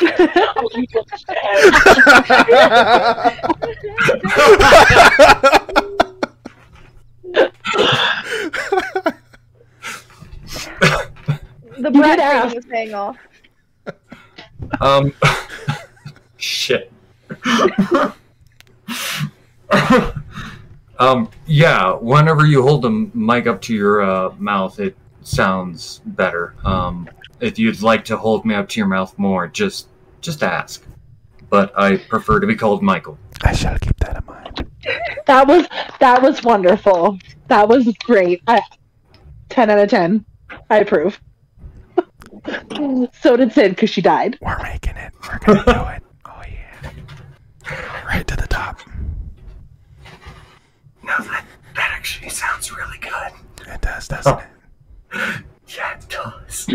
Oh, 0.00 0.68
you 0.74 0.86
go 0.88 1.02
to 1.02 1.24
bed. 1.26 1.34
The 11.76 11.90
did 11.90 11.92
breath 11.92 12.18
ask. 12.18 12.46
thing 12.48 12.56
was 12.56 12.66
paying 12.66 12.94
off. 12.94 13.16
Um. 14.80 15.12
shit. 16.36 16.90
um. 20.98 21.30
Yeah. 21.46 21.92
Whenever 21.94 22.46
you 22.46 22.62
hold 22.62 22.82
the 22.82 22.90
mic 22.90 23.46
up 23.46 23.60
to 23.62 23.74
your 23.74 24.02
uh, 24.02 24.34
mouth, 24.38 24.78
it 24.80 24.96
sounds 25.22 26.00
better. 26.06 26.54
Um. 26.64 27.08
If 27.40 27.58
you'd 27.58 27.82
like 27.82 28.04
to 28.06 28.16
hold 28.16 28.44
me 28.44 28.54
up 28.54 28.68
to 28.70 28.80
your 28.80 28.86
mouth 28.86 29.16
more, 29.18 29.48
just 29.48 29.88
just 30.20 30.42
ask. 30.42 30.84
But 31.50 31.78
I 31.78 31.96
prefer 31.96 32.40
to 32.40 32.46
be 32.46 32.54
called 32.54 32.82
Michael. 32.82 33.18
I 33.42 33.52
shall 33.52 33.78
keep 33.78 33.96
that 33.98 34.16
in 34.16 34.24
mind. 34.26 34.70
That 35.26 35.46
was 35.48 35.66
that 36.00 36.20
was 36.20 36.42
wonderful. 36.42 37.18
That 37.48 37.66
was 37.66 37.90
great. 38.04 38.42
I, 38.46 38.60
ten 39.48 39.70
out 39.70 39.78
of 39.78 39.88
ten. 39.88 40.26
I 40.68 40.80
approve. 40.80 41.18
so 43.22 43.36
did 43.36 43.52
Cid 43.52 43.70
because 43.70 43.88
she 43.88 44.02
died. 44.02 44.36
We're 44.42 44.62
making 44.62 44.96
it. 44.96 45.12
We're 45.22 45.38
gonna 45.38 45.64
do 45.64 45.70
it. 45.70 46.02
Oh 46.26 46.42
yeah. 46.46 48.04
Right 48.06 48.26
to 48.26 48.36
the 48.36 48.46
top. 48.46 48.80
No, 51.04 51.18
that 51.18 51.44
that 51.76 51.92
actually 51.92 52.30
sounds 52.30 52.72
really 52.72 52.98
good. 52.98 53.32
It 53.66 53.80
does, 53.80 54.08
doesn't 54.08 54.34
oh. 54.34 54.42
it? 55.12 55.44
Yeah, 55.68 55.98
it 55.98 56.08
does. 56.08 56.66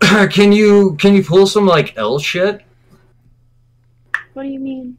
can 0.32 0.52
you 0.52 0.96
can 0.96 1.14
you 1.14 1.24
pull 1.24 1.46
some 1.46 1.66
like 1.66 1.96
L 1.96 2.18
shit? 2.18 2.62
What 4.34 4.44
do 4.44 4.48
you 4.48 4.60
mean? 4.60 4.96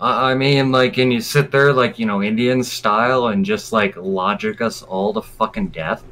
I 0.00 0.30
I 0.30 0.34
mean, 0.34 0.70
like, 0.70 0.94
can 0.94 1.10
you 1.10 1.20
sit 1.20 1.50
there 1.50 1.72
like 1.72 1.98
you 1.98 2.06
know 2.06 2.22
Indian 2.22 2.62
style 2.62 3.28
and 3.28 3.44
just 3.44 3.72
like 3.72 3.96
logic 3.96 4.60
us 4.60 4.82
all 4.82 5.12
to 5.14 5.22
fucking 5.22 5.68
death? 5.68 6.04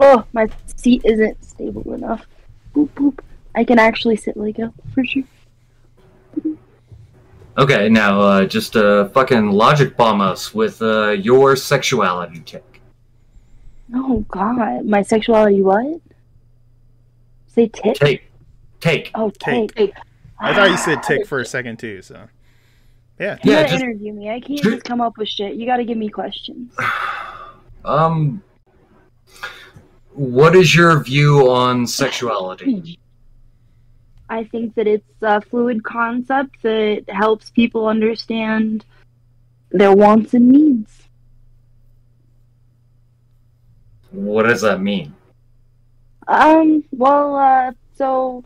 Oh, 0.00 0.24
my 0.32 0.48
seat 0.76 1.02
isn't 1.04 1.42
stable 1.44 1.94
enough. 1.94 2.26
Boop 2.74 2.88
boop. 2.90 3.20
I 3.54 3.64
can 3.64 3.78
actually 3.78 4.16
sit 4.16 4.36
like 4.36 4.58
a 4.58 4.72
for 4.94 5.04
sure. 5.04 5.24
Okay, 7.60 7.90
now 7.90 8.18
uh, 8.20 8.44
just 8.46 8.74
uh, 8.74 9.08
fucking 9.10 9.50
logic 9.50 9.94
bomb 9.94 10.22
us 10.22 10.54
with 10.54 10.80
uh, 10.80 11.10
your 11.10 11.56
sexuality 11.56 12.40
tick. 12.46 12.80
Oh 13.94 14.24
God, 14.28 14.86
my 14.86 15.02
sexuality. 15.02 15.60
What? 15.60 16.00
Say 17.48 17.68
tick. 17.68 17.96
Take, 17.96 18.22
take. 18.80 19.10
Oh, 19.14 19.30
Take. 19.38 19.74
tick. 19.74 19.92
I 20.40 20.54
thought 20.54 20.70
you 20.70 20.78
said 20.78 21.02
tick 21.02 21.26
for 21.26 21.40
a 21.40 21.44
second 21.44 21.78
too, 21.78 22.00
so 22.00 22.28
yeah. 23.18 23.36
You 23.44 23.52
Yeah, 23.52 23.56
gotta 23.62 23.68
just- 23.72 23.82
interview 23.82 24.14
me. 24.14 24.30
I 24.30 24.40
can't 24.40 24.62
just 24.62 24.84
come 24.84 25.02
up 25.02 25.18
with 25.18 25.28
shit. 25.28 25.56
You 25.56 25.66
gotta 25.66 25.84
give 25.84 25.98
me 25.98 26.08
questions. 26.08 26.74
Um, 27.82 28.42
what 30.12 30.54
is 30.54 30.74
your 30.76 31.02
view 31.02 31.50
on 31.50 31.86
sexuality? 31.86 32.98
I 34.30 34.44
think 34.44 34.76
that 34.76 34.86
it's 34.86 35.04
a 35.22 35.40
fluid 35.40 35.82
concept 35.82 36.62
that 36.62 37.04
helps 37.08 37.50
people 37.50 37.88
understand 37.88 38.84
their 39.72 39.92
wants 39.92 40.34
and 40.34 40.48
needs. 40.48 41.08
What 44.12 44.44
does 44.44 44.60
that 44.60 44.80
mean? 44.80 45.14
Um, 46.28 46.84
well, 46.92 47.34
uh, 47.34 47.72
so 47.96 48.44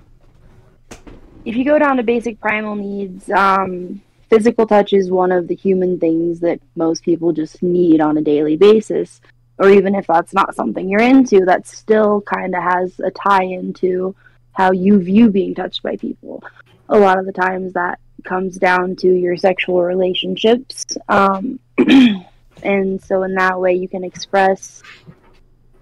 if 1.44 1.54
you 1.54 1.66
go 1.66 1.78
down 1.78 1.98
to 1.98 2.02
basic 2.02 2.40
primal 2.40 2.76
needs, 2.76 3.30
um, 3.30 4.00
physical 4.30 4.66
touch 4.66 4.94
is 4.94 5.10
one 5.10 5.32
of 5.32 5.48
the 5.48 5.54
human 5.54 6.00
things 6.00 6.40
that 6.40 6.60
most 6.76 7.04
people 7.04 7.32
just 7.32 7.62
need 7.62 8.00
on 8.00 8.16
a 8.16 8.22
daily 8.22 8.56
basis. 8.56 9.20
Or 9.58 9.68
even 9.68 9.94
if 9.94 10.06
that's 10.06 10.32
not 10.32 10.54
something 10.54 10.88
you're 10.88 11.00
into, 11.00 11.44
that 11.44 11.66
still 11.66 12.22
kind 12.22 12.54
of 12.54 12.62
has 12.62 12.98
a 13.00 13.10
tie 13.10 13.44
into 13.44 14.16
how 14.54 14.72
you 14.72 14.98
view 14.98 15.30
being 15.30 15.54
touched 15.54 15.82
by 15.82 15.96
people. 15.96 16.42
A 16.88 16.98
lot 16.98 17.18
of 17.18 17.26
the 17.26 17.32
times 17.32 17.74
that 17.74 17.98
comes 18.24 18.56
down 18.56 18.96
to 18.96 19.08
your 19.08 19.36
sexual 19.36 19.82
relationships. 19.82 20.84
Um, 21.08 21.60
and 22.62 23.02
so, 23.02 23.22
in 23.22 23.34
that 23.34 23.60
way, 23.60 23.74
you 23.74 23.88
can 23.88 24.04
express 24.04 24.82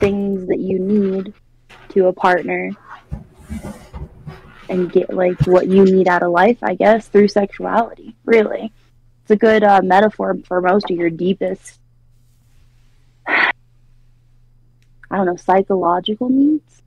things 0.00 0.48
that 0.48 0.58
you 0.58 0.78
need 0.78 1.32
to 1.90 2.06
a 2.06 2.12
partner 2.12 2.72
and 4.68 4.90
get 4.90 5.12
like 5.12 5.46
what 5.46 5.68
you 5.68 5.84
need 5.84 6.08
out 6.08 6.22
of 6.22 6.32
life, 6.32 6.58
I 6.62 6.74
guess, 6.74 7.06
through 7.08 7.28
sexuality. 7.28 8.16
Really, 8.24 8.72
it's 9.22 9.30
a 9.30 9.36
good 9.36 9.62
uh, 9.62 9.82
metaphor 9.82 10.36
for 10.46 10.60
most 10.60 10.90
of 10.90 10.96
your 10.96 11.10
deepest 11.10 11.78
I 13.26 13.52
don't 15.16 15.26
know, 15.26 15.36
psychological 15.36 16.30
needs. 16.30 16.81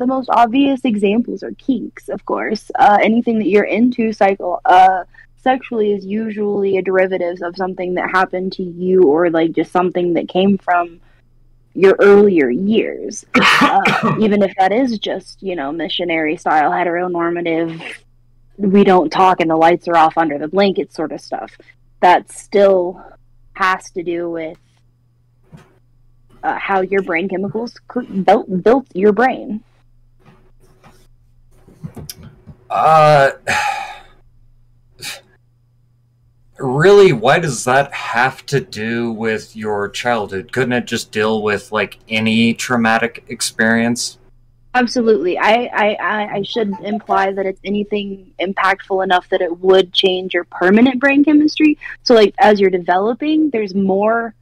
The 0.00 0.06
most 0.06 0.30
obvious 0.30 0.86
examples 0.86 1.42
are 1.42 1.52
kinks, 1.52 2.08
of 2.08 2.24
course. 2.24 2.70
Uh, 2.74 2.96
anything 3.02 3.38
that 3.38 3.48
you're 3.48 3.64
into 3.64 4.14
cycle 4.14 4.58
uh, 4.64 5.04
sexually 5.42 5.92
is 5.92 6.06
usually 6.06 6.78
a 6.78 6.82
derivative 6.82 7.42
of 7.42 7.54
something 7.54 7.92
that 7.96 8.08
happened 8.10 8.54
to 8.54 8.62
you 8.62 9.02
or 9.02 9.28
like 9.28 9.52
just 9.52 9.70
something 9.70 10.14
that 10.14 10.26
came 10.26 10.56
from 10.56 11.02
your 11.74 11.96
earlier 12.00 12.48
years. 12.48 13.26
Uh, 13.62 14.16
even 14.18 14.42
if 14.42 14.52
that 14.58 14.72
is 14.72 14.98
just, 14.98 15.42
you 15.42 15.54
know, 15.54 15.70
missionary 15.70 16.34
style, 16.36 16.70
heteronormative, 16.70 17.80
we 18.56 18.82
don't 18.82 19.10
talk 19.10 19.38
and 19.38 19.50
the 19.50 19.54
lights 19.54 19.86
are 19.86 19.96
off 19.96 20.16
under 20.16 20.38
the 20.38 20.48
blanket 20.48 20.92
sort 20.94 21.12
of 21.12 21.20
stuff. 21.20 21.52
That 22.00 22.32
still 22.32 23.04
has 23.52 23.90
to 23.92 24.02
do 24.02 24.30
with 24.30 24.58
uh, 26.42 26.58
how 26.58 26.80
your 26.80 27.02
brain 27.02 27.28
chemicals 27.28 27.78
built, 28.24 28.62
built 28.64 28.86
your 28.94 29.12
brain. 29.12 29.62
Uh, 32.68 33.30
really, 36.58 37.12
why 37.12 37.38
does 37.38 37.64
that 37.64 37.92
have 37.92 38.44
to 38.46 38.60
do 38.60 39.12
with 39.12 39.56
your 39.56 39.88
childhood? 39.88 40.52
Couldn't 40.52 40.72
it 40.72 40.86
just 40.86 41.10
deal 41.10 41.42
with 41.42 41.72
like 41.72 41.98
any 42.08 42.54
traumatic 42.54 43.24
experience? 43.28 44.18
Absolutely. 44.72 45.36
I, 45.36 45.68
I, 45.74 46.36
I, 46.36 46.42
should 46.42 46.72
imply 46.84 47.32
that 47.32 47.44
it's 47.44 47.60
anything 47.64 48.32
impactful 48.40 49.02
enough 49.02 49.28
that 49.30 49.40
it 49.40 49.58
would 49.58 49.92
change 49.92 50.32
your 50.32 50.44
permanent 50.44 51.00
brain 51.00 51.24
chemistry. 51.24 51.76
So, 52.04 52.14
like, 52.14 52.36
as 52.38 52.60
you're 52.60 52.70
developing, 52.70 53.50
there's 53.50 53.74
more 53.74 54.32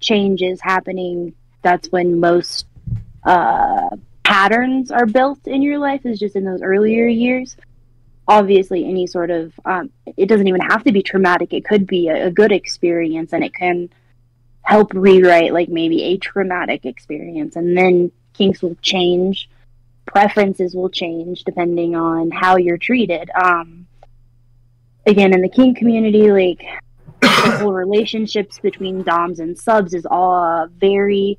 changes 0.00 0.62
happening. 0.62 1.34
That's 1.60 1.92
when 1.92 2.20
most 2.20 2.64
uh, 3.24 3.90
patterns 4.36 4.90
are 4.90 5.06
built 5.06 5.46
in 5.46 5.62
your 5.62 5.78
life, 5.78 6.04
is 6.04 6.18
just 6.18 6.36
in 6.36 6.44
those 6.44 6.62
earlier 6.62 7.06
years. 7.06 7.56
Obviously, 8.28 8.84
any 8.84 9.06
sort 9.06 9.30
of, 9.30 9.52
um, 9.64 9.88
it 10.16 10.26
doesn't 10.26 10.48
even 10.48 10.60
have 10.60 10.84
to 10.84 10.92
be 10.92 11.02
traumatic. 11.02 11.54
It 11.54 11.64
could 11.64 11.86
be 11.86 12.08
a, 12.08 12.26
a 12.26 12.30
good 12.30 12.52
experience 12.52 13.32
and 13.32 13.42
it 13.42 13.54
can 13.54 13.88
help 14.62 14.92
rewrite, 14.92 15.54
like, 15.54 15.70
maybe 15.70 16.02
a 16.02 16.18
traumatic 16.18 16.84
experience. 16.84 17.56
And 17.56 17.76
then 17.78 18.12
kinks 18.34 18.60
will 18.62 18.76
change 18.82 19.48
preferences 20.04 20.74
will 20.74 20.88
change 20.88 21.44
depending 21.44 21.96
on 21.96 22.30
how 22.30 22.56
you're 22.56 22.78
treated. 22.78 23.30
Um, 23.30 23.86
again, 25.06 25.34
in 25.34 25.40
the 25.40 25.48
kink 25.48 25.78
community, 25.78 26.30
like 26.30 26.64
the 27.20 27.58
whole 27.58 27.72
relationships 27.72 28.58
between 28.58 29.02
doms 29.02 29.40
and 29.40 29.58
subs 29.58 29.94
is 29.94 30.06
all 30.06 30.68
very 30.68 31.38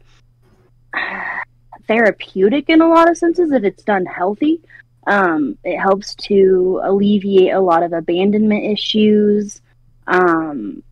therapeutic 1.87 2.69
in 2.69 2.81
a 2.81 2.87
lot 2.87 3.09
of 3.09 3.17
senses 3.17 3.51
if 3.51 3.63
it's 3.63 3.83
done 3.83 4.05
healthy. 4.05 4.61
Um, 5.07 5.57
it 5.63 5.77
helps 5.77 6.15
to 6.15 6.81
alleviate 6.83 7.53
a 7.53 7.61
lot 7.61 7.81
of 7.81 7.93
abandonment 7.93 8.65
issues 8.65 9.61
um, 10.07 10.83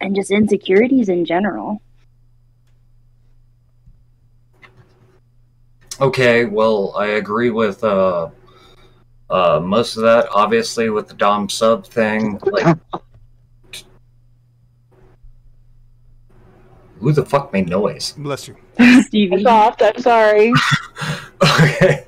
and 0.00 0.14
just 0.14 0.30
insecurities 0.30 1.08
in 1.08 1.24
general. 1.24 1.80
Okay, 6.00 6.44
well, 6.44 6.92
I 6.96 7.06
agree 7.06 7.50
with 7.50 7.82
uh, 7.82 8.28
uh, 9.30 9.60
most 9.62 9.96
of 9.96 10.02
that. 10.02 10.28
Obviously, 10.30 10.90
with 10.90 11.08
the 11.08 11.14
Dom 11.14 11.48
sub 11.48 11.86
thing, 11.86 12.38
like, 12.44 12.76
who 17.00 17.12
the 17.12 17.24
fuck 17.24 17.52
made 17.52 17.68
noise? 17.68 18.12
Bless 18.12 18.48
you. 18.48 18.56
I 19.06 19.08
Stevie. 19.08 19.40
stopped. 19.40 19.82
I'm 19.82 19.98
sorry. 20.00 20.52
okay. 21.62 22.06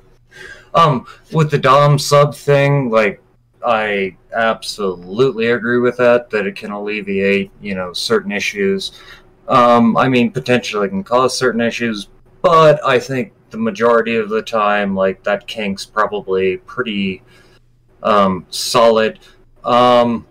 Um, 0.73 1.05
with 1.31 1.49
the 1.49 1.57
Dom 1.57 1.97
sub 1.97 2.35
thing, 2.35 2.89
like, 2.89 3.21
I 3.65 4.15
absolutely 4.33 5.47
agree 5.47 5.79
with 5.79 5.97
that. 5.97 6.29
That 6.29 6.45
it 6.45 6.55
can 6.55 6.71
alleviate, 6.71 7.51
you 7.61 7.75
know, 7.75 7.93
certain 7.93 8.31
issues. 8.31 8.91
Um, 9.47 9.97
I 9.97 10.07
mean, 10.07 10.31
potentially 10.31 10.87
can 10.89 11.03
cause 11.03 11.37
certain 11.37 11.61
issues, 11.61 12.09
but 12.41 12.83
I 12.85 12.99
think 12.99 13.33
the 13.49 13.57
majority 13.57 14.15
of 14.15 14.29
the 14.29 14.41
time, 14.41 14.95
like 14.95 15.23
that 15.23 15.47
kink's 15.47 15.85
probably 15.85 16.57
pretty 16.57 17.23
um, 18.03 18.45
solid. 18.49 19.19
Um, 19.63 20.27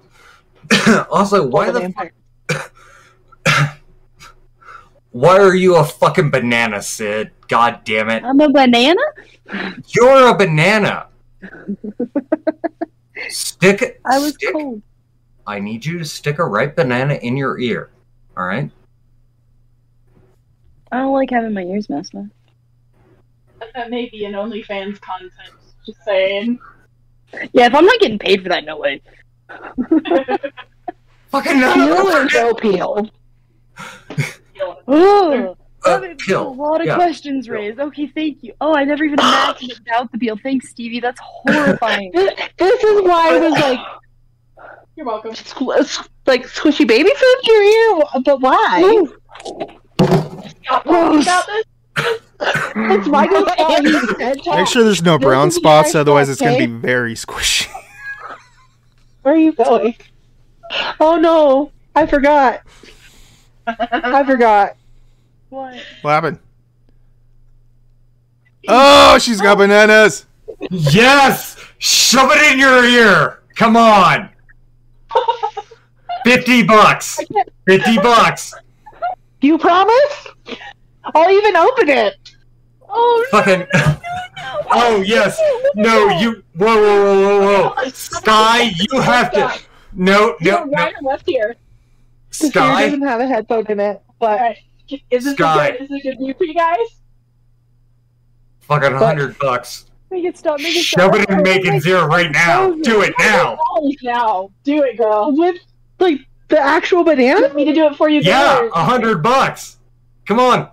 also, 1.10 1.46
why 1.46 1.70
the 1.70 1.92
fuck? 1.92 2.12
Why 5.10 5.38
are 5.38 5.54
you 5.54 5.76
a 5.76 5.84
fucking 5.84 6.30
banana, 6.30 6.82
Cid? 6.82 7.30
God 7.48 7.80
damn 7.84 8.10
it! 8.10 8.24
I'm 8.24 8.40
a 8.40 8.50
banana? 8.50 9.00
You're 9.88 10.28
a 10.28 10.34
banana. 10.34 11.08
stick 13.28 13.82
it. 13.82 14.00
I 14.04 14.18
was 14.18 14.34
stick, 14.34 14.52
cold. 14.52 14.82
I 15.46 15.60
need 15.60 15.84
you 15.86 15.98
to 15.98 16.04
stick 16.04 16.38
a 16.38 16.44
ripe 16.44 16.76
banana 16.76 17.14
in 17.14 17.36
your 17.36 17.58
ear. 17.58 17.90
All 18.36 18.46
right. 18.46 18.70
I 20.92 20.98
don't 20.98 21.12
like 21.12 21.30
having 21.30 21.54
my 21.54 21.62
ears 21.62 21.88
messed 21.88 22.14
with. 22.14 22.30
That 23.74 23.90
may 23.90 24.08
be 24.08 24.24
an 24.24 24.32
OnlyFans 24.32 25.00
content. 25.00 25.32
Just 25.84 26.04
saying. 26.04 26.58
Yeah, 27.52 27.66
if 27.66 27.74
I'm 27.74 27.84
not 27.84 28.00
getting 28.00 28.18
paid 28.18 28.42
for 28.42 28.48
that, 28.50 28.64
no 28.64 28.78
way. 28.78 29.02
Fucking 31.28 31.60
Peel 31.60 31.76
no. 31.76 32.22
or 32.22 32.24
no 32.26 32.54
peel? 32.54 33.10
Oh, 34.60 35.56
Uh, 35.84 35.98
that 36.00 36.18
pill. 36.18 36.48
a 36.48 36.50
lot 36.50 36.80
of 36.80 36.86
Yeah. 36.88 36.96
questions 36.96 37.48
raised. 37.48 37.78
Okay, 37.78 38.06
thank 38.08 38.42
you. 38.42 38.52
Oh, 38.60 38.74
I 38.74 38.84
never 38.84 39.04
even 39.04 39.18
imagined 39.18 39.70
it 39.70 39.78
without 39.78 40.10
the 40.12 40.18
peel. 40.18 40.36
Thanks, 40.42 40.68
Stevie. 40.70 41.00
That's 41.00 41.20
horrifying. 41.22 42.10
This, 42.14 42.34
this 42.58 42.82
is 42.84 43.02
why 43.02 43.36
I 43.36 43.38
was 43.38 43.52
like, 43.52 43.78
You're 44.96 45.06
welcome. 45.06 45.32
squ- 45.32 46.08
like 46.26 46.46
squishy 46.48 46.86
baby 46.86 47.10
food 47.14 47.36
in 47.44 47.54
your 47.54 47.62
ear, 47.62 48.04
but 48.24 48.40
why? 48.40 49.04
Stop 50.64 50.84
talking 50.84 51.22
about 51.22 51.46
this. 51.46 51.64
It's 52.40 53.08
why 53.08 53.26
Make 54.56 54.68
sure 54.68 54.84
there's 54.84 55.02
no 55.02 55.18
brown 55.18 55.50
spots, 55.50 55.94
otherwise 55.96 56.28
it's 56.28 56.40
going 56.40 56.56
to 56.60 56.66
be 56.68 56.72
very 56.72 57.14
squishy. 57.14 57.68
Where 59.22 59.34
are 59.34 59.36
you 59.36 59.52
going? 59.52 59.96
Oh 61.00 61.16
no, 61.18 61.72
I 61.96 62.06
forgot. 62.06 62.60
I 63.68 64.24
forgot. 64.24 64.76
What? 65.50 65.82
What 66.02 66.10
happened? 66.10 66.38
Oh, 68.66 69.18
she's 69.18 69.40
got 69.40 69.58
bananas. 69.58 70.26
Yes! 70.70 71.56
Shove 71.78 72.30
it 72.32 72.52
in 72.52 72.58
your 72.58 72.84
ear! 72.84 73.42
Come 73.54 73.76
on! 73.76 74.30
50 76.24 76.62
bucks! 76.64 77.20
50 77.66 77.96
bucks! 77.96 78.54
You 79.40 79.58
promise? 79.58 80.28
I'll 81.14 81.30
even 81.30 81.56
open 81.56 81.88
it. 81.88 82.14
Oh, 82.88 83.26
Fucking. 83.30 83.66
Oh, 84.70 85.02
yes! 85.06 85.40
No, 85.74 86.08
you. 86.18 86.42
Whoa, 86.56 86.76
whoa, 86.76 87.02
whoa, 87.02 87.40
whoa, 87.40 87.68
whoa! 87.70 87.88
Sky, 87.90 88.70
you 88.78 89.00
have 89.00 89.30
to. 89.32 89.52
No, 89.92 90.36
no, 90.40 90.64
no. 90.64 90.70
right 90.72 90.94
or 91.00 91.10
left 91.10 91.24
here. 91.26 91.56
The 92.30 92.46
ear 92.46 92.50
Sky, 92.50 92.84
doesn't 92.86 93.02
have 93.02 93.20
a 93.20 93.26
headphone 93.26 93.66
in 93.68 93.80
it, 93.80 94.02
but 94.18 94.38
Alright. 94.40 94.58
Is 95.10 95.24
this 95.24 95.34
Sky. 95.34 95.68
a 95.68 95.72
good, 95.72 95.82
is 95.82 95.88
this 95.88 96.00
a 96.00 96.02
good 96.08 96.18
view 96.18 96.34
for 96.36 96.44
you 96.44 96.54
guys? 96.54 96.76
fucking 98.60 98.92
100 98.92 99.38
bucks. 99.38 99.86
make 100.10 100.24
it 100.24 100.36
stop. 100.36 100.58
Make 100.60 100.76
it 100.76 100.82
Shove 100.84 101.14
stop. 101.14 101.16
it 101.16 101.30
in 101.30 101.42
Megan's 101.42 101.86
ear 101.86 102.06
right 102.06 102.30
now. 102.30 102.70
Do 102.82 103.00
it 103.02 103.14
now. 103.18 103.58
Now. 104.02 104.50
Do 104.62 104.82
it, 104.82 104.98
girl. 104.98 105.34
with 105.34 105.56
like 105.98 106.20
the 106.48 106.58
actual 106.60 106.98
You 106.98 107.04
banana. 107.04 107.40
want 107.42 107.54
me 107.54 107.64
to 107.64 107.72
do 107.72 107.86
it 107.86 107.96
for 107.96 108.08
you? 108.10 108.20
Yeah, 108.20 108.68
a 108.74 108.84
hundred 108.84 109.22
bucks. 109.22 109.78
Come 110.26 110.38
on. 110.38 110.70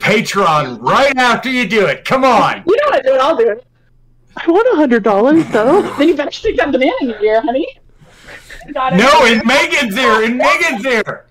Patreon 0.00 0.78
right 0.80 1.16
after 1.18 1.50
you 1.50 1.68
do 1.68 1.84
it. 1.86 2.04
Come 2.04 2.24
on. 2.24 2.62
You 2.66 2.76
know 2.76 2.88
what 2.90 2.96
to 2.98 3.02
do 3.02 3.14
it, 3.14 3.20
I'll 3.20 3.36
do 3.36 3.50
it. 3.50 3.64
I 4.36 4.50
want 4.50 4.68
a 4.72 4.76
hundred 4.76 5.02
dollars 5.02 5.44
though. 5.48 5.82
Then 5.98 6.08
you 6.08 6.14
better 6.16 6.30
stick 6.30 6.56
that 6.56 6.70
banana 6.72 6.92
in 7.00 7.08
your 7.10 7.22
ear, 7.24 7.40
honey. 7.42 7.66
Got 8.72 8.92
it. 8.94 8.96
No, 8.96 9.24
in 9.24 9.46
Megan's 9.46 9.96
ear. 9.96 10.22
In 10.22 10.36
Megan's 10.36 10.84
ear. 10.84 11.26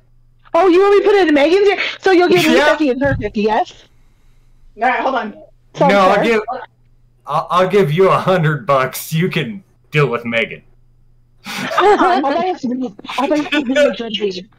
Oh, 0.54 0.68
you 0.68 0.80
want 0.80 0.96
me 0.96 1.00
to 1.04 1.06
put 1.10 1.16
it 1.16 1.28
in 1.28 1.34
Megan's 1.34 1.68
ear? 1.68 1.80
So 2.00 2.12
you'll 2.12 2.30
give 2.30 2.46
me 2.46 2.56
Yeah. 2.56 2.70
fifty 2.70 2.90
and 2.90 3.02
her 3.02 3.16
fifty, 3.16 3.42
yes? 3.42 3.84
Alright, 4.78 5.00
hold 5.02 5.16
on. 5.16 5.34
Sounds 5.76 5.94
no, 5.94 6.00
I'll 6.00 6.24
give. 6.24 6.42
I'll, 7.26 7.48
I'll 7.50 7.68
give 7.68 7.92
you 7.92 8.10
a 8.10 8.18
hundred 8.18 8.66
bucks. 8.66 9.12
You 9.14 9.30
can 9.30 9.64
deal 9.92 10.08
with 10.08 10.26
Megan. 10.26 10.64
Um, 11.46 11.54
I'll 11.78 12.22
buy 12.22 12.50
us 12.50 12.62
some- 12.62 12.98
I'll 13.20 13.28
buy 13.30 13.36
us 13.38 13.52
some 13.52 13.64
really 13.64 13.96
good 13.96 14.18
weed. 14.20 14.50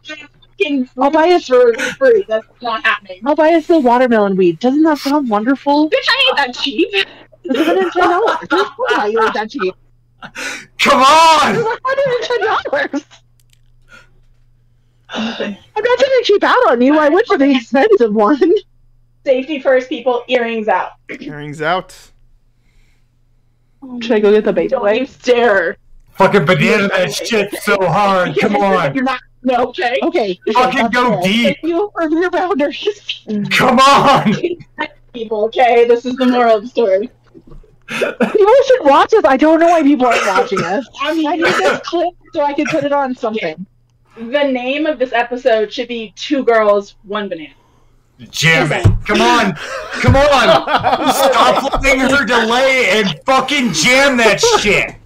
Fucking 0.58 0.90
I'll 0.98 1.10
buy 1.10 1.30
us 1.30 1.46
for 1.46 1.72
free. 1.98 2.24
That's 2.28 2.46
not 2.62 2.84
happening. 2.84 3.20
I'll 3.24 3.34
buy 3.36 3.52
us 3.54 3.66
the 3.66 3.78
watermelon 3.78 4.36
weed. 4.36 4.58
Doesn't 4.58 4.82
that 4.84 4.98
sound 4.98 5.28
wonderful? 5.28 5.88
Bitch, 5.90 6.08
I 6.08 6.24
ain't 6.28 6.36
that 6.36 6.62
cheap. 6.62 6.88
It's 7.44 7.58
hundred 7.58 7.84
and 7.84 7.92
ten 7.92 8.08
dollars. 8.10 8.38
Why 8.76 9.06
you 9.06 9.22
ain't 9.22 9.34
that 9.34 9.50
cheap? 9.50 9.74
Come 10.22 10.32
It's 10.74 10.86
on. 10.86 11.76
hundred 11.84 12.14
and 12.14 12.24
ten 12.24 12.40
dollars. 12.44 13.04
I'm 15.10 15.52
not 15.52 15.98
trying 15.98 15.98
to 15.98 16.22
cheap 16.24 16.44
out 16.44 16.70
on 16.70 16.80
you. 16.82 16.98
I 16.98 17.08
went 17.08 17.26
for 17.26 17.38
the 17.38 17.50
expensive 17.56 18.14
one. 18.14 18.40
Safety 19.24 19.60
first, 19.60 19.88
people. 19.88 20.24
Earrings 20.28 20.68
out. 20.68 20.92
Earrings 21.20 21.62
out. 21.62 21.96
Should 24.00 24.12
I 24.12 24.20
go 24.20 24.32
get 24.32 24.44
the 24.44 24.52
baby 24.52 24.68
Don't 24.68 24.80
you 24.80 25.00
wipes? 25.00 25.16
dare. 25.18 25.76
Fucking 26.12 26.44
banana 26.46 26.88
that 26.88 27.12
shit 27.14 27.54
so 27.62 27.76
hard. 27.86 28.36
Come 28.38 28.56
on. 28.56 28.94
You're 28.94 29.04
not. 29.04 29.20
No, 29.42 29.66
okay. 29.68 29.98
Okay. 30.02 30.38
Fucking 30.52 30.88
go 30.90 31.22
deep. 31.22 31.44
Thank 31.44 31.58
you 31.62 31.90
for 31.94 32.08
your 32.10 32.30
boundaries. 32.30 33.24
Come 33.50 33.78
on. 33.78 34.34
People, 35.14 35.44
okay. 35.44 35.86
This 35.86 36.04
is 36.04 36.16
the 36.16 36.26
moral 36.26 36.56
of 36.56 36.62
the 36.62 36.68
story. 36.68 37.08
People 37.88 38.54
should 38.66 38.84
watch 38.84 39.12
us. 39.14 39.24
I 39.24 39.36
don't 39.36 39.60
know 39.60 39.68
why 39.68 39.82
people 39.82 40.06
aren't 40.06 40.26
watching 40.26 40.62
us. 40.62 40.86
I 41.00 41.14
mean, 41.14 41.26
I 41.26 41.36
need 41.36 41.44
this 41.44 41.80
clip 41.84 42.14
so 42.34 42.42
I 42.42 42.52
can 42.52 42.66
put 42.66 42.84
it 42.84 42.92
on 42.92 43.14
something. 43.14 43.64
the 44.16 44.24
name 44.44 44.86
of 44.86 44.98
this 44.98 45.12
episode 45.12 45.72
should 45.72 45.88
be 45.88 46.12
Two 46.16 46.44
Girls, 46.44 46.96
One 47.04 47.28
Banana. 47.28 47.54
Jam 48.30 48.70
it. 48.72 48.82
Come 49.06 49.20
on. 49.22 49.54
Come 50.02 50.16
on. 50.16 50.24
Stop 51.14 51.82
letting 51.82 52.00
her 52.00 52.24
delay 52.24 52.88
and 52.90 53.20
fucking 53.24 53.72
jam 53.72 54.16
that 54.16 54.40
shit. 54.58 54.96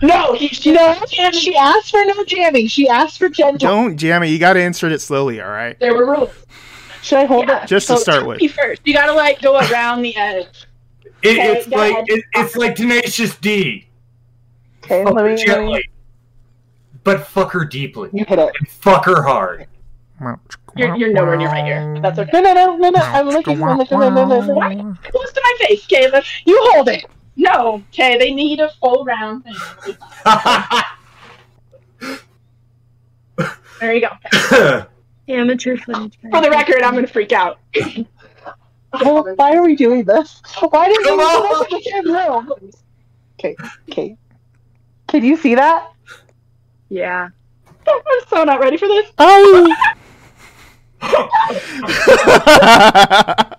No, 0.00 0.32
he, 0.32 0.48
She 0.48 0.72
know, 0.72 0.94
she 1.10 1.54
asked 1.56 1.90
for 1.90 2.02
no 2.04 2.24
jamming. 2.24 2.68
She 2.68 2.88
asked 2.88 3.18
for 3.18 3.28
gentle. 3.28 3.58
Don't 3.68 3.96
jam 3.98 4.22
it. 4.22 4.28
You 4.28 4.38
got 4.38 4.54
to 4.54 4.60
insert 4.60 4.92
it 4.92 5.00
slowly. 5.00 5.40
All 5.42 5.50
right. 5.50 5.78
there 5.78 5.92
were 5.94 6.06
rules. 6.06 6.30
Should 7.02 7.18
I 7.18 7.24
hold 7.26 7.48
Yeah. 7.48 7.64
it? 7.64 7.68
Just 7.68 7.88
to 7.88 7.96
start 7.98 8.24
with. 8.26 8.40
You 8.40 8.48
first. 8.48 8.80
You 8.84 8.94
gotta 8.94 9.12
like 9.12 9.42
go 9.42 9.58
around 9.58 10.02
the 10.02 10.16
edge. 10.16 10.66
It, 11.22 11.38
Okay, 11.38 11.58
it's 11.58 11.68
like 11.68 12.04
it, 12.06 12.24
it's 12.34 12.56
like 12.56 12.76
Tenacious 12.76 13.36
D. 13.38 13.88
Okay, 14.84 15.04
Fuck 15.04 15.14
let 15.14 15.24
her 15.24 15.30
me, 15.30 15.36
let 15.36 15.40
me. 15.40 15.46
gently, 15.46 15.90
but 17.04 17.26
fuck 17.26 17.50
her 17.52 17.64
deeply 17.64 18.10
You 18.12 18.24
hit 18.24 18.38
it. 18.38 18.52
and 18.58 18.68
fuck 18.68 19.04
her 19.06 19.22
hard. 19.22 19.66
You're, 20.76 20.96
you're 20.96 21.12
nowhere 21.12 21.36
near 21.36 21.48
my 21.48 21.66
ear. 21.66 21.98
That's 22.00 22.18
okay. 22.18 22.30
No, 22.32 22.40
no, 22.40 22.54
no, 22.54 22.76
no, 22.76 22.90
no. 22.90 23.00
I'm 23.00 23.28
looking. 23.28 23.62
I'm 23.62 23.78
looking. 23.78 23.98
No, 23.98 24.10
no, 24.10 24.24
no, 24.26 24.40
no. 24.40 24.94
Close 25.02 25.32
to 25.32 25.40
my 25.42 25.66
face, 25.66 25.84
okay? 25.84 26.10
Let's, 26.10 26.28
You 26.46 26.58
hold 26.72 26.88
it. 26.88 27.04
no, 27.36 27.82
okay. 27.92 28.18
They 28.18 28.32
need 28.32 28.60
a 28.60 28.70
full 28.80 29.04
round 29.04 29.44
thing. 29.44 29.96
There 33.80 33.94
you 33.94 34.00
go. 34.00 34.86
Amateur 35.28 35.76
footage. 35.76 36.18
For 36.32 36.40
the 36.40 36.50
record, 36.50 36.82
I'm 36.82 36.94
gonna 36.94 37.06
freak 37.06 37.30
out. 37.32 37.60
Well, 38.92 39.34
why 39.36 39.54
are 39.54 39.62
we 39.62 39.76
doing 39.76 40.04
this? 40.04 40.42
Why 40.60 40.88
did 40.88 40.98
we 40.98 41.04
Come 41.04 41.18
do 41.18 41.24
on. 41.24 41.66
this 41.70 41.72
in 41.72 41.78
the 42.04 42.10
same 42.12 42.12
room? 42.12 42.52
Okay, 43.38 43.56
okay. 43.90 44.16
Can 45.08 45.24
you 45.24 45.36
see 45.36 45.54
that? 45.54 45.92
Yeah. 46.88 47.28
I'm 47.88 48.00
so 48.28 48.44
not 48.44 48.60
ready 48.60 48.76
for 48.76 48.88
this. 48.88 49.10
Oh. 49.18 49.74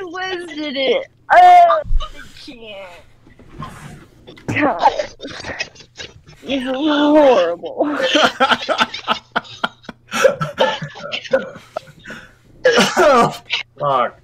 Liz 0.00 0.46
did 0.56 0.76
it. 0.76 1.06
Oh, 1.32 1.36
I 1.36 1.82
can't. 2.44 2.90
God. 4.46 4.80
This 6.42 6.62
is 6.62 6.68
horrible. 12.76 13.36
Fuck. 13.78 14.20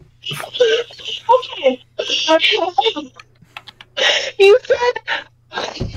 Okay. 1.59 1.85
Okay. 2.31 3.13
You 4.39 4.59
said. 4.63 5.89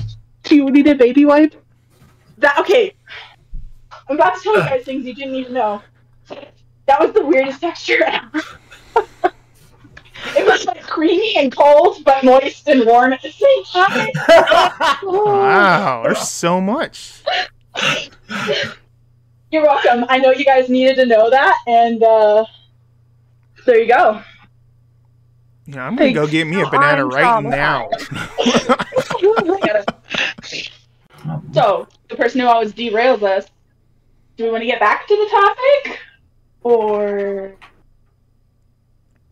Do 0.44 0.56
you 0.56 0.70
need 0.70 0.86
a 0.86 0.94
baby 0.94 1.26
wipe? 1.26 1.54
That 2.38 2.58
okay. 2.58 2.94
I'm 4.08 4.16
about 4.16 4.36
to 4.36 4.42
tell 4.42 4.56
you 4.56 4.62
guys 4.62 4.84
things 4.84 5.04
you 5.04 5.14
didn't 5.14 5.34
even 5.34 5.52
know. 5.52 5.82
That 6.86 6.98
was 6.98 7.12
the 7.12 7.24
weirdest 7.24 7.60
texture 7.60 8.02
ever. 8.04 8.42
it 10.36 10.46
was 10.46 10.64
like 10.64 10.82
creamy 10.82 11.36
and 11.36 11.54
cold, 11.54 12.02
but 12.04 12.24
moist 12.24 12.66
and 12.68 12.86
warm 12.86 13.12
at 13.12 13.22
the 13.22 13.30
same 13.30 13.64
time. 13.64 14.08
wow. 15.04 16.02
There's 16.02 16.28
so 16.28 16.60
much. 16.60 17.22
You're 19.50 19.64
welcome. 19.64 20.04
I 20.08 20.18
know 20.18 20.30
you 20.30 20.44
guys 20.44 20.68
needed 20.68 20.96
to 20.96 21.06
know 21.06 21.28
that, 21.28 21.56
and 21.66 22.02
uh, 22.02 22.44
there 23.66 23.80
you 23.80 23.88
go. 23.88 24.22
Yeah, 25.66 25.86
I'm 25.86 25.96
gonna 25.96 26.12
go 26.12 26.26
get 26.26 26.46
me 26.46 26.60
a 26.60 26.68
banana 26.68 27.04
I'm 27.08 27.10
right 27.10 27.42
now. 27.44 27.88
so, 31.52 31.88
the 32.08 32.16
person 32.16 32.40
who 32.40 32.46
always 32.46 32.72
derails 32.72 33.22
us, 33.22 33.46
do 34.36 34.44
we 34.44 34.50
want 34.50 34.62
to 34.62 34.66
get 34.66 34.80
back 34.80 35.06
to 35.08 35.16
the 35.16 35.28
topic? 35.30 36.00
Or. 36.62 37.54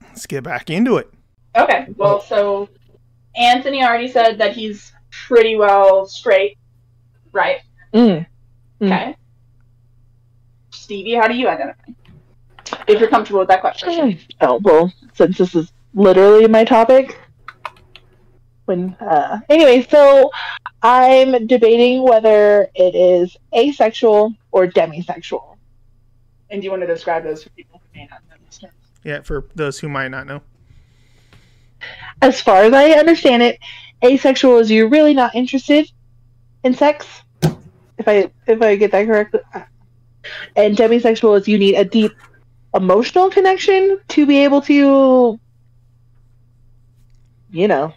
Let's 0.03 0.27
get 0.27 0.43
back 0.43 0.69
into 0.71 0.97
it. 0.97 1.13
Okay, 1.57 1.87
well, 1.97 2.21
so 2.21 2.69
Anthony 3.37 3.85
already 3.85 4.09
said 4.09 4.39
that 4.39 4.57
he's 4.57 4.93
pretty 5.11 5.57
well 5.57 6.07
straight, 6.07 6.59
right? 7.33 7.61
Mm. 7.95 8.27
Mm. 8.81 9.15
Okay. 10.69 10.79
Stevie, 10.79 11.15
how 11.15 11.29
do 11.29 11.35
you 11.35 11.49
identify? 11.49 11.93
If 12.87 13.01
you're 13.01 13.09
comfortable 13.09 13.41
with 13.41 13.49
that 13.49 13.61
question. 13.61 14.19
Oh 14.41 14.61
well, 14.63 14.93
since 15.15 15.39
this 15.39 15.55
is 15.55 15.73
literally 15.95 16.47
my 16.47 16.65
topic. 16.65 17.19
When 18.67 18.95
uh, 19.01 19.41
anyway, 19.49 19.87
so 19.89 20.31
I'm 20.83 21.47
debating 21.47 22.03
whether 22.03 22.69
it 22.75 22.95
is 22.95 23.37
asexual 23.57 24.35
or 24.53 24.67
demisexual. 24.67 25.57
And 26.51 26.61
do 26.61 26.67
you 26.67 26.71
want 26.71 26.83
to 26.83 26.87
describe 26.87 27.25
those 27.25 27.43
for 27.43 27.51
people 27.51 27.81
who 27.83 28.01
may 28.01 28.07
not 28.11 28.21
understand? 28.33 28.73
Yeah, 29.05 29.23
for 29.23 29.47
those 29.55 29.79
who 29.79 29.89
might 29.89 30.09
not 30.09 30.27
know. 30.27 30.43
As 32.21 32.41
far 32.41 32.65
as 32.65 32.73
I 32.73 32.91
understand 32.93 33.43
it, 33.43 33.59
asexual 34.05 34.59
is 34.59 34.71
you're 34.71 34.89
really 34.89 35.15
not 35.15 35.35
interested 35.35 35.91
in 36.65 36.75
sex. 36.75 37.07
If 37.97 38.07
I 38.07 38.31
if 38.47 38.61
I 38.61 38.77
get 38.77 38.93
that 38.93 39.07
correct, 39.07 39.37
and 40.57 40.77
demisexual 40.77 41.39
is 41.39 41.49
you 41.49 41.59
need 41.59 41.75
a 41.75 41.85
deep 41.85 42.13
emotional 42.75 43.31
connection 43.31 43.99
to 44.09 44.27
be 44.27 44.39
able 44.39 44.61
to, 44.63 45.39
you 47.51 47.69
know. 47.69 47.93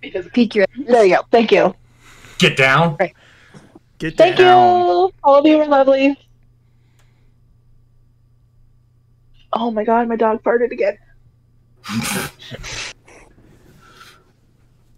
Because 0.00 0.26
Peek 0.32 0.54
your 0.54 0.66
There 0.86 1.04
you 1.04 1.16
go. 1.16 1.22
Thank 1.30 1.52
you. 1.52 1.74
Get 2.38 2.56
down. 2.56 2.96
Get 3.98 4.16
Thank 4.16 4.36
down. 4.36 4.86
you. 4.86 5.12
All 5.22 5.38
of 5.38 5.46
you 5.46 5.60
are 5.60 5.66
lovely. 5.66 6.16
Oh 9.52 9.70
my 9.70 9.84
god, 9.84 10.08
my 10.08 10.16
dog 10.16 10.42
farted 10.42 10.72
again. 10.72 10.96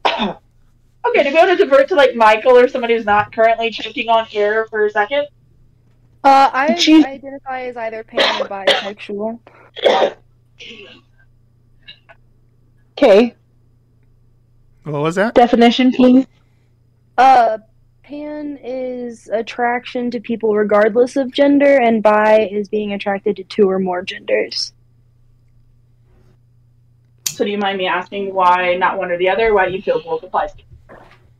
okay, 0.06 1.24
to 1.24 1.30
be 1.30 1.36
able 1.36 1.48
to 1.48 1.56
divert 1.56 1.88
to 1.88 1.94
like 1.94 2.14
Michael 2.14 2.56
or 2.56 2.68
somebody 2.68 2.94
who's 2.94 3.06
not 3.06 3.32
currently 3.32 3.70
choking 3.70 4.08
on 4.08 4.26
air 4.32 4.66
for 4.66 4.86
a 4.86 4.90
second. 4.90 5.26
Uh, 6.24 6.50
I 6.52 6.68
Jeez. 6.72 7.04
identify 7.04 7.62
as 7.62 7.76
either 7.76 8.04
pan 8.04 8.42
or 8.42 8.46
bisexual. 8.46 9.40
Okay, 12.96 13.34
What 14.84 15.02
was 15.02 15.16
that? 15.16 15.34
definition, 15.34 15.90
please. 15.92 16.26
Uh, 17.18 17.58
pan 18.04 18.58
is 18.62 19.28
attraction 19.32 20.10
to 20.12 20.20
people 20.20 20.54
regardless 20.54 21.16
of 21.16 21.32
gender, 21.32 21.76
and 21.80 22.02
bi 22.02 22.48
is 22.52 22.68
being 22.68 22.92
attracted 22.92 23.36
to 23.36 23.44
two 23.44 23.68
or 23.68 23.78
more 23.80 24.02
genders. 24.02 24.72
So 27.26 27.44
do 27.44 27.50
you 27.50 27.58
mind 27.58 27.78
me 27.78 27.86
asking 27.88 28.32
why 28.34 28.76
not 28.76 28.98
one 28.98 29.10
or 29.10 29.18
the 29.18 29.28
other? 29.30 29.52
Why 29.54 29.66
do 29.66 29.72
you 29.72 29.82
feel 29.82 30.00
both 30.02 30.22
applies? 30.22 30.52
to 30.52 30.58
you? 30.58 30.96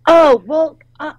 Oh, 0.09 0.43
well, 0.47 0.79
um, 1.01 1.17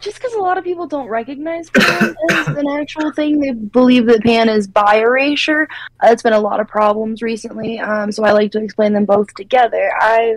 just 0.00 0.16
because 0.16 0.32
a 0.34 0.38
lot 0.38 0.58
of 0.58 0.64
people 0.64 0.86
don't 0.86 1.08
recognize 1.08 1.68
pan 1.70 2.14
as 2.30 2.48
an 2.48 2.68
actual 2.68 3.12
thing, 3.12 3.40
they 3.40 3.52
believe 3.52 4.06
that 4.06 4.22
pan 4.22 4.48
is 4.48 4.66
bi 4.66 4.96
erasure. 4.96 5.68
Uh, 6.02 6.08
it's 6.10 6.22
been 6.22 6.32
a 6.32 6.40
lot 6.40 6.60
of 6.60 6.68
problems 6.68 7.20
recently, 7.20 7.78
um, 7.78 8.12
so 8.12 8.24
I 8.24 8.32
like 8.32 8.52
to 8.52 8.62
explain 8.62 8.92
them 8.92 9.04
both 9.04 9.34
together. 9.34 9.92
I, 10.00 10.36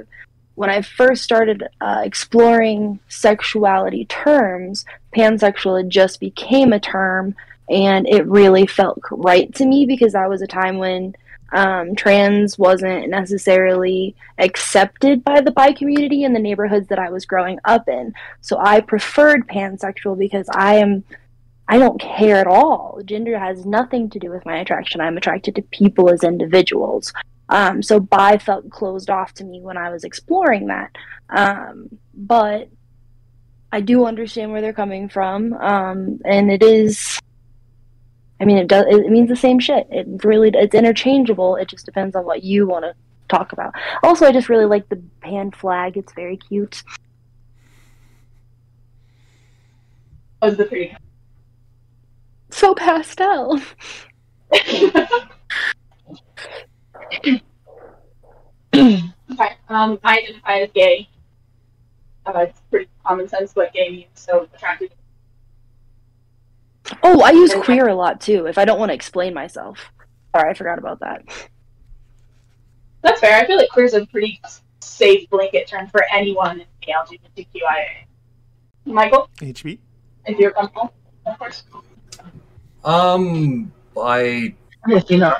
when 0.55 0.69
I 0.69 0.81
first 0.81 1.23
started 1.23 1.63
uh, 1.79 2.01
exploring 2.03 2.99
sexuality 3.07 4.05
terms, 4.05 4.85
pansexual 5.15 5.87
just 5.87 6.19
became 6.19 6.73
a 6.73 6.79
term, 6.79 7.35
and 7.69 8.07
it 8.07 8.27
really 8.27 8.65
felt 8.65 8.99
right 9.11 9.53
to 9.55 9.65
me 9.65 9.85
because 9.85 10.13
that 10.13 10.29
was 10.29 10.41
a 10.41 10.47
time 10.47 10.77
when 10.77 11.15
um, 11.51 11.95
trans 11.95 12.57
wasn't 12.57 13.09
necessarily 13.09 14.15
accepted 14.37 15.23
by 15.23 15.41
the 15.41 15.51
bi 15.51 15.73
community 15.73 16.23
in 16.23 16.33
the 16.33 16.39
neighborhoods 16.39 16.87
that 16.87 16.99
I 16.99 17.09
was 17.09 17.25
growing 17.25 17.59
up 17.65 17.87
in. 17.89 18.13
So 18.41 18.57
I 18.59 18.81
preferred 18.81 19.47
pansexual 19.47 20.17
because 20.17 20.47
I 20.53 20.75
am 20.75 21.03
I 21.67 21.77
don't 21.77 22.01
care 22.01 22.37
at 22.37 22.47
all. 22.47 22.99
Gender 23.05 23.39
has 23.39 23.65
nothing 23.65 24.09
to 24.09 24.19
do 24.19 24.29
with 24.29 24.45
my 24.45 24.57
attraction. 24.57 24.99
I'm 24.99 25.15
attracted 25.15 25.55
to 25.55 25.61
people 25.61 26.09
as 26.09 26.21
individuals. 26.21 27.13
Um, 27.47 27.81
so 27.81 27.99
bi 27.99 28.37
felt 28.37 28.69
closed 28.69 29.09
off 29.09 29.33
to 29.35 29.45
me 29.45 29.61
when 29.61 29.77
I 29.77 29.89
was 29.89 30.03
exploring 30.03 30.67
that. 30.67 30.93
Um, 31.29 31.87
but 32.13 32.69
I 33.71 33.79
do 33.79 34.05
understand 34.05 34.51
where 34.51 34.59
they're 34.59 34.73
coming 34.73 35.07
from. 35.07 35.53
Um, 35.53 36.19
and 36.25 36.51
it 36.51 36.61
is 36.61 37.19
I 38.41 38.45
mean, 38.45 38.57
it 38.57 38.67
does. 38.67 38.85
It 38.89 39.11
means 39.11 39.29
the 39.29 39.35
same 39.35 39.59
shit. 39.59 39.87
It 39.91 40.07
really, 40.25 40.49
it's 40.53 40.73
interchangeable. 40.73 41.55
It 41.57 41.67
just 41.67 41.85
depends 41.85 42.15
on 42.15 42.25
what 42.25 42.43
you 42.43 42.65
want 42.65 42.85
to 42.85 42.95
talk 43.29 43.53
about. 43.53 43.73
Also, 44.03 44.25
I 44.25 44.31
just 44.31 44.49
really 44.49 44.65
like 44.65 44.89
the 44.89 44.99
pan 45.21 45.51
flag. 45.51 45.95
It's 45.95 46.11
very 46.13 46.37
cute. 46.37 46.83
was 50.41 50.57
the 50.57 50.65
pretty. 50.65 50.95
So 52.49 52.73
pastel. 52.73 53.61
Okay. 59.31 59.55
Um, 59.69 59.97
I 60.03 60.17
identify 60.19 60.59
as 60.59 60.69
gay. 60.73 61.07
Uh, 62.25 62.39
it's 62.39 62.59
pretty 62.69 62.89
common 63.05 63.27
sense 63.29 63.55
what 63.55 63.73
gay 63.73 63.89
means. 63.89 64.09
So 64.15 64.47
attracted. 64.53 64.91
Oh, 67.03 67.21
I 67.21 67.31
use 67.31 67.53
queer 67.53 67.87
a 67.87 67.95
lot 67.95 68.21
too. 68.21 68.45
If 68.47 68.57
I 68.57 68.65
don't 68.65 68.79
want 68.79 68.89
to 68.89 68.95
explain 68.95 69.33
myself. 69.33 69.79
Sorry, 70.35 70.49
I 70.49 70.53
forgot 70.53 70.79
about 70.79 70.99
that. 71.01 71.23
That's 73.01 73.19
fair. 73.19 73.37
I 73.41 73.45
feel 73.45 73.57
like 73.57 73.69
queer 73.69 73.85
is 73.85 73.93
a 73.93 74.05
pretty 74.05 74.41
safe 74.81 75.29
blanket 75.29 75.67
term 75.67 75.87
for 75.87 76.03
anyone 76.13 76.61
in 76.61 76.67
the 76.85 76.93
LGBTQIA. 76.93 78.05
Michael, 78.85 79.29
HB. 79.37 79.77
if 80.25 80.39
you're 80.39 80.51
comfortable, 80.51 80.93
of 81.25 81.37
course. 81.37 81.63
Um, 82.83 83.71
I 83.95 84.55
Yes, 84.87 85.09
you 85.09 85.17
know. 85.17 85.35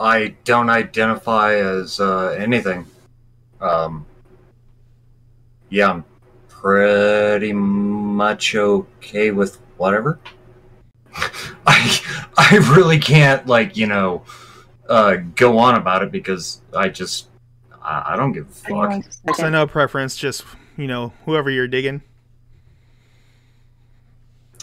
I 0.00 0.34
don't 0.44 0.70
identify 0.70 1.54
as 1.54 2.00
uh, 2.00 2.36
anything. 2.38 2.86
Um, 3.60 4.06
yeah, 5.70 5.90
I'm 5.90 6.04
pretty 6.60 7.52
much 7.52 8.54
okay 8.54 9.30
with 9.30 9.58
whatever. 9.76 10.18
I 11.66 12.00
I 12.36 12.56
really 12.74 12.98
can't 12.98 13.46
like 13.46 13.76
you 13.76 13.86
know 13.86 14.24
uh, 14.88 15.16
go 15.34 15.58
on 15.58 15.76
about 15.76 16.02
it 16.02 16.10
because 16.10 16.62
I 16.76 16.88
just 16.88 17.28
I, 17.82 18.12
I 18.12 18.16
don't 18.16 18.32
give 18.32 18.48
a 18.48 18.50
fuck. 18.50 19.36
So 19.36 19.48
no 19.48 19.66
preference, 19.66 20.16
just 20.16 20.44
you 20.76 20.86
know 20.86 21.12
whoever 21.24 21.50
you're 21.50 21.68
digging. 21.68 22.02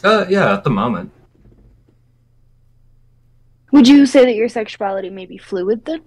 Uh, 0.04 0.26
yeah, 0.30 0.54
at 0.54 0.64
the 0.64 0.70
moment. 0.70 1.12
Would 3.72 3.88
you 3.88 4.06
say 4.06 4.24
that 4.26 4.36
your 4.36 4.48
sexuality 4.50 5.10
may 5.10 5.26
be 5.26 5.38
fluid 5.38 5.84
then? 5.86 6.02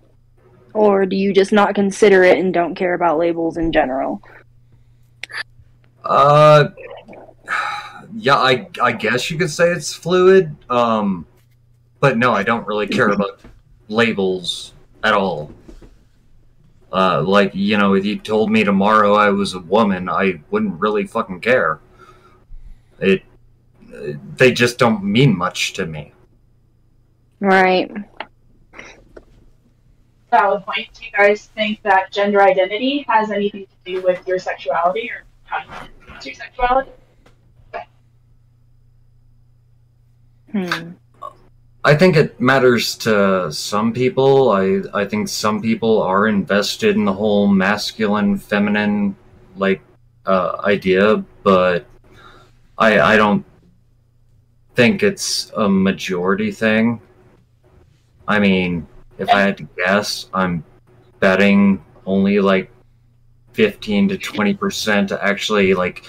Or 0.74 1.04
do 1.04 1.16
you 1.16 1.34
just 1.34 1.52
not 1.52 1.74
consider 1.74 2.22
it 2.22 2.38
and 2.38 2.54
don't 2.54 2.74
care 2.74 2.94
about 2.94 3.18
labels 3.18 3.56
in 3.56 3.72
general? 3.72 4.22
Uh, 6.08 6.70
yeah, 8.16 8.36
I 8.36 8.68
I 8.82 8.92
guess 8.92 9.30
you 9.30 9.38
could 9.38 9.50
say 9.50 9.70
it's 9.70 9.92
fluid. 9.92 10.56
Um, 10.70 11.26
but 12.00 12.16
no, 12.16 12.32
I 12.32 12.42
don't 12.42 12.66
really 12.66 12.86
care 12.86 13.08
about 13.08 13.40
labels 13.88 14.72
at 15.04 15.14
all. 15.14 15.52
Uh, 16.90 17.22
like 17.22 17.54
you 17.54 17.76
know, 17.76 17.94
if 17.94 18.04
you 18.04 18.18
told 18.18 18.50
me 18.50 18.64
tomorrow 18.64 19.14
I 19.14 19.28
was 19.28 19.54
a 19.54 19.60
woman, 19.60 20.08
I 20.08 20.40
wouldn't 20.50 20.80
really 20.80 21.06
fucking 21.06 21.40
care. 21.40 21.80
It 22.98 23.22
they 24.36 24.52
just 24.52 24.78
don't 24.78 25.04
mean 25.04 25.36
much 25.36 25.74
to 25.74 25.86
me. 25.86 26.12
Right. 27.40 27.90
Valid 30.30 30.64
point. 30.64 30.88
Do 30.94 31.04
you 31.04 31.12
guys 31.16 31.46
think 31.54 31.82
that 31.82 32.12
gender 32.12 32.42
identity 32.42 33.04
has 33.08 33.30
anything 33.30 33.66
to 33.66 33.92
do 33.92 34.02
with 34.02 34.26
your 34.26 34.38
sexuality 34.38 35.10
or 35.10 35.24
how 35.44 35.58
you 35.58 35.88
experience 36.26 36.38
sexuality? 36.38 36.90
Hmm. 40.52 40.90
I 41.84 41.94
think 41.94 42.16
it 42.16 42.40
matters 42.40 42.96
to 42.96 43.52
some 43.52 43.92
people. 43.92 44.50
I 44.50 44.82
I 44.92 45.04
think 45.04 45.28
some 45.28 45.62
people 45.62 46.02
are 46.02 46.26
invested 46.26 46.96
in 46.96 47.04
the 47.04 47.12
whole 47.12 47.46
masculine 47.46 48.36
feminine 48.36 49.14
like 49.56 49.80
uh, 50.26 50.60
idea, 50.64 51.24
but 51.42 51.86
I 52.76 53.00
I 53.00 53.16
don't 53.16 53.44
think 54.74 55.02
it's 55.02 55.52
a 55.56 55.68
majority 55.68 56.50
thing. 56.50 57.00
I 58.26 58.38
mean, 58.38 58.86
if 59.18 59.28
I 59.30 59.40
had 59.40 59.56
to 59.58 59.68
guess, 59.76 60.28
I'm 60.34 60.64
betting 61.20 61.82
only 62.06 62.40
like 62.40 62.70
15 63.58 64.10
to 64.10 64.16
20% 64.16 65.08
to 65.08 65.24
actually 65.24 65.74
like 65.74 66.04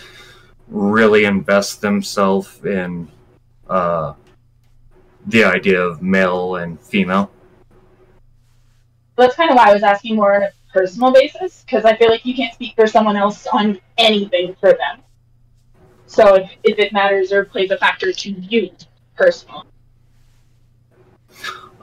really 0.67 1.25
invest 1.25 1.81
themselves 1.81 2.63
in 2.63 3.09
uh 3.67 4.13
the 5.25 5.43
idea 5.43 5.81
of 5.81 5.99
male 5.99 6.57
and 6.57 6.79
female. 6.79 7.31
That's 9.15 9.35
kind 9.35 9.49
of 9.49 9.57
why 9.57 9.71
I 9.71 9.73
was 9.73 9.81
asking 9.81 10.15
more 10.15 10.35
on 10.35 10.43
a 10.43 10.51
personal 10.71 11.11
basis, 11.11 11.63
because 11.65 11.85
I 11.85 11.97
feel 11.97 12.09
like 12.09 12.23
you 12.23 12.35
can't 12.35 12.53
speak 12.53 12.75
for 12.75 12.85
someone 12.85 13.17
else 13.17 13.47
on 13.47 13.79
anything 13.97 14.55
for 14.59 14.69
them. 14.69 15.01
So 16.05 16.35
if, 16.35 16.51
if 16.63 16.77
it 16.77 16.93
matters 16.93 17.31
or 17.31 17.45
plays 17.45 17.71
a 17.71 17.77
factor 17.77 18.13
to 18.13 18.29
you 18.29 18.69
personally. 19.15 19.65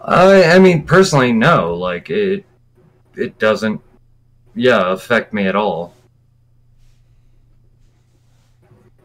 I 0.00 0.44
I 0.44 0.58
mean 0.60 0.84
personally 0.84 1.32
no, 1.32 1.74
like 1.74 2.08
it 2.08 2.44
it 3.16 3.36
doesn't 3.40 3.80
yeah, 4.56 4.92
affect 4.92 5.32
me 5.32 5.46
at 5.46 5.54
all. 5.54 5.94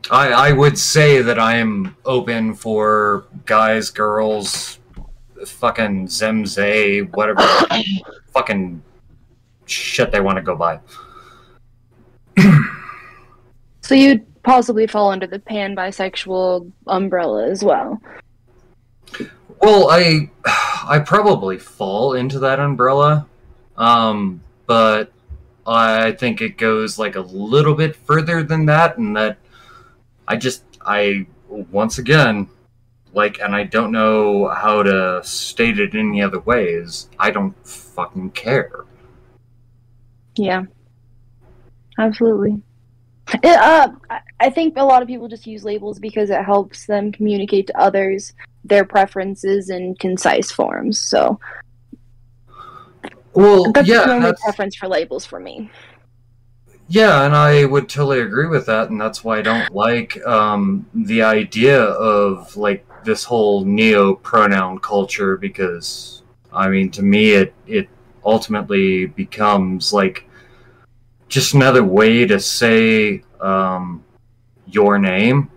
I 0.10 0.32
I 0.32 0.52
would 0.52 0.80
say 0.80 1.22
that 1.22 1.38
I 1.38 1.58
am 1.58 1.96
open 2.06 2.56
for 2.56 3.26
guys, 3.46 3.92
girls, 3.92 4.80
fucking 5.46 6.08
zemze, 6.08 7.14
whatever 7.14 7.42
fucking 8.34 8.82
shit 9.66 10.12
they 10.12 10.22
want 10.22 10.38
to 10.38 10.42
go 10.42 10.56
by. 10.56 10.80
So 13.84 13.96
you'd 13.96 14.26
possibly 14.44 14.88
fall 14.88 15.12
under 15.12 15.28
the 15.28 15.40
pan 15.40 15.76
bisexual 15.76 16.72
umbrella 16.88 17.50
as 17.50 17.62
well. 17.62 18.02
Well, 19.60 19.90
I 19.90 20.30
I 20.46 21.00
probably 21.00 21.58
fall 21.58 22.14
into 22.14 22.40
that 22.40 22.60
umbrella, 22.60 23.28
um, 23.76 24.42
but 24.66 25.12
I 25.72 26.12
think 26.14 26.42
it 26.42 26.58
goes 26.58 26.98
like 27.00 27.16
a 27.16 27.22
little 27.22 27.76
bit 27.76 27.96
further 27.96 28.44
than 28.44 28.66
that, 28.68 28.98
and 28.98 29.16
that 29.16 29.38
I 30.28 30.36
just 30.38 30.64
I 30.86 31.26
once 31.48 31.98
again 31.98 32.50
like, 33.14 33.40
and 33.42 33.54
I 33.54 33.64
don't 33.66 33.92
know 33.92 34.48
how 34.48 34.84
to 34.84 35.22
state 35.24 35.80
it 35.80 35.94
any 35.96 36.22
other 36.22 36.40
ways. 36.40 37.10
I 37.20 37.30
don't 37.32 37.54
fucking 37.68 38.32
care. 38.32 38.86
Yeah. 40.38 40.64
Absolutely. 42.00 42.62
It, 43.34 43.46
uh, 43.46 43.92
I- 44.10 44.22
I 44.40 44.50
think 44.50 44.76
a 44.78 44.84
lot 44.84 45.02
of 45.02 45.08
people 45.08 45.28
just 45.28 45.46
use 45.46 45.64
labels 45.64 46.00
because 46.00 46.30
it 46.30 46.44
helps 46.44 46.86
them 46.88 47.12
communicate 47.12 47.68
to 47.68 47.80
others 47.80 48.34
their 48.64 48.86
preferences 48.86 49.70
in 49.70 49.94
concise 49.96 50.52
forms. 50.52 51.00
So 51.00 51.40
Well, 53.34 53.72
that's 53.72 53.88
yeah, 53.88 54.06
the 54.06 54.14
only 54.14 54.26
that's, 54.26 54.42
preference 54.42 54.76
for 54.76 54.88
labels 54.88 55.26
for 55.26 55.40
me. 55.40 55.70
Yeah, 56.88 57.26
and 57.26 57.34
I 57.34 57.66
would 57.66 57.88
totally 57.88 58.20
agree 58.20 58.48
with 58.48 58.66
that, 58.66 58.90
and 58.90 59.00
that's 59.00 59.24
why 59.24 59.40
I 59.40 59.42
don't 59.42 59.74
like 59.74 60.22
um, 60.26 60.86
the 60.94 61.22
idea 61.22 61.82
of 61.82 62.56
like 62.58 62.86
this 63.06 63.24
whole 63.24 63.64
neo 63.64 64.16
pronoun 64.16 64.80
culture 64.80 65.38
because 65.38 66.22
I 66.52 66.70
mean, 66.70 66.92
to 66.92 67.02
me, 67.02 67.32
it 67.32 67.54
it 67.66 67.88
ultimately 68.26 69.06
becomes 69.06 69.94
like 69.94 70.28
just 71.30 71.54
another 71.54 71.84
way 71.84 72.26
to 72.26 72.40
say 72.40 73.24
um, 73.40 74.04
your 74.68 75.00
name. 75.00 75.50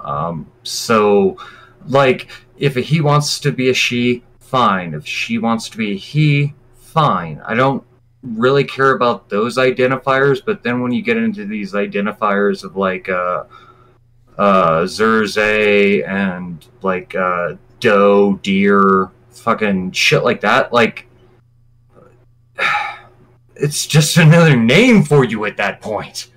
Um, 0.00 0.50
so, 0.62 1.38
like, 1.86 2.28
if 2.58 2.74
he 2.76 3.00
wants 3.00 3.40
to 3.40 3.52
be 3.52 3.70
a 3.70 3.74
she, 3.74 4.22
fine. 4.38 4.94
If 4.94 5.06
she 5.06 5.38
wants 5.38 5.68
to 5.70 5.78
be 5.78 5.92
a 5.92 5.96
he, 5.96 6.54
fine. 6.98 7.40
I 7.44 7.54
don't 7.54 7.84
really 8.22 8.64
care 8.64 8.92
about 8.92 9.28
those 9.28 9.56
identifiers, 9.56 10.44
but 10.44 10.64
then 10.64 10.80
when 10.80 10.90
you 10.90 11.00
get 11.00 11.16
into 11.16 11.44
these 11.46 11.72
identifiers 11.72 12.64
of 12.64 12.76
like 12.76 13.08
uh 13.08 13.44
uh 14.36 14.82
Zerze 14.82 16.06
and 16.08 16.64
like 16.82 17.14
uh 17.14 17.54
doe, 17.78 18.40
deer, 18.42 19.10
fucking 19.30 19.92
shit 19.92 20.24
like 20.24 20.40
that, 20.40 20.72
like 20.72 21.06
it's 23.54 23.86
just 23.86 24.16
another 24.16 24.56
name 24.56 25.04
for 25.04 25.24
you 25.24 25.44
at 25.44 25.56
that 25.56 25.80
point. 25.80 26.32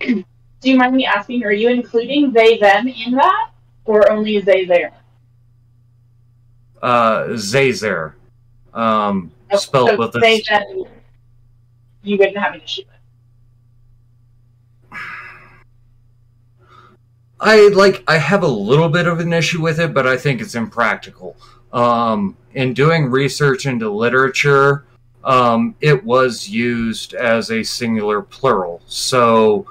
Do 0.00 0.24
you 0.70 0.76
mind 0.76 0.94
me 0.94 1.06
asking, 1.06 1.42
are 1.44 1.52
you 1.52 1.68
including 1.70 2.32
they 2.32 2.56
them 2.58 2.86
in 2.86 3.14
that? 3.14 3.50
Or 3.84 4.12
only 4.12 4.40
they 4.40 4.64
their? 4.64 4.92
Uh 6.80 7.24
Zazer. 7.30 8.14
Um 8.72 9.32
spelled 9.58 9.90
so 9.90 9.96
with 9.96 10.12
they 10.12 10.42
a 10.50 10.84
you 12.02 12.18
wouldn't 12.18 12.36
have 12.36 12.54
an 12.54 12.60
issue 12.60 12.82
with. 12.82 12.88
I 17.40 17.68
like 17.68 18.04
I 18.06 18.18
have 18.18 18.44
a 18.44 18.48
little 18.48 18.88
bit 18.88 19.06
of 19.06 19.18
an 19.18 19.32
issue 19.32 19.60
with 19.60 19.80
it, 19.80 19.92
but 19.92 20.06
I 20.06 20.16
think 20.16 20.40
it's 20.40 20.54
impractical. 20.54 21.36
Um, 21.72 22.36
in 22.54 22.74
doing 22.74 23.10
research 23.10 23.66
into 23.66 23.90
literature, 23.90 24.84
um, 25.24 25.74
it 25.80 26.04
was 26.04 26.48
used 26.48 27.14
as 27.14 27.50
a 27.50 27.62
singular 27.62 28.22
plural. 28.22 28.82
So, 28.86 29.66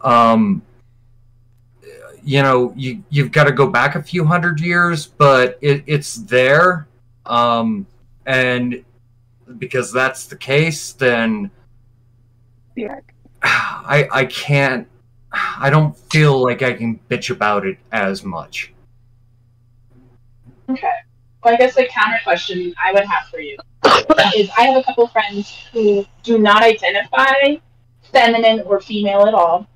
um, 0.00 0.62
you 2.22 2.42
know, 2.42 2.72
you 2.74 3.04
you've 3.10 3.32
got 3.32 3.44
to 3.44 3.52
go 3.52 3.66
back 3.66 3.96
a 3.96 4.02
few 4.02 4.24
hundred 4.24 4.60
years, 4.60 5.06
but 5.06 5.58
it, 5.60 5.84
it's 5.86 6.14
there. 6.14 6.86
Um, 7.26 7.86
and 8.24 8.82
because 9.58 9.92
that's 9.92 10.26
the 10.26 10.36
case, 10.36 10.92
then 10.92 11.50
Yeah. 12.76 13.00
I 13.42 14.08
I 14.10 14.24
can't. 14.26 14.88
I 15.32 15.68
don't 15.68 15.96
feel 16.10 16.42
like 16.42 16.62
I 16.62 16.72
can 16.72 17.00
bitch 17.10 17.30
about 17.30 17.66
it 17.66 17.78
as 17.92 18.24
much. 18.24 18.72
Okay. 20.68 20.88
Well, 21.42 21.54
I 21.54 21.56
guess 21.56 21.74
the 21.74 21.86
counter 21.86 22.18
question 22.22 22.72
I 22.82 22.92
would 22.92 23.04
have 23.04 23.26
for 23.28 23.40
you 23.40 23.56
is 24.34 24.48
I 24.56 24.62
have 24.62 24.76
a 24.76 24.82
couple 24.82 25.06
friends 25.08 25.66
who 25.72 26.06
do 26.22 26.38
not 26.38 26.62
identify 26.62 27.56
feminine 28.12 28.60
or 28.60 28.80
female 28.80 29.26
at 29.26 29.34
all, 29.34 29.66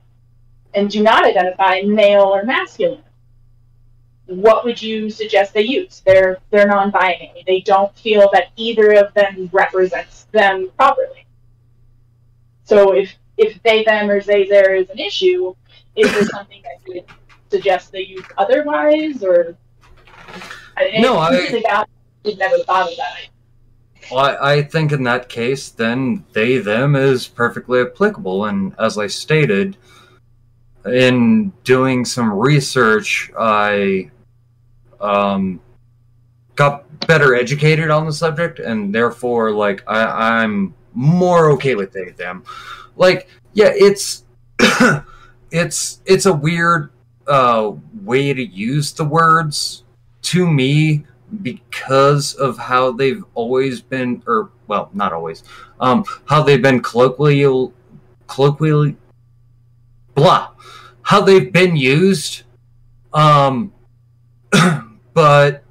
and 0.75 0.89
do 0.89 1.03
not 1.03 1.25
identify 1.25 1.83
male 1.83 2.23
or 2.23 2.45
masculine. 2.45 3.03
What 4.29 4.65
would 4.65 4.81
you 4.81 5.09
suggest 5.09 5.55
they 5.55 5.63
use? 5.63 6.03
They're 6.05 6.39
they're 6.51 6.67
non-binary. 6.67 7.45
They 7.47 7.61
don't 7.61 7.95
feel 7.97 8.29
that 8.35 8.49
either 8.57 8.93
of 8.93 9.15
them 9.15 9.49
represents 9.53 10.25
them 10.33 10.71
properly. 10.77 11.27
So 12.65 12.93
if 12.93 13.15
if 13.39 13.63
they 13.63 13.85
them 13.85 14.11
or 14.11 14.21
they 14.21 14.47
their 14.47 14.75
is 14.75 14.91
an 14.91 14.99
issue, 14.99 15.55
is 15.97 16.13
there 16.13 16.25
something 16.27 16.63
that 16.63 16.87
you 16.87 16.95
would 17.01 17.05
suggest 17.51 17.91
they 17.91 18.03
use 18.03 18.25
otherwise 18.37 19.23
or? 19.25 19.57
No, 20.99 21.17
I- 21.17 21.35
it's 21.35 21.51
really 21.51 21.63
bad. 21.63 21.87
Never 22.37 22.59
thought 22.59 22.91
of 22.91 22.97
that. 22.99 23.17
Well, 24.11 24.21
I, 24.21 24.55
I 24.57 24.63
think 24.63 24.93
in 24.93 25.03
that 25.05 25.29
case, 25.31 25.71
then 25.71 26.25
they 26.33 26.59
them 26.59 26.95
is 26.95 27.27
perfectly 27.27 27.81
applicable. 27.81 28.45
And 28.45 28.75
as 28.79 28.99
I 28.99 29.07
stated, 29.07 29.77
in 30.85 31.53
doing 31.65 32.05
some 32.05 32.33
research, 32.33 33.31
I 33.39 34.11
um, 35.01 35.61
got 36.55 36.85
better 37.07 37.35
educated 37.35 37.91
on 37.91 38.07
the 38.07 38.13
subject, 38.13 38.59
and 38.59 38.95
therefore, 38.95 39.53
like 39.53 39.83
I, 39.87 40.41
I'm 40.43 40.75
more 40.95 41.51
okay 41.53 41.75
with 41.75 41.93
they 41.93 42.11
them. 42.11 42.45
Like, 42.97 43.29
yeah, 43.53 43.73
it's 43.75 44.25
it's 45.51 46.03
it's 46.05 46.27
a 46.27 46.33
weird 46.33 46.91
uh, 47.27 47.73
way 48.03 48.33
to 48.33 48.45
use 48.45 48.93
the 48.93 49.05
words 49.05 49.85
to 50.23 50.47
me 50.47 51.05
because 51.43 52.35
of 52.35 52.59
how 52.59 52.93
they've 52.93 53.25
always 53.35 53.81
been 53.81 54.23
or 54.27 54.51
well 54.67 54.91
not 54.95 55.13
always 55.13 55.45
um 55.79 56.03
how 56.25 56.43
they've 56.43 56.63
been 56.63 56.81
colloquial 56.81 57.73
colloquially 58.27 58.97
blah 60.15 60.49
how 61.03 61.21
they've 61.21 61.53
been 61.53 61.77
used 61.77 62.45
um 63.13 63.73
but 65.19 65.65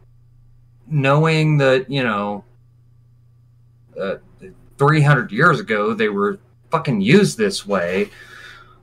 knowing 0.90 1.58
that 1.58 1.90
you 1.90 2.04
know 2.04 2.44
uh, 3.98 4.16
300 4.78 5.32
years 5.32 5.62
ago 5.62 5.94
they 5.94 6.10
were 6.10 6.38
fucking 6.70 7.00
used 7.00 7.38
this 7.38 7.66
way 7.66 8.10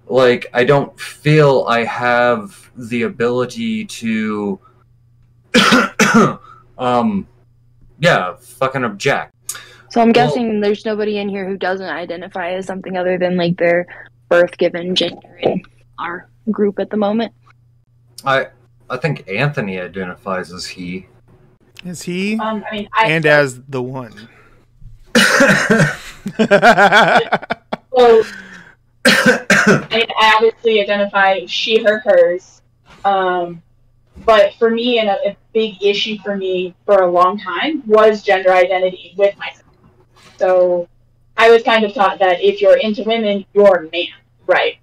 like 0.07 0.47
i 0.55 0.65
don't 0.65 0.99
feel 0.99 1.67
i 1.69 1.85
have 1.85 2.71
the 2.77 3.03
ability 3.03 3.85
to 3.85 4.59
um 6.79 7.29
yeah 7.99 8.35
fucking 8.41 8.85
object 8.85 9.35
So 9.91 10.01
I'm 10.01 10.09
Well- 10.09 10.15
guessing 10.15 10.61
there's 10.63 10.87
nobody 10.87 11.19
in 11.19 11.29
here 11.29 11.47
who 11.47 11.59
doesn't 11.59 11.91
identify 12.05 12.53
as 12.53 12.65
something 12.65 12.97
other 12.97 13.19
than 13.19 13.37
like 13.37 13.59
their 13.59 13.87
birth 14.31 14.57
given 14.57 14.95
gender 14.95 15.37
in 15.43 15.61
our 15.99 16.31
group 16.51 16.79
at 16.79 16.89
the 16.89 16.97
moment. 16.97 17.35
i 18.25 18.47
i 18.95 18.97
think 18.97 19.29
anthony 19.29 19.79
identifies 19.81 20.53
as 20.53 20.67
he 20.67 21.07
Is 21.85 22.03
he 22.03 22.39
Um, 22.39 22.65
I 22.71 22.75
mean, 22.75 22.89
I 22.93 23.11
and 23.11 23.27
as 23.27 23.61
the 23.69 23.83
one? 23.83 24.29
So, 27.97 28.25
I, 29.07 29.87
mean, 29.93 30.07
I 30.19 30.35
obviously 30.35 30.81
identify 30.83 31.47
she, 31.47 31.83
her, 31.85 32.01
hers. 32.01 32.61
Um, 33.05 33.63
but 34.25 34.55
for 34.55 34.71
me, 34.71 34.99
and 34.99 35.09
a, 35.09 35.29
a 35.29 35.37
big 35.53 35.83
issue 35.83 36.17
for 36.25 36.37
me 36.37 36.75
for 36.87 37.03
a 37.03 37.11
long 37.11 37.39
time 37.39 37.83
was 37.87 38.23
gender 38.23 38.53
identity 38.53 39.15
with 39.17 39.37
myself. 39.39 39.67
So 40.39 40.89
I 41.37 41.51
was 41.51 41.63
kind 41.63 41.85
of 41.85 41.95
taught 41.95 42.19
that 42.19 42.41
if 42.41 42.61
you're 42.61 42.79
into 42.79 43.05
women, 43.05 43.45
you're 43.55 43.85
a 43.85 43.91
man, 43.91 44.09
right? 44.47 44.79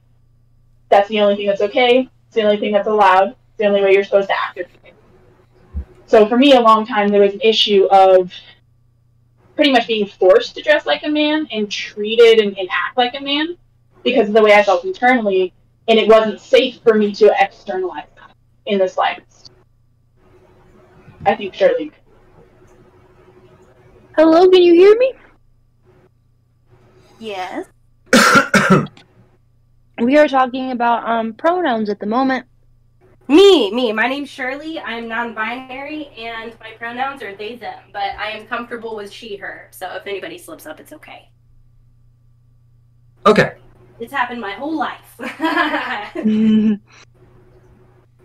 That's 0.89 1.09
the 1.09 1.19
only 1.19 1.35
thing 1.35 1.47
that's 1.47 1.61
okay. 1.61 2.09
It's 2.27 2.35
the 2.35 2.43
only 2.43 2.57
thing 2.57 2.71
that's 2.71 2.87
allowed. 2.87 3.35
It's 3.61 3.67
the 3.67 3.67
only 3.67 3.83
way 3.83 3.93
you're 3.93 4.03
supposed 4.03 4.29
to 4.29 4.35
act. 4.35 4.59
So 6.07 6.27
for 6.27 6.35
me, 6.35 6.53
a 6.53 6.59
long 6.59 6.83
time, 6.83 7.09
there 7.09 7.21
was 7.21 7.35
an 7.35 7.41
issue 7.41 7.85
of 7.91 8.33
pretty 9.55 9.71
much 9.71 9.85
being 9.85 10.07
forced 10.07 10.55
to 10.55 10.63
dress 10.63 10.87
like 10.87 11.03
a 11.03 11.07
man 11.07 11.47
and 11.51 11.71
treated 11.71 12.39
and, 12.39 12.57
and 12.57 12.67
act 12.71 12.97
like 12.97 13.13
a 13.13 13.21
man 13.21 13.55
because 14.03 14.29
of 14.29 14.33
the 14.33 14.41
way 14.41 14.55
I 14.55 14.63
felt 14.63 14.83
internally, 14.83 15.53
and 15.87 15.99
it 15.99 16.07
wasn't 16.07 16.41
safe 16.41 16.79
for 16.81 16.95
me 16.95 17.11
to 17.13 17.31
externalize 17.39 18.07
that 18.15 18.35
in 18.65 18.79
the 18.79 18.87
slightest. 18.87 19.51
I 21.27 21.35
think 21.35 21.53
Shirley. 21.53 21.91
Hello, 24.17 24.49
can 24.49 24.63
you 24.63 24.73
hear 24.73 24.97
me? 24.97 25.13
Yes. 27.19 27.67
We 30.01 30.17
are 30.17 30.27
talking 30.27 30.71
about 30.71 31.07
um 31.07 31.33
pronouns 31.33 31.87
at 31.87 31.99
the 31.99 32.07
moment. 32.07 32.47
Me, 33.27 33.71
me. 33.71 33.93
My 33.93 34.07
name's 34.07 34.29
Shirley. 34.29 34.79
I'm 34.79 35.07
non-binary, 35.07 36.07
and 36.17 36.53
my 36.59 36.71
pronouns 36.77 37.23
are 37.23 37.35
they, 37.35 37.55
them. 37.55 37.83
But 37.93 38.15
I 38.17 38.31
am 38.31 38.45
comfortable 38.47 38.95
with 38.95 39.11
she, 39.11 39.37
her. 39.37 39.69
So 39.71 39.95
if 39.95 40.05
anybody 40.05 40.37
slips 40.37 40.65
up, 40.65 40.79
it's 40.79 40.93
okay. 40.93 41.29
okay 43.25 43.53
It's 43.99 44.11
happened 44.11 44.41
my 44.41 44.53
whole 44.53 44.75
life. 44.75 45.17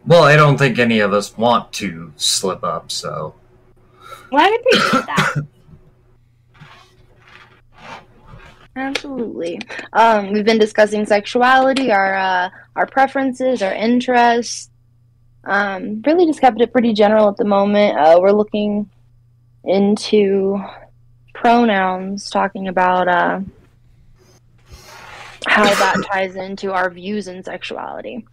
well 0.06 0.22
i 0.22 0.36
don't 0.36 0.56
think 0.56 0.78
any 0.78 1.00
of 1.00 1.12
us 1.12 1.36
want 1.36 1.72
to 1.72 2.12
slip 2.16 2.62
up 2.62 2.92
so 2.92 3.34
well, 4.30 4.44
I 4.44 4.56
appreciate 4.60 5.06
that. 5.06 5.46
Absolutely. 8.76 9.60
Um, 9.92 10.32
we've 10.32 10.44
been 10.44 10.58
discussing 10.58 11.06
sexuality, 11.06 11.92
our 11.92 12.14
uh, 12.14 12.50
our 12.74 12.86
preferences, 12.86 13.62
our 13.62 13.72
interests. 13.72 14.70
Um, 15.46 16.02
really, 16.04 16.26
just 16.26 16.40
kept 16.40 16.60
it 16.60 16.72
pretty 16.72 16.92
general 16.92 17.28
at 17.28 17.36
the 17.36 17.44
moment. 17.44 17.96
Uh, 17.96 18.18
we're 18.20 18.32
looking 18.32 18.90
into 19.64 20.60
pronouns, 21.34 22.28
talking 22.30 22.68
about 22.68 23.06
uh, 23.06 23.40
how 25.46 25.64
that 25.64 25.96
ties 26.12 26.34
into 26.34 26.72
our 26.72 26.90
views 26.90 27.28
and 27.28 27.44
sexuality. 27.44 28.26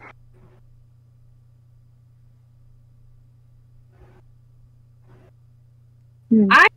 I 6.50 6.68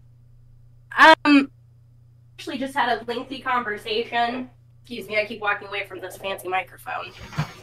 Um, 1.25 1.51
actually, 2.39 2.59
just 2.59 2.75
had 2.75 3.01
a 3.01 3.05
lengthy 3.05 3.41
conversation. 3.41 4.51
Excuse 4.87 5.09
me, 5.09 5.19
I 5.19 5.25
keep 5.25 5.41
walking 5.41 5.67
away 5.67 5.85
from 5.85 5.99
this 5.99 6.17
fancy 6.17 6.47
microphone. 6.47 7.07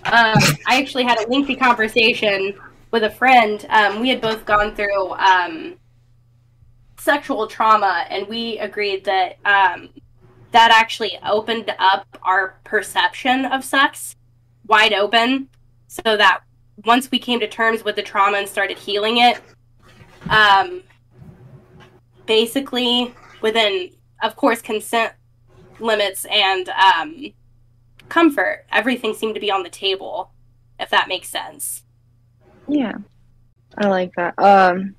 Um, 0.07 0.35
I 0.67 0.77
actually 0.77 1.05
had 1.05 1.17
a 1.19 1.29
lengthy 1.29 1.55
conversation 1.55 2.53
with 2.91 3.03
a 3.03 3.09
friend. 3.09 3.65
Um, 3.69 4.01
we 4.01 4.09
had 4.09 4.19
both 4.19 4.43
gone 4.43 4.75
through 4.75 5.11
um, 5.11 5.77
sexual 6.99 7.47
trauma, 7.47 8.05
and 8.09 8.27
we 8.27 8.59
agreed 8.59 9.05
that 9.05 9.37
um, 9.45 9.87
that 10.51 10.71
actually 10.71 11.17
opened 11.25 11.73
up 11.79 12.05
our 12.23 12.59
perception 12.65 13.45
of 13.45 13.63
sex 13.63 14.17
wide 14.67 14.91
open, 14.91 15.47
so 15.87 16.17
that 16.17 16.41
once 16.83 17.09
we 17.09 17.19
came 17.19 17.39
to 17.39 17.47
terms 17.47 17.85
with 17.85 17.95
the 17.95 18.03
trauma 18.03 18.39
and 18.39 18.49
started 18.49 18.77
healing 18.77 19.19
it, 19.19 19.39
um, 20.29 20.83
basically 22.25 23.15
within 23.39 23.91
of 24.21 24.35
course 24.35 24.61
consent 24.61 25.13
limits 25.79 26.25
and 26.25 26.69
um, 26.69 27.33
comfort 28.09 28.65
everything 28.71 29.13
seemed 29.13 29.33
to 29.33 29.41
be 29.41 29.51
on 29.51 29.63
the 29.63 29.69
table 29.69 30.31
if 30.79 30.89
that 30.89 31.07
makes 31.07 31.29
sense 31.29 31.83
Yeah, 32.67 32.95
I 33.77 33.87
like 33.87 34.11
that. 34.15 34.37
Um, 34.37 34.95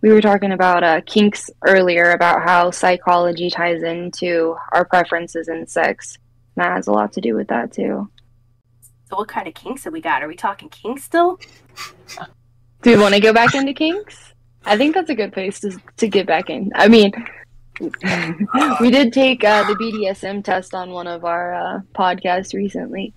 we 0.00 0.10
were 0.12 0.20
talking 0.20 0.52
about 0.52 0.84
uh, 0.84 1.00
kinks 1.06 1.50
earlier, 1.66 2.12
about 2.12 2.42
how 2.42 2.70
psychology 2.70 3.50
ties 3.50 3.82
into 3.82 4.56
our 4.72 4.84
preferences 4.84 5.48
in 5.48 5.66
sex. 5.66 6.18
That 6.56 6.72
has 6.72 6.86
a 6.86 6.92
lot 6.92 7.12
to 7.14 7.20
do 7.20 7.34
with 7.34 7.48
that 7.48 7.72
too. 7.72 8.08
So 9.08 9.16
what 9.16 9.28
kind 9.28 9.48
of 9.48 9.54
kinks 9.54 9.84
have 9.84 9.92
we 9.92 10.00
got? 10.00 10.22
Are 10.22 10.28
we 10.28 10.36
talking 10.36 10.68
kinks 10.68 11.02
still? 11.02 11.38
Do 12.82 12.90
you 12.90 13.00
want 13.00 13.14
to 13.14 13.20
go 13.20 13.32
back 13.32 13.54
into 13.54 13.72
kinks? 13.72 14.34
I 14.64 14.76
think 14.76 14.94
that's 14.94 15.10
a 15.10 15.14
good 15.14 15.32
place 15.32 15.60
to 15.60 15.76
to 15.96 16.08
get 16.08 16.26
back 16.26 16.50
in. 16.50 16.70
I 16.74 16.88
mean, 16.88 17.12
we 17.80 18.90
did 18.90 19.12
take 19.12 19.44
uh, 19.44 19.64
the 19.64 19.74
BDSM 19.74 20.42
test 20.42 20.74
on 20.74 20.90
one 20.90 21.06
of 21.06 21.24
our 21.24 21.54
uh, 21.54 21.80
podcasts 21.94 22.54
recently. 22.54 23.12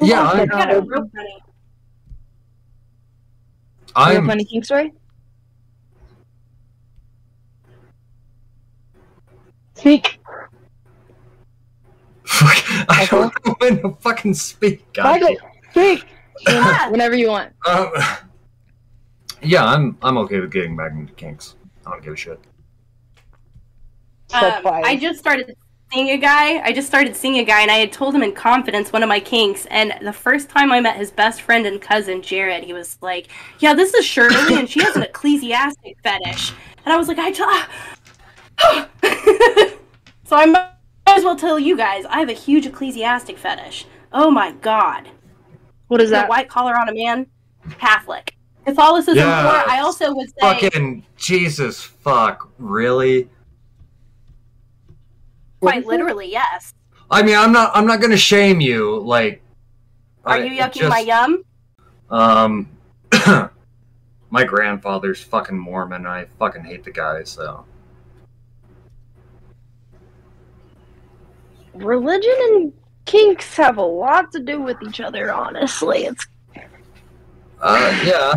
Yeah, 0.00 0.22
I 0.22 0.46
I'm, 0.52 0.86
real 0.86 1.08
funny. 1.14 1.42
You 3.94 4.02
have 4.02 4.14
a 4.14 4.18
I'm 4.18 4.26
funny 4.26 4.44
kink 4.44 4.64
story? 4.64 4.92
Speak. 9.74 10.20
I 12.24 13.06
don't 13.10 13.32
know 13.44 13.54
when 13.58 13.82
to 13.82 13.96
fucking 14.00 14.34
speak. 14.34 14.90
God. 14.92 15.20
Speak. 15.70 16.04
Yeah. 16.46 16.88
Whenever 16.88 17.14
you 17.14 17.28
want. 17.28 17.52
Um, 17.66 17.92
yeah, 19.42 19.64
I'm 19.64 19.98
I'm 20.02 20.18
okay 20.18 20.40
with 20.40 20.52
getting 20.52 20.76
back 20.76 20.92
into 20.92 21.12
kinks. 21.14 21.56
I 21.86 21.90
don't 21.90 22.02
give 22.02 22.14
a 22.14 22.16
shit. 22.16 22.40
Um. 24.34 24.62
I 24.66 24.96
just 24.96 25.18
started 25.18 25.54
seeing 25.92 26.10
a 26.10 26.16
guy. 26.16 26.60
I 26.60 26.72
just 26.72 26.88
started 26.88 27.14
seeing 27.14 27.38
a 27.38 27.44
guy, 27.44 27.60
and 27.60 27.70
I 27.70 27.74
had 27.74 27.92
told 27.92 28.14
him 28.14 28.22
in 28.22 28.32
confidence 28.32 28.92
one 28.92 29.02
of 29.02 29.08
my 29.08 29.20
kinks. 29.20 29.66
And 29.66 29.92
the 30.00 30.12
first 30.12 30.48
time 30.48 30.72
I 30.72 30.80
met 30.80 30.96
his 30.96 31.10
best 31.10 31.42
friend 31.42 31.66
and 31.66 31.80
cousin 31.80 32.22
Jared, 32.22 32.64
he 32.64 32.72
was 32.72 32.96
like, 33.02 33.28
"Yeah, 33.58 33.74
this 33.74 33.92
is 33.94 34.04
Shirley, 34.06 34.58
and 34.58 34.68
she 34.68 34.82
has 34.82 34.96
an 34.96 35.02
ecclesiastic 35.10 35.98
fetish." 36.02 36.52
And 36.84 36.92
I 36.92 36.96
was 36.96 37.08
like, 37.08 37.18
"I." 37.18 37.30
T- 37.30 37.42
so 40.24 40.36
I 40.36 40.46
might 40.46 40.70
as 41.08 41.24
well 41.24 41.36
tell 41.36 41.58
you 41.58 41.76
guys, 41.76 42.04
I 42.06 42.20
have 42.20 42.28
a 42.28 42.32
huge 42.34 42.66
ecclesiastic 42.66 43.38
fetish. 43.38 43.86
Oh 44.12 44.30
my 44.30 44.52
god! 44.52 45.08
What 45.88 46.00
is 46.00 46.10
The 46.10 46.16
that? 46.16 46.28
white 46.28 46.48
collar 46.48 46.78
on 46.78 46.88
a 46.88 46.94
man, 46.94 47.26
Catholic. 47.78 48.34
Catholicism. 48.64 49.16
Yeah, 49.18 49.46
Or 49.64 49.68
I 49.70 49.80
also 49.80 50.14
would 50.14 50.28
say. 50.28 50.34
Fucking 50.40 51.04
Jesus, 51.16 51.82
fuck, 51.82 52.50
really? 52.58 53.28
Quite 55.60 55.86
literally, 55.86 56.30
yes. 56.30 56.74
I 57.10 57.22
mean, 57.22 57.36
I'm 57.36 57.52
not 57.52 57.70
I'm 57.74 57.86
not 57.86 58.00
gonna 58.00 58.16
shame 58.16 58.60
you. 58.60 58.98
Like, 59.00 59.42
Are 60.24 60.34
I- 60.36 60.44
you 60.44 60.60
yucking 60.60 60.72
just- 60.74 60.90
my 60.90 61.00
yum? 61.00 61.44
Um, 62.10 62.68
my 64.30 64.44
grandfather's 64.44 65.22
fucking 65.22 65.58
Mormon. 65.58 66.06
I 66.06 66.26
fucking 66.38 66.64
hate 66.64 66.84
the 66.84 66.90
guy. 66.90 67.22
So 67.24 67.64
Religion 71.74 72.34
and 72.38 72.72
kinks 73.06 73.56
have 73.56 73.78
a 73.78 73.82
lot 73.82 74.30
to 74.32 74.40
do 74.40 74.60
with 74.60 74.76
each 74.82 75.00
other, 75.00 75.32
honestly. 75.32 76.04
It's 76.04 76.26
Uh, 77.62 78.02
yeah. 78.04 78.34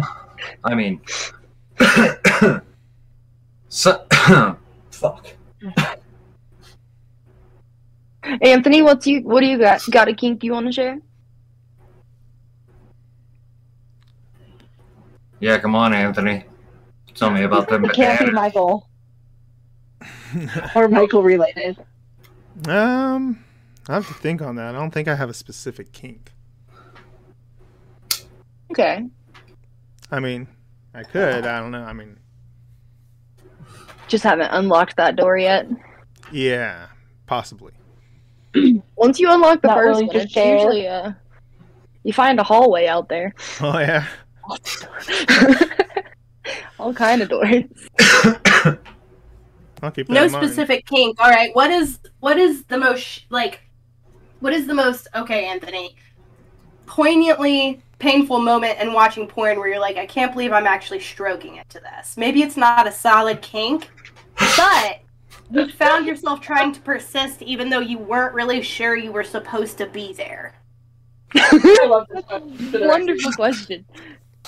I 0.63 0.75
mean, 0.75 1.01
so, 3.69 4.05
fuck. 4.91 5.27
Anthony, 8.41 8.81
what's 8.81 9.07
you 9.07 9.21
what 9.21 9.41
do 9.41 9.47
you 9.47 9.57
got? 9.57 9.81
Got 9.89 10.07
a 10.07 10.13
kink 10.13 10.43
you 10.43 10.53
want 10.53 10.67
to 10.67 10.71
share? 10.71 10.99
Yeah, 15.39 15.57
come 15.57 15.75
on, 15.75 15.93
Anthony. 15.93 16.45
Tell 17.13 17.31
me 17.31 17.43
about 17.43 17.67
them. 17.67 17.85
It 17.85 17.93
can't 17.93 18.25
be 18.25 18.31
Michael. 18.31 18.87
or 20.75 20.87
Michael 20.87 21.23
related. 21.23 21.77
Um, 22.67 23.43
I 23.87 23.95
have 23.95 24.07
to 24.07 24.13
think 24.13 24.41
on 24.41 24.55
that. 24.55 24.75
I 24.75 24.77
don't 24.77 24.91
think 24.91 25.07
I 25.07 25.15
have 25.15 25.29
a 25.29 25.33
specific 25.33 25.91
kink. 25.91 26.31
Okay. 28.75 29.05
I 30.11 30.19
mean, 30.19 30.47
I 30.93 31.03
could. 31.03 31.45
I 31.45 31.59
don't 31.61 31.71
know. 31.71 31.83
I 31.83 31.93
mean, 31.93 32.17
Just 34.09 34.23
haven't 34.25 34.49
unlocked 34.51 34.97
that 34.97 35.15
door 35.15 35.37
yet. 35.37 35.65
yeah, 36.31 36.87
possibly. 37.25 37.71
Once 38.97 39.19
you 39.19 39.31
unlock 39.31 39.61
the 39.61 39.69
Not 39.69 39.77
first 39.77 39.87
willing 39.95 40.07
one, 40.07 40.15
it's 40.17 40.31
share? 40.33 40.55
usually 40.55 40.87
uh 40.87 41.11
you 42.03 42.13
find 42.13 42.39
a 42.39 42.43
hallway 42.43 42.85
out 42.87 43.07
there. 43.09 43.33
Oh 43.61 43.79
yeah. 43.79 44.05
All 46.79 46.93
kind 46.93 47.21
of 47.21 47.29
doors. 47.29 47.63
I'll 49.81 49.91
keep 49.91 50.07
that 50.07 50.13
no 50.13 50.25
in 50.25 50.31
mind. 50.31 50.45
specific 50.45 50.85
kink. 50.85 51.19
All 51.19 51.29
right. 51.29 51.49
What 51.55 51.71
is 51.71 51.99
what 52.19 52.37
is 52.37 52.63
the 52.65 52.77
most 52.77 53.25
like? 53.29 53.61
What 54.41 54.53
is 54.53 54.67
the 54.67 54.73
most 54.73 55.07
okay, 55.15 55.45
Anthony? 55.45 55.95
Poignantly 56.85 57.81
painful 57.99 58.39
moment 58.39 58.79
in 58.79 58.93
watching 58.93 59.27
porn 59.27 59.57
where 59.57 59.67
you're 59.67 59.79
like, 59.79 59.97
I 59.97 60.05
can't 60.05 60.31
believe 60.31 60.51
I'm 60.51 60.67
actually 60.67 60.99
stroking 60.99 61.55
it 61.55 61.69
to 61.69 61.79
this. 61.79 62.17
Maybe 62.17 62.41
it's 62.41 62.57
not 62.57 62.87
a 62.87 62.91
solid 62.91 63.41
kink, 63.41 63.89
but 64.57 64.99
you 65.51 65.69
found 65.71 66.05
yourself 66.05 66.41
trying 66.41 66.73
to 66.73 66.81
persist 66.81 67.41
even 67.41 67.69
though 67.69 67.79
you 67.79 67.97
weren't 67.97 68.33
really 68.33 68.61
sure 68.61 68.95
you 68.95 69.11
were 69.11 69.23
supposed 69.23 69.77
to 69.77 69.85
be 69.87 70.13
there. 70.13 70.55
I 71.35 71.85
love 71.87 72.07
this 72.09 72.25
question. 72.27 72.87
Wonderful 72.87 73.31
question. 73.33 73.85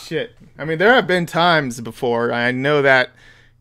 Shit. 0.02 0.36
I 0.58 0.66
mean, 0.66 0.78
there 0.78 0.93
have 0.93 1.08
been 1.08 1.26
times 1.26 1.82
before. 1.82 2.32
I 2.32 2.52
know 2.52 2.82
that, 2.82 3.12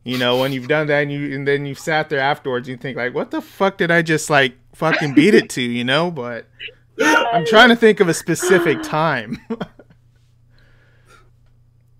you 0.03 0.17
know, 0.17 0.39
when 0.39 0.53
you've 0.53 0.67
done 0.67 0.87
that 0.87 1.01
and 1.01 1.11
you 1.11 1.35
and 1.35 1.47
then 1.47 1.65
you've 1.65 1.79
sat 1.79 2.09
there 2.09 2.19
afterwards, 2.19 2.69
you 2.69 2.77
think 2.77 2.97
like, 2.97 3.13
what 3.13 3.31
the 3.31 3.41
fuck 3.41 3.77
did 3.77 3.91
I 3.91 4.01
just 4.01 4.29
like 4.29 4.55
fucking 4.73 5.13
beat 5.13 5.33
it 5.33 5.49
to, 5.51 5.61
you 5.61 5.83
know? 5.83 6.11
But 6.11 6.47
I'm 7.01 7.45
trying 7.45 7.69
to 7.69 7.75
think 7.75 7.99
of 7.99 8.07
a 8.07 8.13
specific 8.13 8.81
time. 8.83 9.39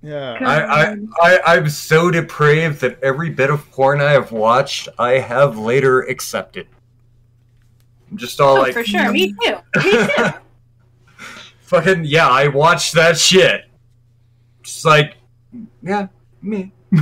Yeah. 0.07 0.37
I, 0.41 0.61
I, 0.61 0.97
I, 1.21 1.39
I'm 1.55 1.69
so 1.69 2.09
depraved 2.11 2.79
that 2.81 3.01
every 3.03 3.29
bit 3.29 3.49
of 3.49 3.69
porn 3.71 3.99
I 4.01 4.11
have 4.11 4.31
watched, 4.31 4.87
I 4.97 5.13
have 5.19 5.57
later 5.57 6.01
accepted. 6.03 6.67
I'm 8.09 8.17
just 8.17 8.39
all 8.39 8.57
Oh, 8.57 8.61
like, 8.61 8.73
for 8.73 8.83
sure. 8.83 9.11
Me 9.11 9.33
too. 9.43 9.57
Me 9.83 10.07
too. 10.07 10.33
fucking, 11.61 12.05
yeah, 12.05 12.29
I 12.29 12.47
watched 12.47 12.93
that 12.95 13.17
shit. 13.17 13.65
Just 14.63 14.85
like, 14.85 15.17
yeah, 15.81 16.07
me. 16.41 16.71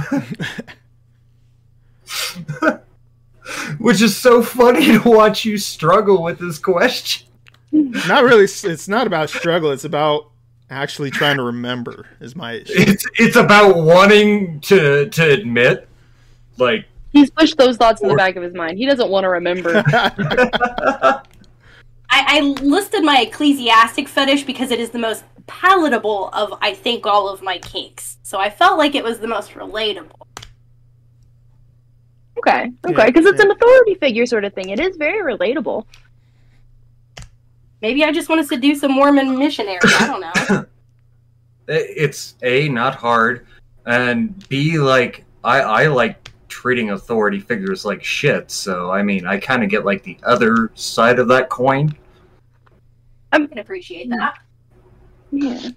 Which 3.77 4.01
is 4.01 4.17
so 4.17 4.41
funny 4.41 4.97
to 4.97 5.01
watch 5.09 5.45
you 5.45 5.57
struggle 5.59 6.23
with 6.23 6.39
this 6.39 6.57
question. 6.57 7.27
Not 7.71 8.23
really. 8.23 8.45
It's 8.45 8.87
not 8.87 9.05
about 9.05 9.29
struggle. 9.29 9.71
It's 9.71 9.83
about 9.85 10.31
actually 10.69 11.11
trying 11.11 11.37
to 11.37 11.43
remember. 11.43 12.07
Is 12.19 12.35
my 12.35 12.53
issue. 12.53 12.73
It's 12.75 13.05
it's 13.15 13.35
about 13.35 13.77
wanting 13.77 14.59
to 14.61 15.09
to 15.09 15.29
admit, 15.31 15.87
like, 16.57 16.85
He's 17.15 17.29
pushed 17.29 17.57
those 17.57 17.77
thoughts 17.77 18.01
in 18.01 18.09
the 18.09 18.15
back 18.15 18.35
of 18.35 18.43
his 18.43 18.53
mind. 18.53 18.77
He 18.77 18.85
doesn't 18.85 19.09
want 19.09 19.23
to 19.23 19.29
remember. 19.29 19.81
I, 19.87 21.21
I 22.09 22.41
listed 22.61 23.05
my 23.05 23.21
ecclesiastic 23.21 24.09
fetish 24.09 24.43
because 24.43 24.69
it 24.69 24.81
is 24.81 24.89
the 24.89 24.99
most 24.99 25.23
palatable 25.47 26.29
of, 26.33 26.53
I 26.61 26.73
think, 26.73 27.05
all 27.05 27.29
of 27.29 27.41
my 27.41 27.57
kinks. 27.59 28.17
So 28.23 28.37
I 28.37 28.49
felt 28.49 28.77
like 28.77 28.95
it 28.95 29.03
was 29.03 29.19
the 29.19 29.27
most 29.27 29.51
relatable. 29.51 30.27
Okay, 32.37 32.69
okay, 32.85 33.05
because 33.05 33.25
it's 33.25 33.39
an 33.39 33.49
authority 33.49 33.95
figure 33.95 34.25
sort 34.25 34.43
of 34.43 34.53
thing. 34.53 34.69
It 34.69 34.81
is 34.81 34.97
very 34.97 35.37
relatable. 35.37 35.85
Maybe 37.81 38.03
I 38.03 38.11
just 38.11 38.29
want 38.29 38.41
to 38.41 38.47
seduce 38.47 38.83
a 38.83 38.89
Mormon 38.89 39.37
missionary. 39.37 39.79
I 39.83 40.07
don't 40.07 40.21
know. 40.21 40.65
it's 41.67 42.35
a 42.43 42.69
not 42.69 42.95
hard, 42.95 43.45
and 43.85 44.47
b 44.49 44.79
like 44.79 45.25
I 45.43 45.59
I 45.61 45.87
like 45.87 46.31
treating 46.47 46.91
authority 46.91 47.39
figures 47.39 47.85
like 47.85 48.03
shit. 48.03 48.49
So 48.49 48.91
I 48.91 49.03
mean, 49.03 49.25
I 49.27 49.37
kind 49.37 49.63
of 49.63 49.69
get 49.69 49.85
like 49.85 50.03
the 50.03 50.17
other 50.23 50.71
side 50.75 51.19
of 51.19 51.27
that 51.27 51.49
coin. 51.49 51.95
I 53.31 53.45
can 53.45 53.59
appreciate 53.59 54.09
that. 54.09 54.39
Yeah. 55.31 55.69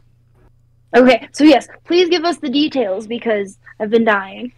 Okay, 0.97 1.29
so 1.33 1.45
yes, 1.45 1.69
please 1.85 2.09
give 2.09 2.25
us 2.25 2.39
the 2.39 2.49
details 2.49 3.07
because 3.07 3.59
I've 3.79 3.91
been 3.91 4.05
dying. 4.05 4.53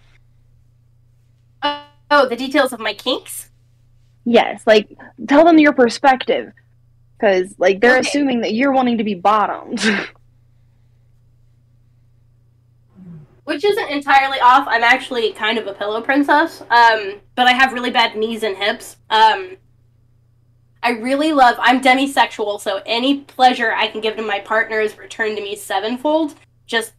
Uh, 1.62 1.82
oh, 2.10 2.28
the 2.28 2.36
details 2.36 2.72
of 2.72 2.80
my 2.80 2.94
kinks? 2.94 3.50
Yes, 4.24 4.62
like 4.66 4.96
tell 5.26 5.44
them 5.44 5.58
your 5.58 5.72
perspective, 5.72 6.52
because 7.20 7.54
like 7.58 7.80
they're 7.80 7.98
Okay. 7.98 8.00
assuming 8.00 8.40
that 8.40 8.54
you're 8.54 8.72
wanting 8.72 8.98
to 8.98 9.04
be 9.04 9.14
bottomed. 9.14 9.80
Which 13.44 13.64
isn't 13.64 13.90
entirely 13.90 14.38
off. 14.40 14.66
I'm 14.68 14.84
actually 14.84 15.32
kind 15.32 15.58
of 15.58 15.66
a 15.66 15.72
pillow 15.74 16.00
princess. 16.00 16.62
Um, 16.70 17.20
but 17.34 17.46
I 17.46 17.52
have 17.52 17.72
really 17.72 17.90
bad 17.90 18.16
knees 18.16 18.42
and 18.44 18.56
hips. 18.56 18.96
Um, 19.10 19.56
I 20.82 20.90
really 20.92 21.32
love. 21.32 21.56
I'm 21.58 21.80
demisexual, 21.80 22.60
so 22.60 22.80
any 22.86 23.20
pleasure 23.22 23.72
I 23.72 23.88
can 23.88 24.00
give 24.00 24.16
to 24.16 24.22
my 24.22 24.38
partner 24.40 24.80
is 24.80 24.96
returned 24.96 25.36
to 25.36 25.42
me 25.42 25.56
sevenfold. 25.56 26.36
Just 26.66 26.92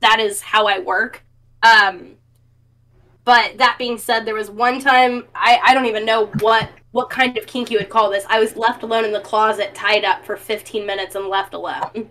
that 0.00 0.20
is 0.20 0.40
how 0.40 0.66
I 0.66 0.78
work. 0.78 1.24
Um, 1.62 2.14
but 3.24 3.58
that 3.58 3.76
being 3.78 3.98
said, 3.98 4.24
there 4.24 4.34
was 4.34 4.50
one 4.50 4.80
time 4.80 5.24
I 5.34 5.60
I 5.62 5.74
don't 5.74 5.86
even 5.86 6.06
know 6.06 6.26
what 6.38 6.70
what 6.92 7.10
kind 7.10 7.36
of 7.38 7.46
kink 7.46 7.70
you 7.70 7.78
would 7.78 7.88
call 7.88 8.10
this. 8.10 8.24
I 8.28 8.40
was 8.40 8.56
left 8.56 8.82
alone 8.82 9.04
in 9.04 9.12
the 9.12 9.20
closet, 9.20 9.74
tied 9.74 10.04
up 10.04 10.24
for 10.24 10.36
15 10.36 10.86
minutes 10.86 11.14
and 11.14 11.28
left 11.28 11.54
alone. 11.54 12.10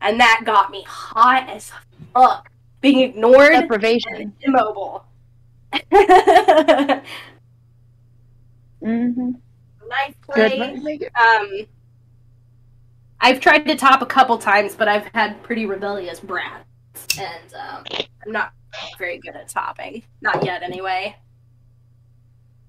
And 0.00 0.20
that 0.20 0.42
got 0.44 0.70
me 0.70 0.84
hot 0.86 1.48
as 1.48 1.72
fuck. 2.14 2.50
Being 2.80 3.00
ignored 3.00 3.52
and 3.52 3.62
Deprivation. 3.62 4.32
immobile. 4.42 5.04
hmm 8.80 9.30
nice 9.88 10.14
play. 10.22 11.00
Um, 11.20 11.66
I've 13.20 13.40
tried 13.40 13.66
to 13.66 13.76
top 13.76 14.02
a 14.02 14.06
couple 14.06 14.38
times, 14.38 14.74
but 14.74 14.86
I've 14.86 15.06
had 15.14 15.42
pretty 15.42 15.66
rebellious 15.66 16.20
brats, 16.20 16.64
and 17.18 17.54
um, 17.54 17.84
I'm 18.24 18.32
not 18.32 18.52
very 18.98 19.18
good 19.18 19.34
at 19.34 19.48
topping. 19.48 20.04
Not 20.20 20.44
yet, 20.44 20.62
anyway. 20.62 21.16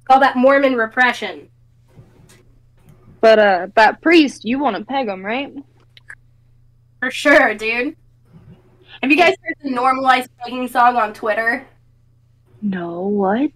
Call 0.06 0.20
that 0.22 0.36
Mormon 0.36 0.76
repression. 0.76 1.49
But 3.22 3.40
uh, 3.40 3.68
that 3.76 4.02
priest, 4.02 4.46
you 4.46 4.60
want 4.60 4.78
to 4.78 4.86
peg 4.86 5.08
him, 5.08 5.26
right? 5.26 5.54
For 7.00 7.12
sure, 7.12 7.54
dude. 7.56 7.96
Have 9.02 9.12
you 9.12 9.18
guys 9.18 9.36
heard 9.44 9.56
the 9.64 9.70
normalized 9.72 10.30
pegging 10.40 10.68
song 10.68 10.96
on 10.98 11.14
Twitter? 11.14 11.66
No, 12.62 13.02
what? 13.02 13.52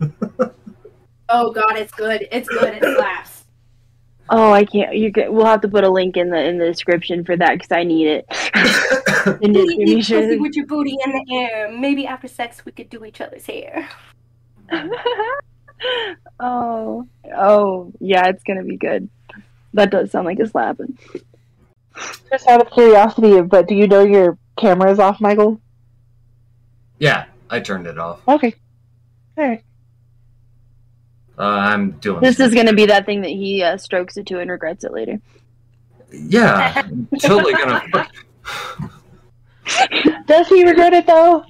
Oh 1.32 1.52
god, 1.52 1.76
it's 1.76 1.92
good. 1.92 2.26
It's 2.32 2.48
good. 2.48 2.74
It 2.82 2.96
slaps. 2.96 3.44
Oh, 4.30 4.50
I 4.52 4.64
can't. 4.64 4.96
You 4.96 5.10
get, 5.10 5.32
we'll 5.32 5.46
have 5.46 5.60
to 5.60 5.68
put 5.68 5.84
a 5.84 5.88
link 5.88 6.16
in 6.16 6.28
the 6.28 6.44
in 6.44 6.58
the 6.58 6.64
description 6.66 7.24
for 7.24 7.36
that 7.36 7.52
because 7.52 7.70
I 7.70 7.84
need 7.84 8.08
it. 8.08 8.26
And 9.40 9.54
Eat 9.56 9.78
you- 9.78 9.86
you 9.86 9.96
pussy 9.98 10.38
with 10.38 10.56
your 10.56 10.66
booty 10.66 10.96
in 11.04 11.12
the 11.12 11.24
air. 11.36 11.70
Maybe 11.70 12.04
after 12.04 12.26
sex 12.26 12.64
we 12.64 12.72
could 12.72 12.90
do 12.90 13.04
each 13.04 13.20
other's 13.20 13.46
hair. 13.46 13.88
oh, 16.40 17.06
oh, 17.36 17.92
yeah, 18.00 18.28
it's 18.28 18.42
gonna 18.42 18.64
be 18.64 18.76
good. 18.76 19.08
That 19.74 19.90
does 19.90 20.10
sound 20.10 20.26
like 20.26 20.40
it's 20.40 20.52
slapping. 20.52 20.98
Just 22.30 22.48
out 22.48 22.60
of 22.60 22.72
curiosity, 22.72 23.40
but 23.42 23.68
do 23.68 23.74
you 23.74 23.86
know 23.86 24.04
your 24.04 24.38
camera 24.58 24.90
is 24.90 24.98
off, 24.98 25.20
Michael? 25.20 25.60
Yeah, 26.98 27.26
I 27.48 27.60
turned 27.60 27.86
it 27.86 27.98
off. 27.98 28.20
Okay. 28.26 28.54
Alright. 29.38 29.62
Uh, 31.38 31.42
I'm 31.42 31.92
doing 31.92 32.20
This 32.20 32.38
is 32.38 32.54
gonna 32.54 32.74
be 32.74 32.86
that 32.86 33.06
thing 33.06 33.22
that 33.22 33.30
he 33.30 33.62
uh, 33.62 33.78
strokes 33.78 34.16
it 34.16 34.26
to 34.26 34.40
and 34.40 34.50
regrets 34.50 34.84
it 34.84 34.92
later. 34.92 35.20
Yeah, 36.12 36.72
I'm 36.76 37.08
totally 37.20 37.54
gonna. 37.54 37.82
Does 40.26 40.48
he 40.48 40.64
regret 40.64 40.92
it 40.92 41.06
though? 41.06 41.44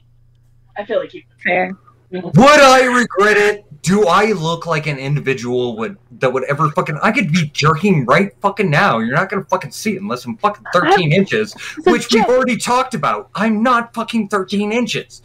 I 0.77 0.85
feel 0.85 1.01
like 1.01 1.15
you. 1.15 1.23
Fair. 1.43 1.77
Would 2.11 2.37
I 2.37 2.85
regret 2.85 3.37
it? 3.37 3.65
Do 3.83 4.07
I 4.07 4.33
look 4.33 4.67
like 4.67 4.87
an 4.87 4.99
individual 4.99 5.77
would 5.79 5.97
that 6.19 6.31
would 6.33 6.45
ever 6.45 6.71
fucking? 6.73 6.99
I 7.03 7.13
could 7.13 7.33
be 7.33 7.47
jerking 7.55 8.05
right 8.05 8.33
fucking 8.43 8.69
now. 8.69 8.99
You're 8.99 9.15
not 9.17 9.31
gonna 9.31 9.45
fucking 9.45 9.71
see 9.71 9.95
it 9.97 10.03
unless 10.03 10.25
I'm 10.27 10.37
fucking 10.37 10.65
13 10.73 11.13
inches, 11.13 11.55
It's 11.55 11.87
a 11.87 11.91
which 11.91 12.13
we've 12.13 12.25
already 12.27 12.59
talked 12.59 12.95
about. 12.95 13.31
I'm 13.35 13.63
not 13.63 13.95
fucking 13.95 14.29
13 14.29 14.71
inches. 14.73 15.23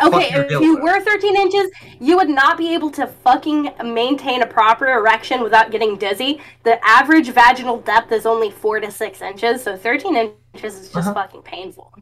Okay, 0.00 0.30
Fuck 0.30 0.46
if 0.52 0.60
you 0.60 0.76
were 0.76 1.00
13 1.00 1.34
inches, 1.34 1.70
you 1.98 2.16
would 2.16 2.28
not 2.28 2.56
be 2.56 2.72
able 2.72 2.90
to 2.92 3.08
fucking 3.08 3.72
maintain 3.84 4.42
a 4.42 4.46
proper 4.46 4.86
erection 4.86 5.42
without 5.42 5.72
getting 5.72 5.96
dizzy. 5.96 6.40
The 6.62 6.78
average 6.86 7.30
vaginal 7.30 7.78
depth 7.78 8.12
is 8.12 8.24
only 8.24 8.52
4 8.52 8.78
to 8.78 8.92
6 8.92 9.22
inches, 9.22 9.64
so 9.64 9.76
13 9.76 10.14
inches 10.54 10.74
is 10.76 10.82
just 10.92 10.96
Uh-huh. 10.96 11.14
fucking 11.14 11.42
painful. 11.42 11.92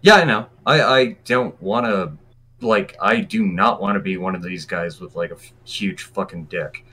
Yeah, 0.00 0.16
I 0.16 0.24
know. 0.24 0.46
I 0.66 0.82
I 0.82 1.16
don't 1.24 1.60
want 1.62 1.86
to. 1.86 2.12
Like, 2.64 2.96
I 3.00 3.20
do 3.20 3.46
not 3.46 3.80
want 3.80 3.96
to 3.96 4.00
be 4.00 4.16
one 4.16 4.34
of 4.34 4.42
these 4.42 4.64
guys 4.64 5.00
with 5.00 5.14
like 5.14 5.30
a 5.30 5.34
f- 5.34 5.52
huge 5.64 6.02
fucking 6.04 6.46
dick. 6.46 6.84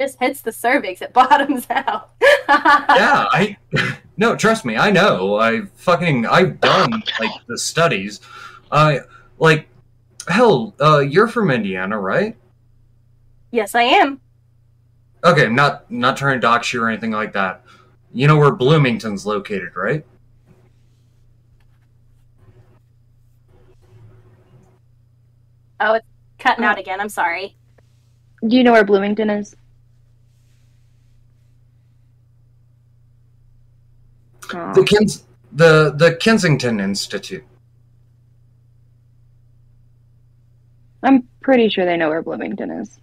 Just 0.00 0.18
hits 0.20 0.42
the 0.42 0.52
cervix, 0.52 1.00
it 1.00 1.12
bottoms 1.14 1.66
out. 1.70 2.10
yeah, 2.48 3.26
I 3.30 3.56
no, 4.16 4.36
trust 4.36 4.64
me, 4.64 4.76
I 4.76 4.90
know. 4.90 5.36
I 5.36 5.62
fucking 5.76 6.26
I've 6.26 6.60
done 6.60 6.90
like 7.20 7.46
the 7.46 7.58
studies. 7.58 8.20
I 8.70 9.00
like 9.38 9.68
hell. 10.28 10.74
Uh, 10.80 10.98
you're 10.98 11.28
from 11.28 11.50
Indiana, 11.50 11.98
right? 11.98 12.36
Yes, 13.52 13.74
I 13.74 13.82
am. 13.82 14.20
Okay, 15.24 15.48
not 15.48 15.90
not 15.90 16.16
trying 16.16 16.36
to 16.36 16.40
dox 16.40 16.72
you 16.72 16.82
or 16.82 16.88
anything 16.88 17.12
like 17.12 17.32
that. 17.32 17.62
You 18.12 18.26
know 18.26 18.36
where 18.36 18.52
Bloomington's 18.52 19.26
located, 19.26 19.76
right? 19.76 20.04
Oh, 25.80 25.94
it's 25.94 26.06
cutting 26.38 26.64
oh. 26.64 26.68
out 26.68 26.78
again. 26.78 27.00
I'm 27.00 27.08
sorry. 27.08 27.56
Do 28.46 28.56
you 28.56 28.64
know 28.64 28.72
where 28.72 28.84
Bloomington 28.84 29.30
is? 29.30 29.56
Oh. 34.54 34.72
The 34.74 34.84
Kens 34.84 35.26
the 35.52 35.94
the 35.96 36.16
Kensington 36.16 36.80
Institute. 36.80 37.44
I'm 41.02 41.26
pretty 41.40 41.68
sure 41.68 41.84
they 41.84 41.96
know 41.96 42.08
where 42.08 42.22
Bloomington 42.22 42.70
is. 42.70 42.98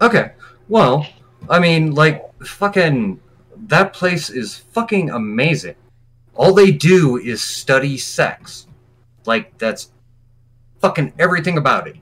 Okay, 0.00 0.32
well, 0.68 1.06
I 1.48 1.58
mean, 1.58 1.94
like 1.94 2.22
fucking 2.42 3.20
that 3.68 3.92
place 3.92 4.30
is 4.30 4.56
fucking 4.56 5.10
amazing. 5.10 5.76
All 6.34 6.52
they 6.52 6.70
do 6.70 7.16
is 7.16 7.42
study 7.42 7.96
sex. 7.96 8.66
Like 9.24 9.56
that's 9.58 9.90
fucking 10.80 11.12
everything 11.18 11.58
about 11.58 11.86
it. 11.86 11.96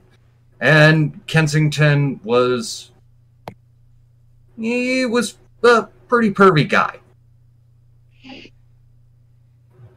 And 0.59 1.25
Kensington 1.27 2.19
was 2.23 2.91
he 4.57 5.05
was 5.05 5.37
a 5.63 5.83
pretty 6.07 6.31
pervy 6.31 6.67
guy. 6.67 6.99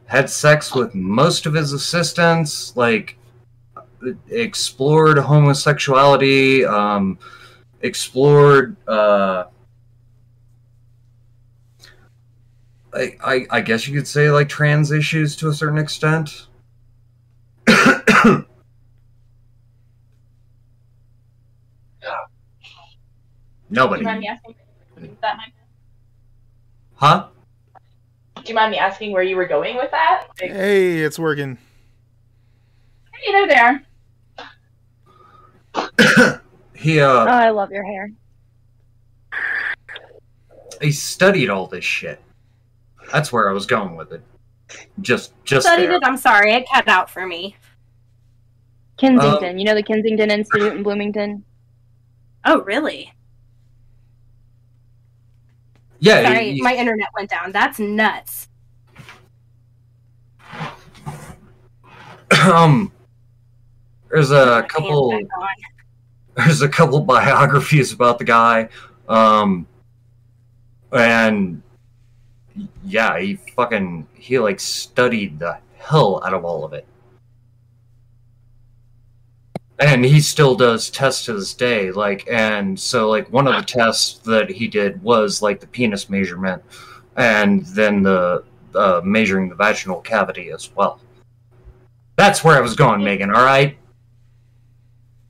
Had 0.05 0.29
sex 0.29 0.73
with 0.73 0.95
most 0.95 1.45
of 1.45 1.53
his 1.53 1.71
assistants, 1.71 2.75
like 2.75 3.17
explored 4.29 5.17
homosexuality, 5.17 6.65
um, 6.65 7.19
explored 7.81 8.75
uh, 8.87 9.45
I, 12.93 13.15
I 13.23 13.47
I 13.51 13.61
guess 13.61 13.87
you 13.87 13.95
could 13.95 14.07
say 14.07 14.31
like 14.31 14.49
trans 14.49 14.91
issues 14.91 15.35
to 15.37 15.49
a 15.49 15.53
certain 15.53 15.77
extent. 15.77 16.47
Do 23.69 23.75
Nobody. 23.75 24.01
you 24.01 24.05
mind 24.07 24.19
me 24.21 24.27
asking? 24.27 24.55
That 25.21 25.37
mic? 25.37 25.53
Huh? 26.95 27.27
Do 28.35 28.41
you 28.47 28.55
mind 28.55 28.71
me 28.71 28.77
asking 28.77 29.11
where 29.11 29.23
you 29.23 29.35
were 29.35 29.47
going 29.47 29.75
with 29.77 29.91
that? 29.91 30.27
Like, 30.41 30.51
Hey, 30.51 30.99
it's 30.99 31.19
working. 31.19 31.57
hey, 33.13 33.31
there, 33.31 33.47
there. 33.47 33.83
He 36.73 37.01
uh 37.01 37.07
Oh, 37.07 37.25
I 37.27 37.49
love 37.49 37.71
your 37.71 37.83
hair. 37.83 38.09
he 40.81 40.93
studied 40.93 41.49
all 41.49 41.67
this 41.67 41.83
shit. 41.83 42.21
That's 43.11 43.33
where 43.33 43.49
I 43.49 43.53
was 43.53 43.65
going 43.65 43.97
with 43.97 44.13
it. 44.13 44.21
Just 45.01 45.33
just 45.43 45.67
Studied 45.67 45.87
there. 45.87 45.95
it. 45.97 46.03
I'm 46.05 46.15
sorry. 46.15 46.53
It 46.53 46.65
cut 46.73 46.87
out 46.87 47.09
for 47.09 47.27
me. 47.27 47.57
Kensington. 48.97 49.59
you 49.59 49.65
know 49.65 49.75
the 49.75 49.83
Kensington 49.83 50.31
Institute 50.31 50.71
in 50.73 50.81
Bloomington? 50.83 51.43
Oh, 52.45 52.61
really? 52.61 53.11
Yeah, 55.99 56.23
Sorry, 56.23 56.61
my 56.61 56.75
internet 56.75 57.09
went 57.13 57.29
down. 57.29 57.51
That's 57.51 57.79
nuts. 57.79 58.47
um 62.51 62.91
there's 64.09 64.31
a 64.31 64.65
couple 64.69 65.11
Hands 65.11 65.27
back 65.27 65.39
on. 65.39 65.47
there's 66.45 66.61
a 66.61 66.69
couple 66.69 67.01
biographies 67.01 67.91
about 67.91 68.17
the 68.19 68.23
guy 68.23 68.69
um 69.07 69.67
and 70.91 71.61
yeah 72.83 73.19
he 73.19 73.35
fucking 73.55 74.07
he 74.13 74.37
like 74.39 74.59
studied 74.59 75.39
the 75.39 75.57
hell 75.77 76.21
out 76.23 76.33
of 76.33 76.45
all 76.45 76.63
of 76.63 76.73
it 76.73 76.85
and 79.79 80.03
he 80.03 80.19
still 80.19 80.55
does 80.55 80.89
tests 80.89 81.25
to 81.25 81.33
this 81.33 81.53
day 81.53 81.91
like 81.91 82.27
and 82.29 82.77
so 82.79 83.09
like 83.09 83.31
one 83.31 83.47
of 83.47 83.55
the 83.55 83.61
tests 83.61 84.19
that 84.19 84.49
he 84.49 84.67
did 84.67 85.01
was 85.01 85.41
like 85.41 85.59
the 85.59 85.67
penis 85.67 86.09
measurement 86.09 86.61
and 87.15 87.65
then 87.67 88.03
the 88.03 88.43
uh, 88.75 89.01
measuring 89.03 89.49
the 89.49 89.55
vaginal 89.55 90.01
cavity 90.01 90.51
as 90.51 90.69
well 90.75 90.99
that's 92.17 92.43
where 92.43 92.57
i 92.57 92.61
was 92.61 92.75
going 92.75 93.03
megan 93.03 93.33
all 93.33 93.45
right 93.45 93.77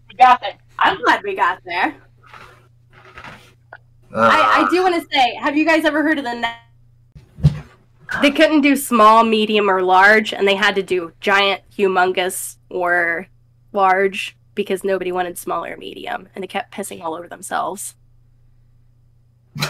We 0.10 0.16
got 0.16 0.41
there. 0.41 0.58
I'm 0.80 1.02
glad 1.04 1.22
we 1.24 1.36
got 1.36 1.60
there. 1.66 1.95
uh, 4.14 4.30
I, 4.32 4.66
I 4.66 4.68
do 4.72 4.82
want 4.82 4.95
to 4.95 5.08
say, 5.12 5.36
have 5.36 5.56
you 5.58 5.66
guys 5.66 5.86
ever 5.86 6.02
heard 6.04 6.18
of 6.18 6.24
the 6.24 6.34
net? 6.34 6.56
They 8.22 8.32
couldn't 8.32 8.62
do 8.62 8.76
small, 8.76 9.24
medium, 9.24 9.70
or 9.70 9.84
large, 9.84 10.34
and 10.34 10.47
they 10.47 10.56
had 10.56 10.74
to 10.76 10.84
do 10.84 11.12
giant, 11.20 11.62
humongous, 11.70 12.58
or 12.70 13.28
large 13.72 14.36
because 14.60 14.84
nobody 14.84 15.10
wanted 15.10 15.38
small 15.38 15.64
or 15.64 15.78
medium, 15.78 16.28
and 16.36 16.43
they 16.43 16.47
kept 16.47 16.74
pissing 16.74 17.01
all 17.01 17.16
over 17.16 17.30
themselves. 17.30 17.95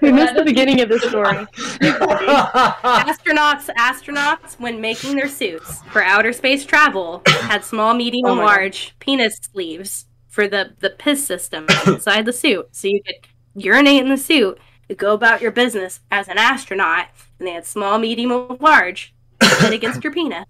We 0.00 0.12
missed 0.12 0.36
the 0.36 0.44
beginning 0.44 0.80
of 0.80 0.88
this 0.88 1.02
story. 1.02 1.34
astronauts, 2.96 3.68
astronauts, 3.76 4.58
when 4.58 4.80
making 4.80 5.16
their 5.16 5.28
suits 5.28 5.82
for 5.90 6.00
outer 6.02 6.32
space 6.32 6.64
travel, 6.64 7.22
had 7.26 7.64
small, 7.64 7.92
medium, 7.92 8.24
Oh 8.26 8.30
and 8.32 8.40
God. 8.40 8.46
large 8.46 8.96
penis 9.00 9.36
sleeves 9.52 10.06
for 10.28 10.46
the 10.48 10.74
the 10.78 10.90
piss 10.90 11.26
system 11.26 11.66
inside 11.88 12.24
the 12.24 12.32
suit, 12.32 12.68
so 12.70 12.86
you 12.88 13.02
could 13.02 13.16
urinate 13.56 14.00
in 14.02 14.08
the 14.08 14.16
suit. 14.16 14.58
You 14.88 14.94
go 14.94 15.12
about 15.12 15.42
your 15.42 15.50
business 15.50 16.00
as 16.10 16.28
an 16.28 16.38
astronaut, 16.38 17.08
and 17.38 17.46
they 17.48 17.52
had 17.52 17.66
small, 17.66 17.98
medium, 17.98 18.30
and 18.30 18.60
large 18.60 19.12
and 19.64 19.74
against 19.80 20.04
your 20.04 20.12
penis, 20.12 20.46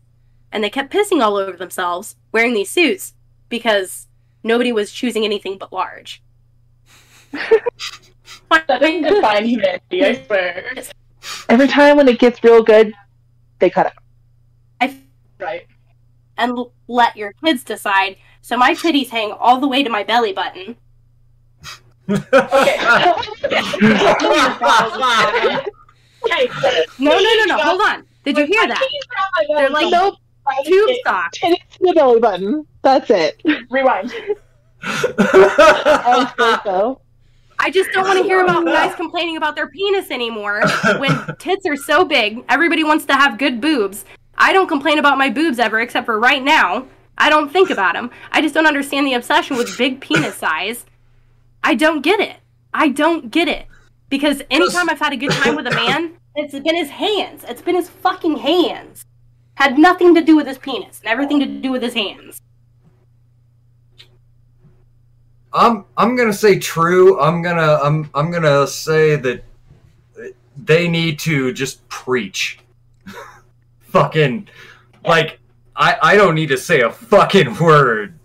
and 0.53 0.63
they 0.63 0.71
kept 0.71 0.93
pissing 0.93 1.23
all 1.23 1.37
over 1.37 1.57
themselves 1.57 2.17
wearing 2.31 2.55
these 2.55 2.71
suits 2.71 3.15
because 3.49 4.07
nobody 4.45 4.71
was 4.73 4.93
choosing 4.93 5.25
anything 5.25 5.59
but 5.59 5.73
large. 5.73 6.23
Nothing 8.69 9.03
define 9.03 9.47
humanity, 9.47 10.05
I 10.05 10.23
swear. 10.27 10.75
Every 11.49 11.67
time 11.69 11.97
when 11.97 12.07
it 12.09 12.19
gets 12.19 12.45
real 12.45 12.63
good, 12.63 12.93
they 13.59 13.71
cut 13.71 13.87
it. 13.87 13.93
I 14.81 14.97
Right. 15.39 15.67
and 16.37 16.51
l- 16.53 16.73
let 16.89 17.17
your 17.17 17.33
kids 17.45 17.65
decide. 17.65 18.17
So 18.43 18.57
my 18.57 18.75
titties 18.75 19.09
hang 19.09 19.33
all 19.33 19.59
the 19.59 19.69
way 19.69 19.83
to 19.83 19.89
my 19.91 20.03
belly 20.05 20.33
button. 20.33 20.77
Okay. 22.09 22.21
okay. 26.25 26.49
No, 26.99 27.11
no, 27.13 27.19
no, 27.19 27.45
no. 27.47 27.59
Hold 27.59 27.81
on. 27.81 28.05
Did 28.25 28.37
you 28.37 28.47
hear 28.47 28.67
that? 28.69 28.89
They're 29.57 29.71
like 29.71 29.91
Nope. 29.91 30.17
Tube 30.65 30.91
socks. 31.05 31.39
And 31.43 31.55
it's 31.55 31.79
the 31.79 31.93
belly 31.95 32.21
button. 32.21 32.67
That's 32.83 33.11
it. 33.11 33.43
Rewind. 33.71 34.13
So. 36.65 37.01
I 37.59 37.71
just 37.71 37.91
don't 37.93 38.07
want 38.07 38.19
to 38.19 38.25
hear 38.25 38.43
about 38.43 38.65
guys 38.65 38.95
complaining 38.97 39.37
about 39.37 39.55
their 39.55 39.69
penis 39.69 40.11
anymore. 40.11 40.63
When 40.99 41.37
tits 41.39 41.65
are 41.67 41.77
so 41.77 42.05
big, 42.05 42.45
everybody 42.49 42.83
wants 42.83 43.05
to 43.05 43.15
have 43.15 43.39
good 43.39 43.61
boobs. 43.61 44.05
I 44.37 44.53
don't 44.53 44.67
complain 44.67 44.99
about 44.99 45.19
my 45.19 45.31
boobs 45.31 45.61
ever, 45.61 45.81
except 45.81 46.07
for 46.07 46.19
right 46.19 46.43
now. 46.43 46.87
I 47.19 47.31
don't 47.31 47.53
think 47.53 47.71
about 47.71 47.95
them. 47.95 48.11
I 48.33 48.41
just 48.41 48.55
don't 48.55 48.67
understand 48.67 49.07
the 49.07 49.15
obsession 49.15 49.57
with 49.57 49.79
big 49.79 50.01
penis 50.01 50.35
size. 50.35 50.87
I 51.63 51.75
don't 51.77 52.01
get 52.01 52.19
it. 52.19 52.37
I 52.75 52.89
don't 52.89 53.31
get 53.31 53.47
it. 53.47 53.67
Because 54.09 54.43
anytime 54.51 54.91
I've 54.91 54.99
had 54.99 55.13
a 55.13 55.17
good 55.17 55.31
time 55.31 55.55
with 55.55 55.67
a 55.69 55.71
man, 55.71 56.17
it's 56.35 56.59
been 56.59 56.75
his 56.75 56.91
hands. 56.91 57.45
It's 57.47 57.63
been 57.63 57.77
his 57.77 57.89
fucking 57.89 58.39
hands. 58.39 59.05
Had 59.55 59.79
nothing 59.79 60.15
to 60.15 60.23
do 60.23 60.37
with 60.37 60.47
his 60.47 60.59
penis 60.59 61.01
and 61.01 61.09
everything 61.09 61.39
to 61.41 61.47
do 61.47 61.71
with 61.71 61.83
his 61.83 61.95
hands. 61.95 62.41
I'm 65.53 65.85
I'm 65.97 66.17
gonna 66.17 66.33
say 66.33 66.59
true. 66.59 67.21
I'm 67.21 67.43
gonna 67.43 67.79
I'm 67.83 68.09
I'm 68.15 68.31
gonna 68.31 68.67
say 68.67 69.17
that 69.17 69.45
they 70.57 70.89
need 70.89 71.19
to 71.21 71.53
just 71.53 71.87
preach. 71.89 72.59
fucking 73.81 74.49
like 75.05 75.39
I 75.77 75.97
I 76.03 76.17
don't 76.17 76.35
need 76.35 76.49
to 76.49 76.57
say 76.57 76.81
a 76.81 76.91
fucking 76.91 77.57
word. 77.59 78.19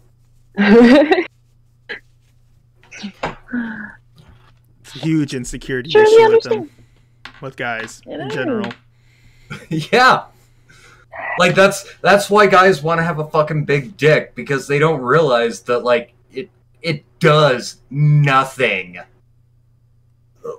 It's 4.80 4.96
a 4.96 5.00
huge 5.00 5.36
insecurity 5.36 5.90
Surely 5.90 6.08
issue 6.08 6.16
with 6.16 6.26
understand. 6.26 6.70
them, 6.70 6.86
with 7.42 7.58
guys 7.58 8.02
in 8.06 8.30
general. 8.30 8.72
yeah. 9.70 10.24
Like 11.40 11.56
that's 11.56 11.86
that's 12.02 12.30
why 12.30 12.48
guys 12.48 12.82
want 12.82 13.00
to 13.00 13.04
have 13.04 13.20
a 13.20 13.28
fucking 13.28 13.66
big 13.66 13.98
dick 13.98 14.36
because 14.36 14.68
they 14.68 14.80
don't 14.80 15.02
realize 15.02 15.62
that 15.64 15.80
like 15.80 16.14
it 16.32 16.50
it 16.82 17.04
does 17.20 17.78
nothing. 17.90 19.00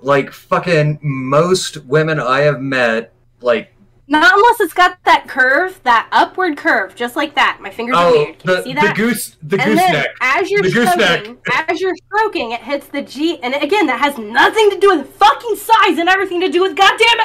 Like 0.01 0.31
fucking 0.31 0.99
most 1.01 1.77
women 1.85 2.19
I 2.19 2.41
have 2.41 2.61
met 2.61 3.13
like 3.41 3.73
Not 4.07 4.33
unless 4.35 4.59
it's 4.59 4.73
got 4.73 4.97
that 5.05 5.27
curve, 5.27 5.79
that 5.83 6.07
upward 6.11 6.57
curve, 6.57 6.95
just 6.95 7.15
like 7.15 7.35
that. 7.35 7.59
My 7.61 7.69
fingers 7.69 7.95
are 7.97 8.07
oh 8.07 8.11
weird. 8.11 8.39
Can 8.39 8.47
the, 8.51 8.57
you 8.57 8.63
see 8.63 8.73
that? 8.73 8.95
the 8.95 9.01
goose 9.01 9.37
the 9.41 9.59
and 9.61 9.77
then 9.77 9.77
gooseneck. 9.77 10.15
as 10.21 10.51
you're 10.51 10.61
The 10.61 10.69
stroking, 10.69 11.37
as 11.69 11.81
you're 11.81 11.95
stroking, 12.07 12.51
it 12.51 12.61
hits 12.61 12.87
the 12.87 13.01
G, 13.01 13.39
and 13.41 13.55
again, 13.55 13.87
that 13.87 13.99
has 13.99 14.17
nothing 14.17 14.69
to 14.71 14.79
do 14.79 14.97
with 14.97 15.09
fucking 15.15 15.55
size 15.55 15.97
and 15.97 16.07
everything 16.09 16.39
to 16.41 16.49
do 16.49 16.61
with 16.61 16.75
goddamn 16.77 17.19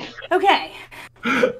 age. 0.00 0.08
Okay, 0.32 0.72
Can 1.24 1.54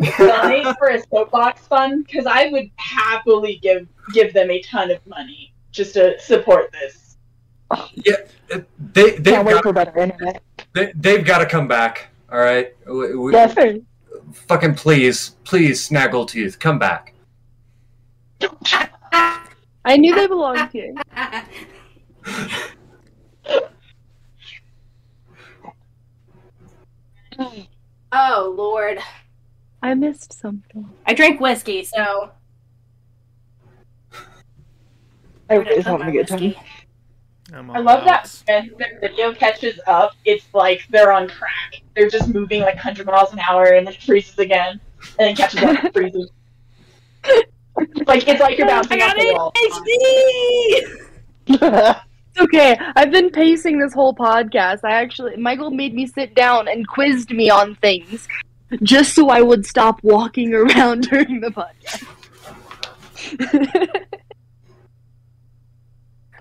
we 0.00 0.10
donate 0.18 0.66
for 0.78 0.88
a 0.88 1.00
soapbox 1.10 1.66
fund? 1.66 2.04
Because 2.06 2.26
I 2.26 2.48
would 2.48 2.70
happily 2.76 3.58
give 3.62 3.86
give 4.12 4.34
them 4.34 4.50
a 4.50 4.60
ton 4.62 4.90
of 4.90 5.04
money 5.06 5.54
just 5.70 5.94
to 5.94 6.18
support 6.20 6.70
this. 6.72 7.16
Yeah, 7.94 8.16
they 8.44 8.64
they've 9.12 9.24
Can't 9.24 9.46
wait 9.46 9.54
got 9.54 9.62
for 9.62 9.72
better 9.72 9.98
internet. 9.98 10.42
they, 10.74 10.92
they've 10.94 11.24
got 11.24 11.38
to 11.38 11.46
come 11.46 11.66
back. 11.66 12.08
All 12.30 12.38
right, 12.38 12.74
we, 12.86 13.16
we- 13.16 13.32
Yes. 13.32 13.56
fucking 14.32 14.74
please, 14.74 15.36
please, 15.44 15.88
Snaggletooth, 15.88 16.58
come 16.60 16.78
back. 16.78 17.14
I 19.84 19.96
knew 19.96 20.14
they 20.14 20.26
belonged 20.26 20.68
here. 20.72 20.92
oh 28.12 28.54
lord, 28.56 28.98
I 29.82 29.94
missed 29.94 30.32
something. 30.32 30.88
I 31.06 31.14
drink 31.14 31.40
whiskey, 31.40 31.84
so 31.84 32.30
Everybody's 35.52 35.84
having 35.84 36.08
a 36.08 36.12
good 36.12 36.28
time. 36.28 36.54
I'm 37.52 37.70
I 37.70 37.78
love 37.80 38.04
that 38.04 38.42
when 38.46 38.70
the 38.78 38.86
video 39.00 39.34
catches 39.34 39.78
up. 39.86 40.12
It's 40.24 40.46
like 40.54 40.86
they're 40.88 41.12
on 41.12 41.28
crack. 41.28 41.82
They're 41.94 42.08
just 42.08 42.28
moving 42.28 42.62
like 42.62 42.76
100 42.76 43.06
miles 43.06 43.34
an 43.34 43.40
hour 43.40 43.74
and 43.74 43.86
then 43.86 43.92
it 43.92 44.02
freezes 44.02 44.38
again 44.38 44.80
and 45.18 45.28
then 45.28 45.36
catches 45.36 45.62
up 45.62 45.84
and 45.84 45.92
freezes. 45.92 46.30
like 48.06 48.26
it's 48.26 48.40
like 48.40 48.56
you're 48.56 48.66
bouncing 48.66 49.02
off 49.02 49.14
the 49.14 49.52
wall. 51.48 51.94
It's 52.34 52.40
okay. 52.44 52.78
I've 52.96 53.10
been 53.10 53.30
pacing 53.30 53.78
this 53.78 53.92
whole 53.92 54.14
podcast. 54.14 54.80
I 54.84 54.92
actually, 54.92 55.36
Michael 55.36 55.70
made 55.70 55.94
me 55.94 56.06
sit 56.06 56.34
down 56.34 56.66
and 56.66 56.86
quizzed 56.88 57.30
me 57.30 57.50
on 57.50 57.74
things 57.76 58.26
just 58.82 59.14
so 59.14 59.28
I 59.28 59.42
would 59.42 59.66
stop 59.66 60.02
walking 60.02 60.54
around 60.54 61.08
during 61.10 61.40
the 61.40 61.50
podcast. 61.50 62.06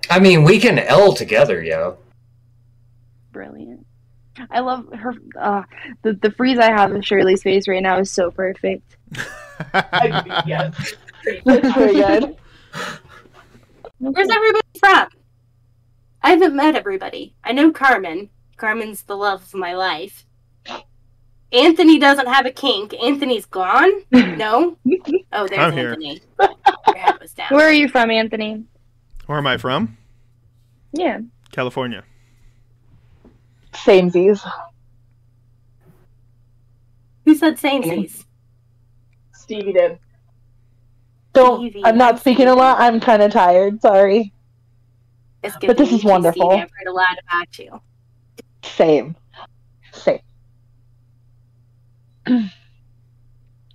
I 0.10 0.20
mean, 0.20 0.44
we 0.44 0.60
can 0.60 0.80
L 0.80 1.14
together, 1.14 1.62
yo. 1.64 1.98
Brilliant. 3.32 3.86
I 4.50 4.62
love 4.62 4.88
her. 4.94 5.14
Uh, 5.40 5.64
the 6.04 6.14
the 6.14 6.32
freeze 6.32 6.58
I 6.58 6.72
have 6.72 6.94
of 6.94 7.06
Shirley's 7.06 7.44
face 7.44 7.68
right 7.68 7.84
now 7.84 8.00
is 8.00 8.12
so 8.12 8.32
perfect. 8.32 8.96
I- 9.74 10.42
yes. 10.48 10.94
That's 11.46 11.74
very 11.76 11.94
good. 11.96 12.36
where's 14.00 14.30
everybody 14.30 14.68
from? 14.80 15.08
I 16.24 16.32
haven't 16.32 16.56
met 16.56 16.76
everybody. 16.76 17.36
I 17.44 17.52
know 17.52 17.72
Carmen. 17.72 18.30
Carmen's 18.58 19.04
the 19.04 19.16
love 19.18 19.42
of 19.44 19.54
my 19.56 19.74
life. 19.74 20.26
Anthony 21.52 22.00
doesn't 22.00 22.28
have 22.28 22.46
a 22.46 22.52
kink. 22.52 22.94
Anthony's 22.94 23.46
gone. 23.46 23.92
No. 24.12 24.78
Oh, 25.34 25.48
there's 25.48 25.62
I'm 25.62 25.72
here. 25.72 25.92
Anthony. 25.92 26.22
Was 27.22 27.32
down. 27.32 27.48
Where 27.52 27.66
are 27.66 27.72
you 27.72 27.88
from, 27.88 28.12
Anthony? 28.12 28.66
Where 29.28 29.38
am 29.38 29.48
I 29.48 29.56
from? 29.56 29.98
Yeah. 30.92 31.20
California. 31.54 32.04
Samesies. 33.72 34.46
Who 37.24 37.36
said 37.36 37.58
samesies? 37.58 38.26
Stevie 39.34 39.72
did. 39.72 40.00
Don't. 41.32 41.62
Stevie, 41.62 41.86
I'm 41.86 41.98
not 41.98 42.20
speaking 42.20 42.48
a 42.50 42.56
lot. 42.56 42.82
I'm 42.82 43.00
kind 43.00 43.22
of 43.22 43.32
tired. 43.32 43.82
Sorry. 43.82 44.34
It's 45.44 45.56
good 45.58 45.68
But 45.68 45.78
this 45.78 45.92
is 45.92 46.04
wonderful. 46.04 46.52
I've 46.52 46.70
heard 46.72 46.88
a 46.88 46.94
lot 46.94 47.18
about 47.28 47.58
you. 47.58 47.82
Same. 48.64 49.16
Same. 49.94 50.20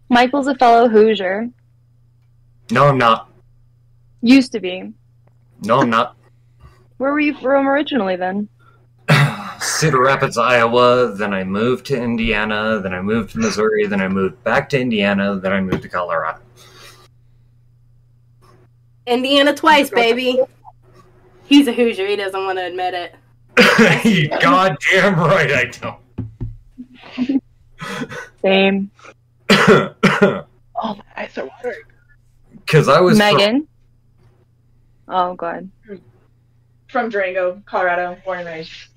Michael's 0.09 0.47
a 0.47 0.55
fellow 0.55 0.89
Hoosier. 0.89 1.51
No, 2.71 2.87
I'm 2.87 2.99
not. 2.99 3.31
Used 4.23 4.53
to 4.53 4.61
be. 4.61 4.93
No, 5.63 5.81
I'm 5.81 5.91
not. 5.91 6.17
Where 6.99 7.13
were 7.13 7.21
you 7.21 7.35
from 7.35 7.69
originally 7.69 8.17
then? 8.17 8.49
Cedar 9.61 10.01
Rapids, 10.01 10.39
Iowa. 10.39 11.13
Then 11.15 11.35
I 11.35 11.43
moved 11.45 11.87
to 11.87 12.01
Indiana. 12.01 12.81
Then 12.81 12.95
I 12.95 13.03
moved 13.03 13.33
to 13.33 13.39
Missouri. 13.39 13.87
Then 13.87 14.01
I 14.01 14.09
moved 14.09 14.43
back 14.45 14.69
to 14.71 14.81
Indiana. 14.81 15.37
Then 15.37 15.53
I 15.53 15.61
moved 15.61 15.83
to 15.83 15.89
Colorado. 15.89 16.41
Indiana 19.07 19.55
twice, 19.55 19.91
baby. 19.91 20.41
He's 21.47 21.67
a 21.69 21.73
Hoosier. 21.73 22.07
He 22.07 22.17
doesn't 22.17 22.45
want 22.45 22.59
to 22.59 22.67
admit 22.67 22.95
it. 22.95 23.15
you 24.05 24.29
goddamn 24.29 25.19
right, 25.19 25.53
I 25.53 25.65
don't. 25.67 27.43
Same. 28.43 28.91
Oh, 30.79 30.95
my 30.95 31.23
eyes 31.23 31.39
are 31.39 31.47
watering. 31.47 31.81
Because 32.51 32.87
I 32.87 33.01
was 33.01 33.17
Megan. 33.17 33.67
Oh 35.09 35.35
god. 35.35 35.71
From 36.89 37.09
Durango, 37.09 37.63
Colorado, 37.65 38.19
born 38.25 38.41
and 38.41 38.47
raised. 38.47 38.89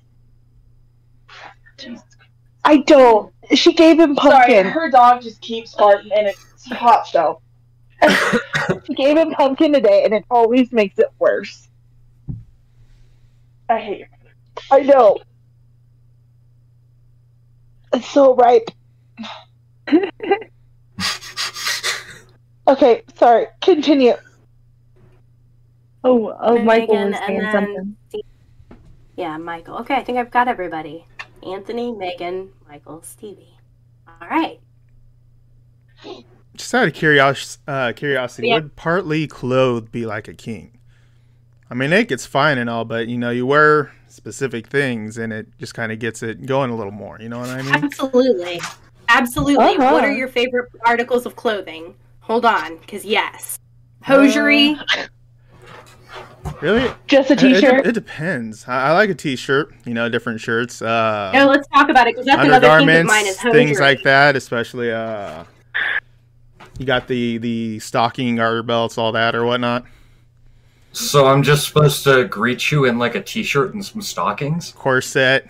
I 2.64 2.78
don't. 2.78 3.32
She 3.54 3.72
gave 3.72 3.98
him 3.98 4.14
pumpkin. 4.14 4.32
Sorry, 4.32 4.54
pumpkin. 4.54 4.72
her 4.72 4.90
dog 4.90 5.22
just 5.22 5.40
keeps 5.40 5.74
farting 5.74 6.10
and 6.14 6.26
it's 6.26 6.70
hot 6.70 7.06
stove. 7.06 7.40
She 8.86 8.94
gave 8.94 9.16
him 9.16 9.32
pumpkin 9.32 9.72
today, 9.72 10.04
and 10.04 10.14
it 10.14 10.24
always 10.30 10.70
makes 10.70 10.98
it 10.98 11.08
worse. 11.18 11.69
I 13.70 13.78
hate 13.78 13.98
you. 14.00 14.06
I 14.70 14.80
know. 14.80 15.18
It's 17.92 18.08
so 18.08 18.34
ripe. 18.34 18.68
okay, 22.68 23.02
sorry. 23.16 23.46
Continue. 23.60 24.14
Oh, 26.02 26.34
oh, 26.40 26.58
Michael 26.62 26.94
Megan, 26.94 27.10
was 27.10 27.18
saying 27.26 27.38
then- 27.40 27.52
something. 27.52 27.96
Yeah, 29.16 29.36
Michael. 29.36 29.76
Okay, 29.78 29.94
I 29.96 30.02
think 30.02 30.18
I've 30.18 30.30
got 30.30 30.48
everybody. 30.48 31.04
Anthony, 31.46 31.92
Megan, 31.92 32.48
Michael, 32.68 33.02
Stevie. 33.02 33.54
All 34.08 34.28
right. 34.28 34.58
Just 36.56 36.74
out 36.74 36.88
of 36.88 36.94
curiosity, 36.94 37.62
uh, 37.68 37.92
curiosity, 37.92 38.48
Yeah. 38.48 38.54
would 38.54 38.76
partly 38.76 39.26
clothed 39.26 39.92
be 39.92 40.06
like 40.06 40.26
a 40.26 40.34
king? 40.34 40.79
I 41.70 41.74
mean, 41.74 41.92
it 41.92 42.08
gets 42.08 42.26
fine 42.26 42.58
and 42.58 42.68
all, 42.68 42.84
but 42.84 43.06
you 43.08 43.16
know, 43.16 43.30
you 43.30 43.46
wear 43.46 43.92
specific 44.08 44.66
things, 44.66 45.18
and 45.18 45.32
it 45.32 45.46
just 45.58 45.72
kind 45.74 45.92
of 45.92 45.98
gets 46.00 46.22
it 46.22 46.44
going 46.46 46.70
a 46.70 46.76
little 46.76 46.92
more. 46.92 47.18
You 47.20 47.28
know 47.28 47.38
what 47.38 47.48
I 47.48 47.62
mean? 47.62 47.74
Absolutely. 47.84 48.60
Absolutely. 49.08 49.76
Uh-huh. 49.76 49.92
What 49.92 50.04
are 50.04 50.12
your 50.12 50.28
favorite 50.28 50.70
articles 50.84 51.26
of 51.26 51.36
clothing? 51.36 51.94
Hold 52.20 52.44
on, 52.44 52.76
because 52.78 53.04
yes. 53.04 53.58
Hosiery. 54.02 54.76
Really? 56.60 56.90
Just 57.06 57.30
a 57.30 57.34
It- 57.34 57.42
it, 57.42 57.54
t-shirt. 57.54 57.86
it 57.86 57.92
depends. 57.92 58.66
I, 58.66 58.88
I 58.88 58.92
like 58.92 59.10
a 59.10 59.14
t-shirt. 59.14 59.74
You 59.84 59.94
know, 59.94 60.08
different 60.08 60.40
shirts. 60.40 60.80
Uh, 60.82 61.30
no, 61.34 61.46
let's 61.46 61.68
talk 61.68 61.88
about 61.88 62.06
it 62.06 62.14
because 62.14 62.26
that's 62.26 62.42
another 62.44 62.78
thing 62.78 63.00
of 63.00 63.06
mine 63.06 63.26
is 63.26 63.36
hosiery. 63.38 63.64
things 63.66 63.78
like 63.80 64.02
that. 64.02 64.36
Especially, 64.36 64.90
uh, 64.90 65.44
you 66.78 66.86
got 66.86 67.08
the 67.08 67.38
the 67.38 67.78
stocking, 67.78 68.36
garter 68.36 68.62
belts, 68.62 68.96
all 68.98 69.12
that, 69.12 69.34
or 69.34 69.44
whatnot. 69.44 69.84
So 70.92 71.26
I'm 71.26 71.42
just 71.42 71.66
supposed 71.66 72.04
to 72.04 72.24
greet 72.24 72.70
you 72.70 72.84
in 72.86 72.98
like 72.98 73.14
a 73.14 73.22
t-shirt 73.22 73.74
and 73.74 73.84
some 73.84 74.02
stockings? 74.02 74.72
Corset. 74.72 75.46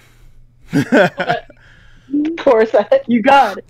oh 0.75 1.35
corset. 2.39 3.05
You 3.07 3.23
got 3.23 3.59
it. 3.59 3.65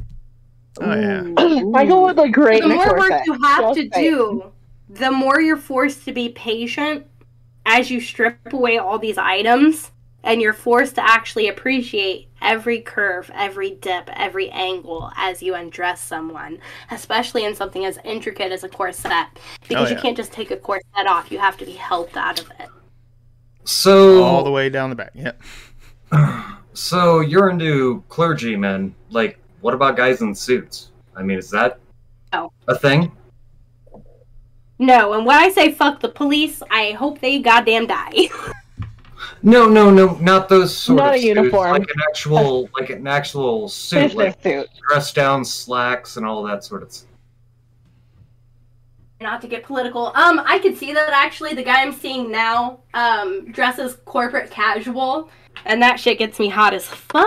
Oh, 0.81 0.95
yeah. 0.95 1.63
Michael 1.65 2.03
would 2.03 2.17
look 2.17 2.33
great 2.33 2.61
the 2.61 2.67
in 2.67 2.73
a 2.73 2.75
more 2.75 2.99
work 2.99 3.11
corset. 3.11 3.27
you 3.27 3.33
have 3.43 3.61
Just 3.61 3.81
to 3.81 3.89
saying. 3.93 4.11
do, 4.11 4.53
the 4.89 5.11
more 5.11 5.41
you're 5.41 5.57
forced 5.57 6.05
to 6.07 6.13
be 6.13 6.31
patient 6.31 7.07
as 7.67 7.91
you 7.91 8.01
strip 8.01 8.53
away 8.53 8.79
all 8.79 8.99
these 8.99 9.19
items, 9.19 9.91
and 10.25 10.41
you're 10.41 10.53
forced 10.53 10.97
to 10.97 11.05
actually 11.09 11.49
appreciate 11.49 12.30
every 12.43 12.81
curve, 12.81 13.31
every 13.35 13.71
dip, 13.73 14.09
every 14.13 14.51
angle 14.51 15.11
as 15.17 15.43
you 15.43 15.55
undress 15.55 16.01
someone, 16.01 16.59
especially 16.91 17.45
in 17.45 17.55
something 17.55 17.85
as 17.85 17.99
intricate 18.05 18.53
as 18.53 18.65
a 18.65 18.69
corset. 18.69 19.27
Because 19.69 19.91
Oh, 19.91 19.95
you 19.95 20.01
can't 20.01 20.17
just 20.17 20.33
take 20.33 20.51
a 20.51 20.57
corset 20.57 21.07
off, 21.07 21.31
you 21.31 21.39
have 21.39 21.57
to 21.59 21.65
be 21.67 21.73
helped 21.73 22.17
out 22.17 22.41
of 22.41 22.51
it. 22.61 22.69
So 23.65 24.23
All 24.23 24.43
the 24.45 24.51
way 24.51 24.69
down 24.69 24.91
the 24.91 24.97
back. 24.97 25.13
Yep. 25.15 25.41
So 26.73 27.19
you're 27.21 27.51
into 27.51 28.03
clergymen. 28.09 28.95
Like, 29.11 29.39
what 29.61 29.75
about 29.75 29.97
guys 29.97 30.23
in 30.23 30.35
suits? 30.35 30.93
I 31.17 31.23
mean, 31.23 31.37
is 31.37 31.51
that 31.51 31.81
Oh. 32.33 32.53
a 32.69 32.79
thing? 32.79 33.11
No, 34.79 35.13
and 35.13 35.27
when 35.27 35.37
I 35.37 35.51
say 35.51 35.73
fuck 35.73 36.01
the 36.01 36.09
police, 36.09 36.63
I 36.71 36.93
hope 36.93 37.21
they 37.21 37.41
goddamn 37.41 37.87
die. 37.89 38.29
No, 39.43 39.69
no, 39.69 39.91
no, 39.91 40.15
not 40.19 40.49
those 40.49 40.77
sort 40.77 40.99
Not 40.99 41.09
of 41.11 41.15
a 41.15 41.19
suits. 41.19 41.27
uniform. 41.29 41.73
Like 41.73 41.83
an 41.83 42.03
actual, 42.09 42.69
like 42.79 42.91
an 42.91 43.07
actual 43.07 43.69
suit, 43.69 44.03
Business 44.15 44.15
like 44.15 44.43
suit. 44.43 44.69
dress 44.89 45.13
down 45.13 45.45
slacks 45.45 46.17
and 46.17 46.25
all 46.27 46.43
that 46.45 46.65
sort 46.65 46.83
of 46.83 46.93
stuff. 46.93 47.09
not 49.21 49.41
to 49.43 49.49
get 49.49 49.63
political. 49.65 50.07
Um, 50.17 50.41
I 50.47 50.59
could 50.61 50.77
see 50.77 50.93
that 50.95 51.11
actually. 51.13 51.55
The 51.55 51.63
guy 51.63 51.83
I'm 51.83 51.93
seeing 51.93 52.31
now, 52.31 52.81
um, 52.95 53.51
dresses 53.53 53.97
corporate 54.07 54.51
casual, 54.51 55.29
and 55.67 55.83
that 55.83 56.01
shit 56.01 56.19
gets 56.19 56.39
me 56.39 56.49
hot 56.49 56.73
as 56.73 56.87
fuck. 56.87 57.27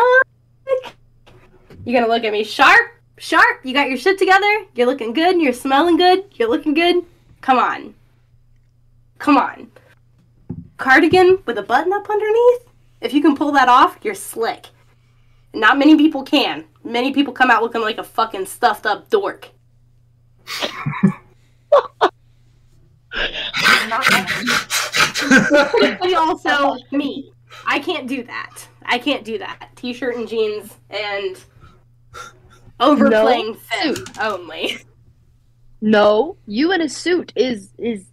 You're 1.86 2.00
gonna 2.02 2.12
look 2.12 2.24
at 2.24 2.32
me 2.32 2.44
sharp, 2.44 2.92
sharp? 3.18 3.60
You 3.64 3.74
got 3.74 3.90
your 3.90 3.98
shit 3.98 4.18
together? 4.18 4.66
You're 4.74 4.88
looking 4.88 5.14
good. 5.14 5.34
And 5.34 5.42
you're 5.42 5.54
smelling 5.54 5.98
good. 5.98 6.24
You're 6.34 6.50
looking 6.50 6.74
good. 6.74 7.04
Come 7.42 7.60
on, 7.60 7.94
come 9.20 9.38
on. 9.38 9.70
Cardigan 10.78 11.40
with 11.46 11.58
a 11.58 11.64
button 11.64 11.94
up 11.94 12.10
underneath. 12.10 12.62
If 13.02 13.14
you 13.14 13.22
can 13.22 13.36
pull 13.36 13.52
that 13.52 13.70
off, 13.70 13.98
you're 14.02 14.16
slick. 14.16 14.68
Not 15.54 15.78
many 15.78 15.96
people 15.96 16.24
can. 16.24 16.66
Many 16.84 17.14
people 17.14 17.34
come 17.34 17.52
out 17.52 17.62
looking 17.62 17.82
like 17.82 17.98
a 17.98 18.04
fucking 18.04 18.46
stuffed 18.46 18.86
up 18.86 19.10
dork. 19.10 19.50
Also 26.16 26.78
me. 26.92 27.32
I 27.68 27.80
can't 27.80 28.08
do 28.08 28.24
that. 28.24 28.68
I 28.86 28.98
can't 28.98 29.24
do 29.24 29.38
that. 29.38 29.70
T-shirt 29.76 30.16
and 30.16 30.28
jeans 30.28 30.76
and 30.90 31.38
overplaying 32.80 33.54
No 33.54 33.94
fit 33.94 34.20
only. 34.20 34.78
Oh 34.78 34.84
no, 35.82 36.38
you 36.48 36.72
in 36.72 36.82
a 36.82 36.90
suit 36.90 37.32
is 37.36 37.70
is. 37.78 38.06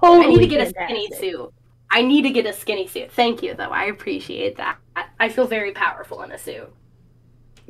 I 0.00 0.26
need 0.26 0.38
to 0.38 0.46
get 0.46 0.66
a 0.66 0.70
skinny 0.70 1.10
suit. 1.12 1.52
I 1.90 2.02
need 2.02 2.22
to 2.22 2.30
get 2.30 2.46
a 2.46 2.52
skinny 2.52 2.86
suit. 2.86 3.10
Thank 3.12 3.42
you, 3.42 3.54
though. 3.54 3.70
I 3.70 3.84
appreciate 3.84 4.56
that. 4.58 4.76
I 5.18 5.28
feel 5.28 5.46
very 5.46 5.72
powerful 5.72 6.22
in 6.22 6.32
a 6.32 6.38
suit. 6.38 6.70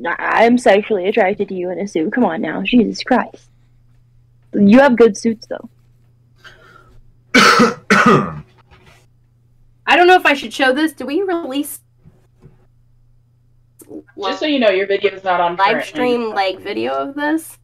I- 0.05 0.45
I'm 0.45 0.59
sexually 0.59 1.07
attracted 1.09 1.49
to 1.49 1.55
you 1.55 1.71
in 1.71 1.79
a 1.79 1.87
suit. 1.89 2.13
Come 2.13 2.25
on 2.25 2.41
now, 2.41 2.63
Jesus 2.63 3.03
Christ. 3.03 3.49
You 4.55 4.79
have 4.81 4.97
good 4.97 5.17
suits 5.17 5.47
though. 5.47 5.69
I 9.87 9.97
don't 9.97 10.07
know 10.07 10.17
if 10.17 10.27
I 10.27 10.35
should 10.35 10.53
show 10.53 10.73
this. 10.73 10.93
Do 10.93 11.07
we 11.07 11.23
release 11.23 11.81
Just 14.21 14.41
so 14.41 14.47
you 14.47 14.59
know, 14.59 14.71
your 14.71 14.87
video 14.87 15.13
is 15.15 15.25
not 15.25 15.41
on 15.41 15.57
live 15.57 15.67
currently. 15.67 15.89
stream 15.89 16.31
like 16.31 16.61
video 16.61 16.93
of 16.93 17.15
this? 17.15 17.59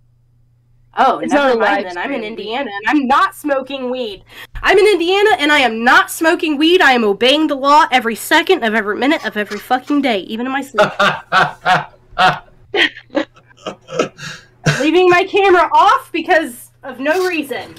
Oh, 0.96 1.18
It's 1.18 1.32
never 1.32 1.48
not 1.48 1.56
a 1.56 1.58
mind 1.58 1.86
then. 1.86 1.98
I'm 1.98 2.12
in. 2.12 2.22
Indiana 2.24 2.70
and 2.70 2.88
I'm 2.88 3.06
not 3.06 3.34
smoking 3.34 3.90
weed. 3.90 4.24
I'm 4.62 4.78
in 4.78 4.86
Indiana 4.86 5.30
and 5.38 5.50
I 5.50 5.58
am 5.60 5.82
not 5.84 6.10
smoking 6.10 6.56
weed. 6.56 6.80
I 6.80 6.92
am 6.92 7.04
obeying 7.04 7.48
the 7.48 7.56
law 7.56 7.86
every 7.90 8.14
second 8.14 8.62
of 8.62 8.74
every 8.74 8.96
minute 8.96 9.24
of 9.26 9.36
every 9.36 9.58
fucking 9.58 10.02
day, 10.02 10.20
even 10.20 10.46
in 10.46 10.52
my 10.52 10.62
sleep. 10.62 10.88
Leaving 14.80 15.08
my 15.08 15.24
camera 15.24 15.68
off 15.72 16.10
because 16.12 16.70
of 16.82 17.00
no 17.00 17.26
reason. 17.26 17.74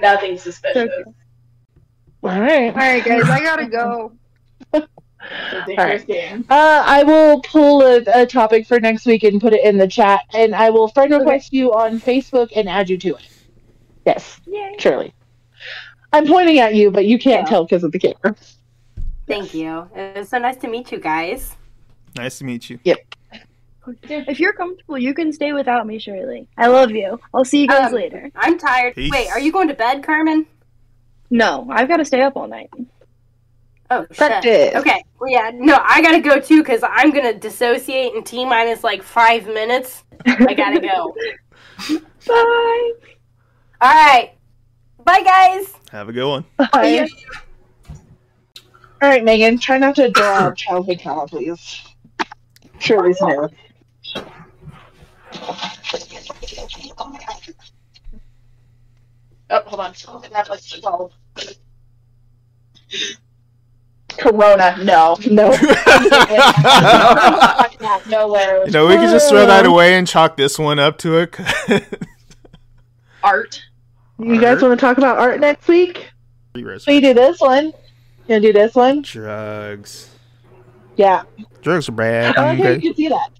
Nothing 0.00 0.36
suspicious. 0.38 0.90
All 2.24 2.40
right. 2.40 2.68
All 2.68 2.76
right, 2.76 3.04
guys, 3.04 3.28
I 3.28 3.40
gotta 3.40 3.66
go. 3.66 4.12
It's 5.30 6.08
a. 6.08 6.34
Uh, 6.50 6.82
I 6.86 7.02
will 7.04 7.40
pull 7.42 7.82
a, 7.82 8.02
a 8.14 8.26
topic 8.26 8.66
for 8.66 8.80
next 8.80 9.06
week 9.06 9.22
and 9.22 9.40
put 9.40 9.52
it 9.52 9.64
in 9.64 9.78
the 9.78 9.86
chat, 9.88 10.20
and 10.34 10.54
I 10.54 10.70
will 10.70 10.88
friend 10.88 11.12
request 11.12 11.52
you 11.52 11.72
on 11.72 12.00
Facebook 12.00 12.50
and 12.56 12.68
add 12.68 12.90
you 12.90 12.98
to 12.98 13.14
it. 13.14 13.28
Yes, 14.04 14.40
Yay. 14.46 14.74
surely. 14.78 15.14
I'm 16.12 16.26
pointing 16.26 16.58
at 16.58 16.74
you, 16.74 16.90
but 16.90 17.06
you 17.06 17.18
can't 17.18 17.46
Yeah. 17.46 17.50
tell 17.50 17.64
because 17.64 17.84
of 17.84 17.92
the 17.92 17.98
camera. 17.98 18.36
Thank 19.28 19.54
you. 19.54 19.88
It 19.94 20.16
was 20.18 20.28
so 20.28 20.38
nice 20.38 20.56
to 20.58 20.68
meet 20.68 20.90
you 20.92 20.98
guys. 20.98 21.54
Nice 22.16 22.38
to 22.38 22.44
meet 22.44 22.68
you. 22.68 22.78
Yep. 22.84 22.98
If 24.08 24.38
you're 24.38 24.52
comfortable, 24.52 24.98
you 24.98 25.14
can 25.14 25.32
stay 25.32 25.52
without 25.52 25.86
me, 25.86 25.98
Shirley. 25.98 26.46
I 26.56 26.66
love 26.68 26.90
you. 26.90 27.18
I'll 27.34 27.44
see 27.44 27.62
you 27.62 27.68
guys 27.68 27.88
Um, 27.88 27.94
later. 27.94 28.30
I'm 28.36 28.58
tired. 28.58 28.94
Peace. 28.94 29.10
Wait, 29.10 29.28
are 29.30 29.40
you 29.40 29.50
going 29.52 29.68
to 29.68 29.74
bed, 29.74 30.04
Carmen? 30.04 30.46
No, 31.30 31.66
I've 31.70 31.88
got 31.88 31.96
to 31.96 32.04
stay 32.04 32.20
up 32.22 32.36
all 32.36 32.46
night. 32.46 32.70
Oh, 33.92 34.06
shit. 34.08 34.16
Practice. 34.16 34.74
Okay. 34.76 35.04
Well, 35.20 35.30
yeah, 35.30 35.50
no, 35.54 35.78
I 35.82 36.00
gotta 36.00 36.20
go 36.20 36.40
too 36.40 36.62
because 36.62 36.82
I'm 36.82 37.10
gonna 37.10 37.34
dissociate 37.34 38.14
in 38.14 38.24
T 38.24 38.42
minus 38.46 38.82
like 38.82 39.02
five 39.02 39.46
minutes. 39.46 40.04
I 40.24 40.54
gotta 40.54 40.80
go. 40.80 41.14
Bye. 42.26 42.92
All 43.82 43.94
right. 43.94 44.32
Bye, 45.04 45.22
guys. 45.22 45.74
Have 45.90 46.08
a 46.08 46.12
good 46.12 46.26
one. 46.26 46.44
Bye. 46.56 47.06
All 49.02 49.08
right, 49.08 49.22
Megan, 49.22 49.58
try 49.58 49.76
not 49.76 49.96
to 49.96 50.08
draw 50.08 50.38
out 50.38 50.56
childhood 50.56 51.00
trauma, 51.00 51.26
please. 51.26 51.82
Shirley's 52.78 53.20
new. 53.20 53.48
Oh, 59.50 59.62
hold 59.66 59.80
on. 59.80 61.10
That 64.16 64.34
was 64.34 64.52
12. 64.54 64.58
Corona, 64.58 64.76
no, 64.84 65.16
no, 65.30 65.50
no 68.08 68.28
way. 68.28 68.62
You 68.66 68.72
know, 68.72 68.86
we 68.86 68.94
can 68.94 69.10
just 69.10 69.28
throw 69.28 69.46
that 69.46 69.66
uh. 69.66 69.70
away 69.70 69.94
and 69.94 70.06
chalk 70.06 70.36
this 70.36 70.58
one 70.58 70.78
up 70.78 70.98
to 70.98 71.18
it. 71.18 71.36
Art. 73.22 73.62
You 74.18 74.40
guys 74.40 74.62
want 74.62 74.78
to 74.78 74.86
talk 74.86 74.98
about 74.98 75.18
art 75.18 75.40
next 75.40 75.66
week? 75.66 76.10
We 76.54 76.62
do 76.62 77.14
this 77.14 77.40
one. 77.40 77.66
You 77.66 77.72
gonna 78.28 78.40
do 78.40 78.52
this 78.52 78.74
one? 78.74 79.02
Drugs. 79.02 80.10
Yeah. 80.96 81.22
Drugs 81.62 81.88
are 81.88 81.92
bad. 81.92 82.36
I 82.36 82.50
I'm 82.50 82.56
don't 82.56 82.64
think 82.64 82.66
good. 82.66 82.84
you 82.84 82.90
can 82.90 82.96
see 82.96 83.08
that. 83.08 83.30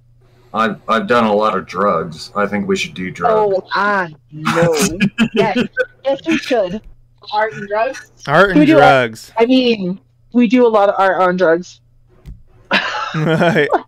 I've 0.55 0.81
I've 0.89 1.07
done 1.07 1.25
a 1.25 1.33
lot 1.33 1.57
of 1.57 1.67
drugs. 1.67 2.31
I 2.35 2.47
think 2.47 2.69
we 2.69 2.77
should 2.77 2.95
do 2.95 3.11
drugs. 3.11 3.61
Oh, 3.65 3.69
I 3.73 4.15
know. 4.31 4.75
yes, 5.35 5.59
yes, 6.05 6.21
we 6.27 6.37
should. 6.39 6.81
Art 7.33 7.53
and 7.55 7.69
drugs. 7.69 8.13
Art 8.27 8.57
and 8.57 8.67
drugs. 8.67 9.33
I 9.37 9.47
mean, 9.47 10.01
we 10.33 10.47
do 10.47 10.67
a 10.67 10.69
lot 10.69 10.89
of 10.89 10.95
art 10.99 11.21
on 11.21 11.37
drugs. 11.37 11.81
Right. 13.15 13.69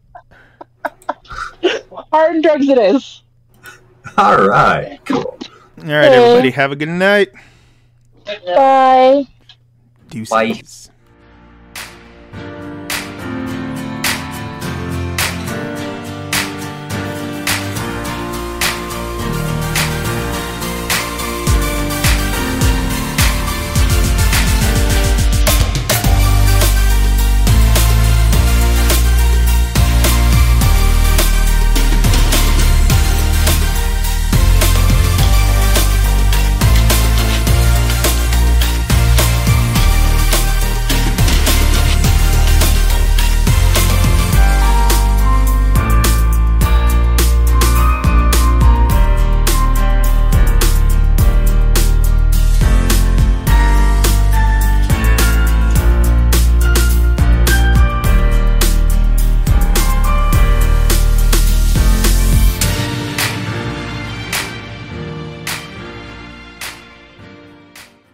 Art 2.12 2.32
and 2.32 2.42
drugs, 2.42 2.68
it 2.68 2.78
is. 2.78 3.22
All 4.18 4.46
right, 4.46 5.00
cool. 5.04 5.38
All 5.78 5.84
right, 5.84 6.12
everybody. 6.12 6.50
Have 6.50 6.72
a 6.72 6.76
good 6.76 6.88
night. 6.88 7.32
Bye. 8.24 9.26
Deuces. 10.10 10.30
Bye. 10.30 10.60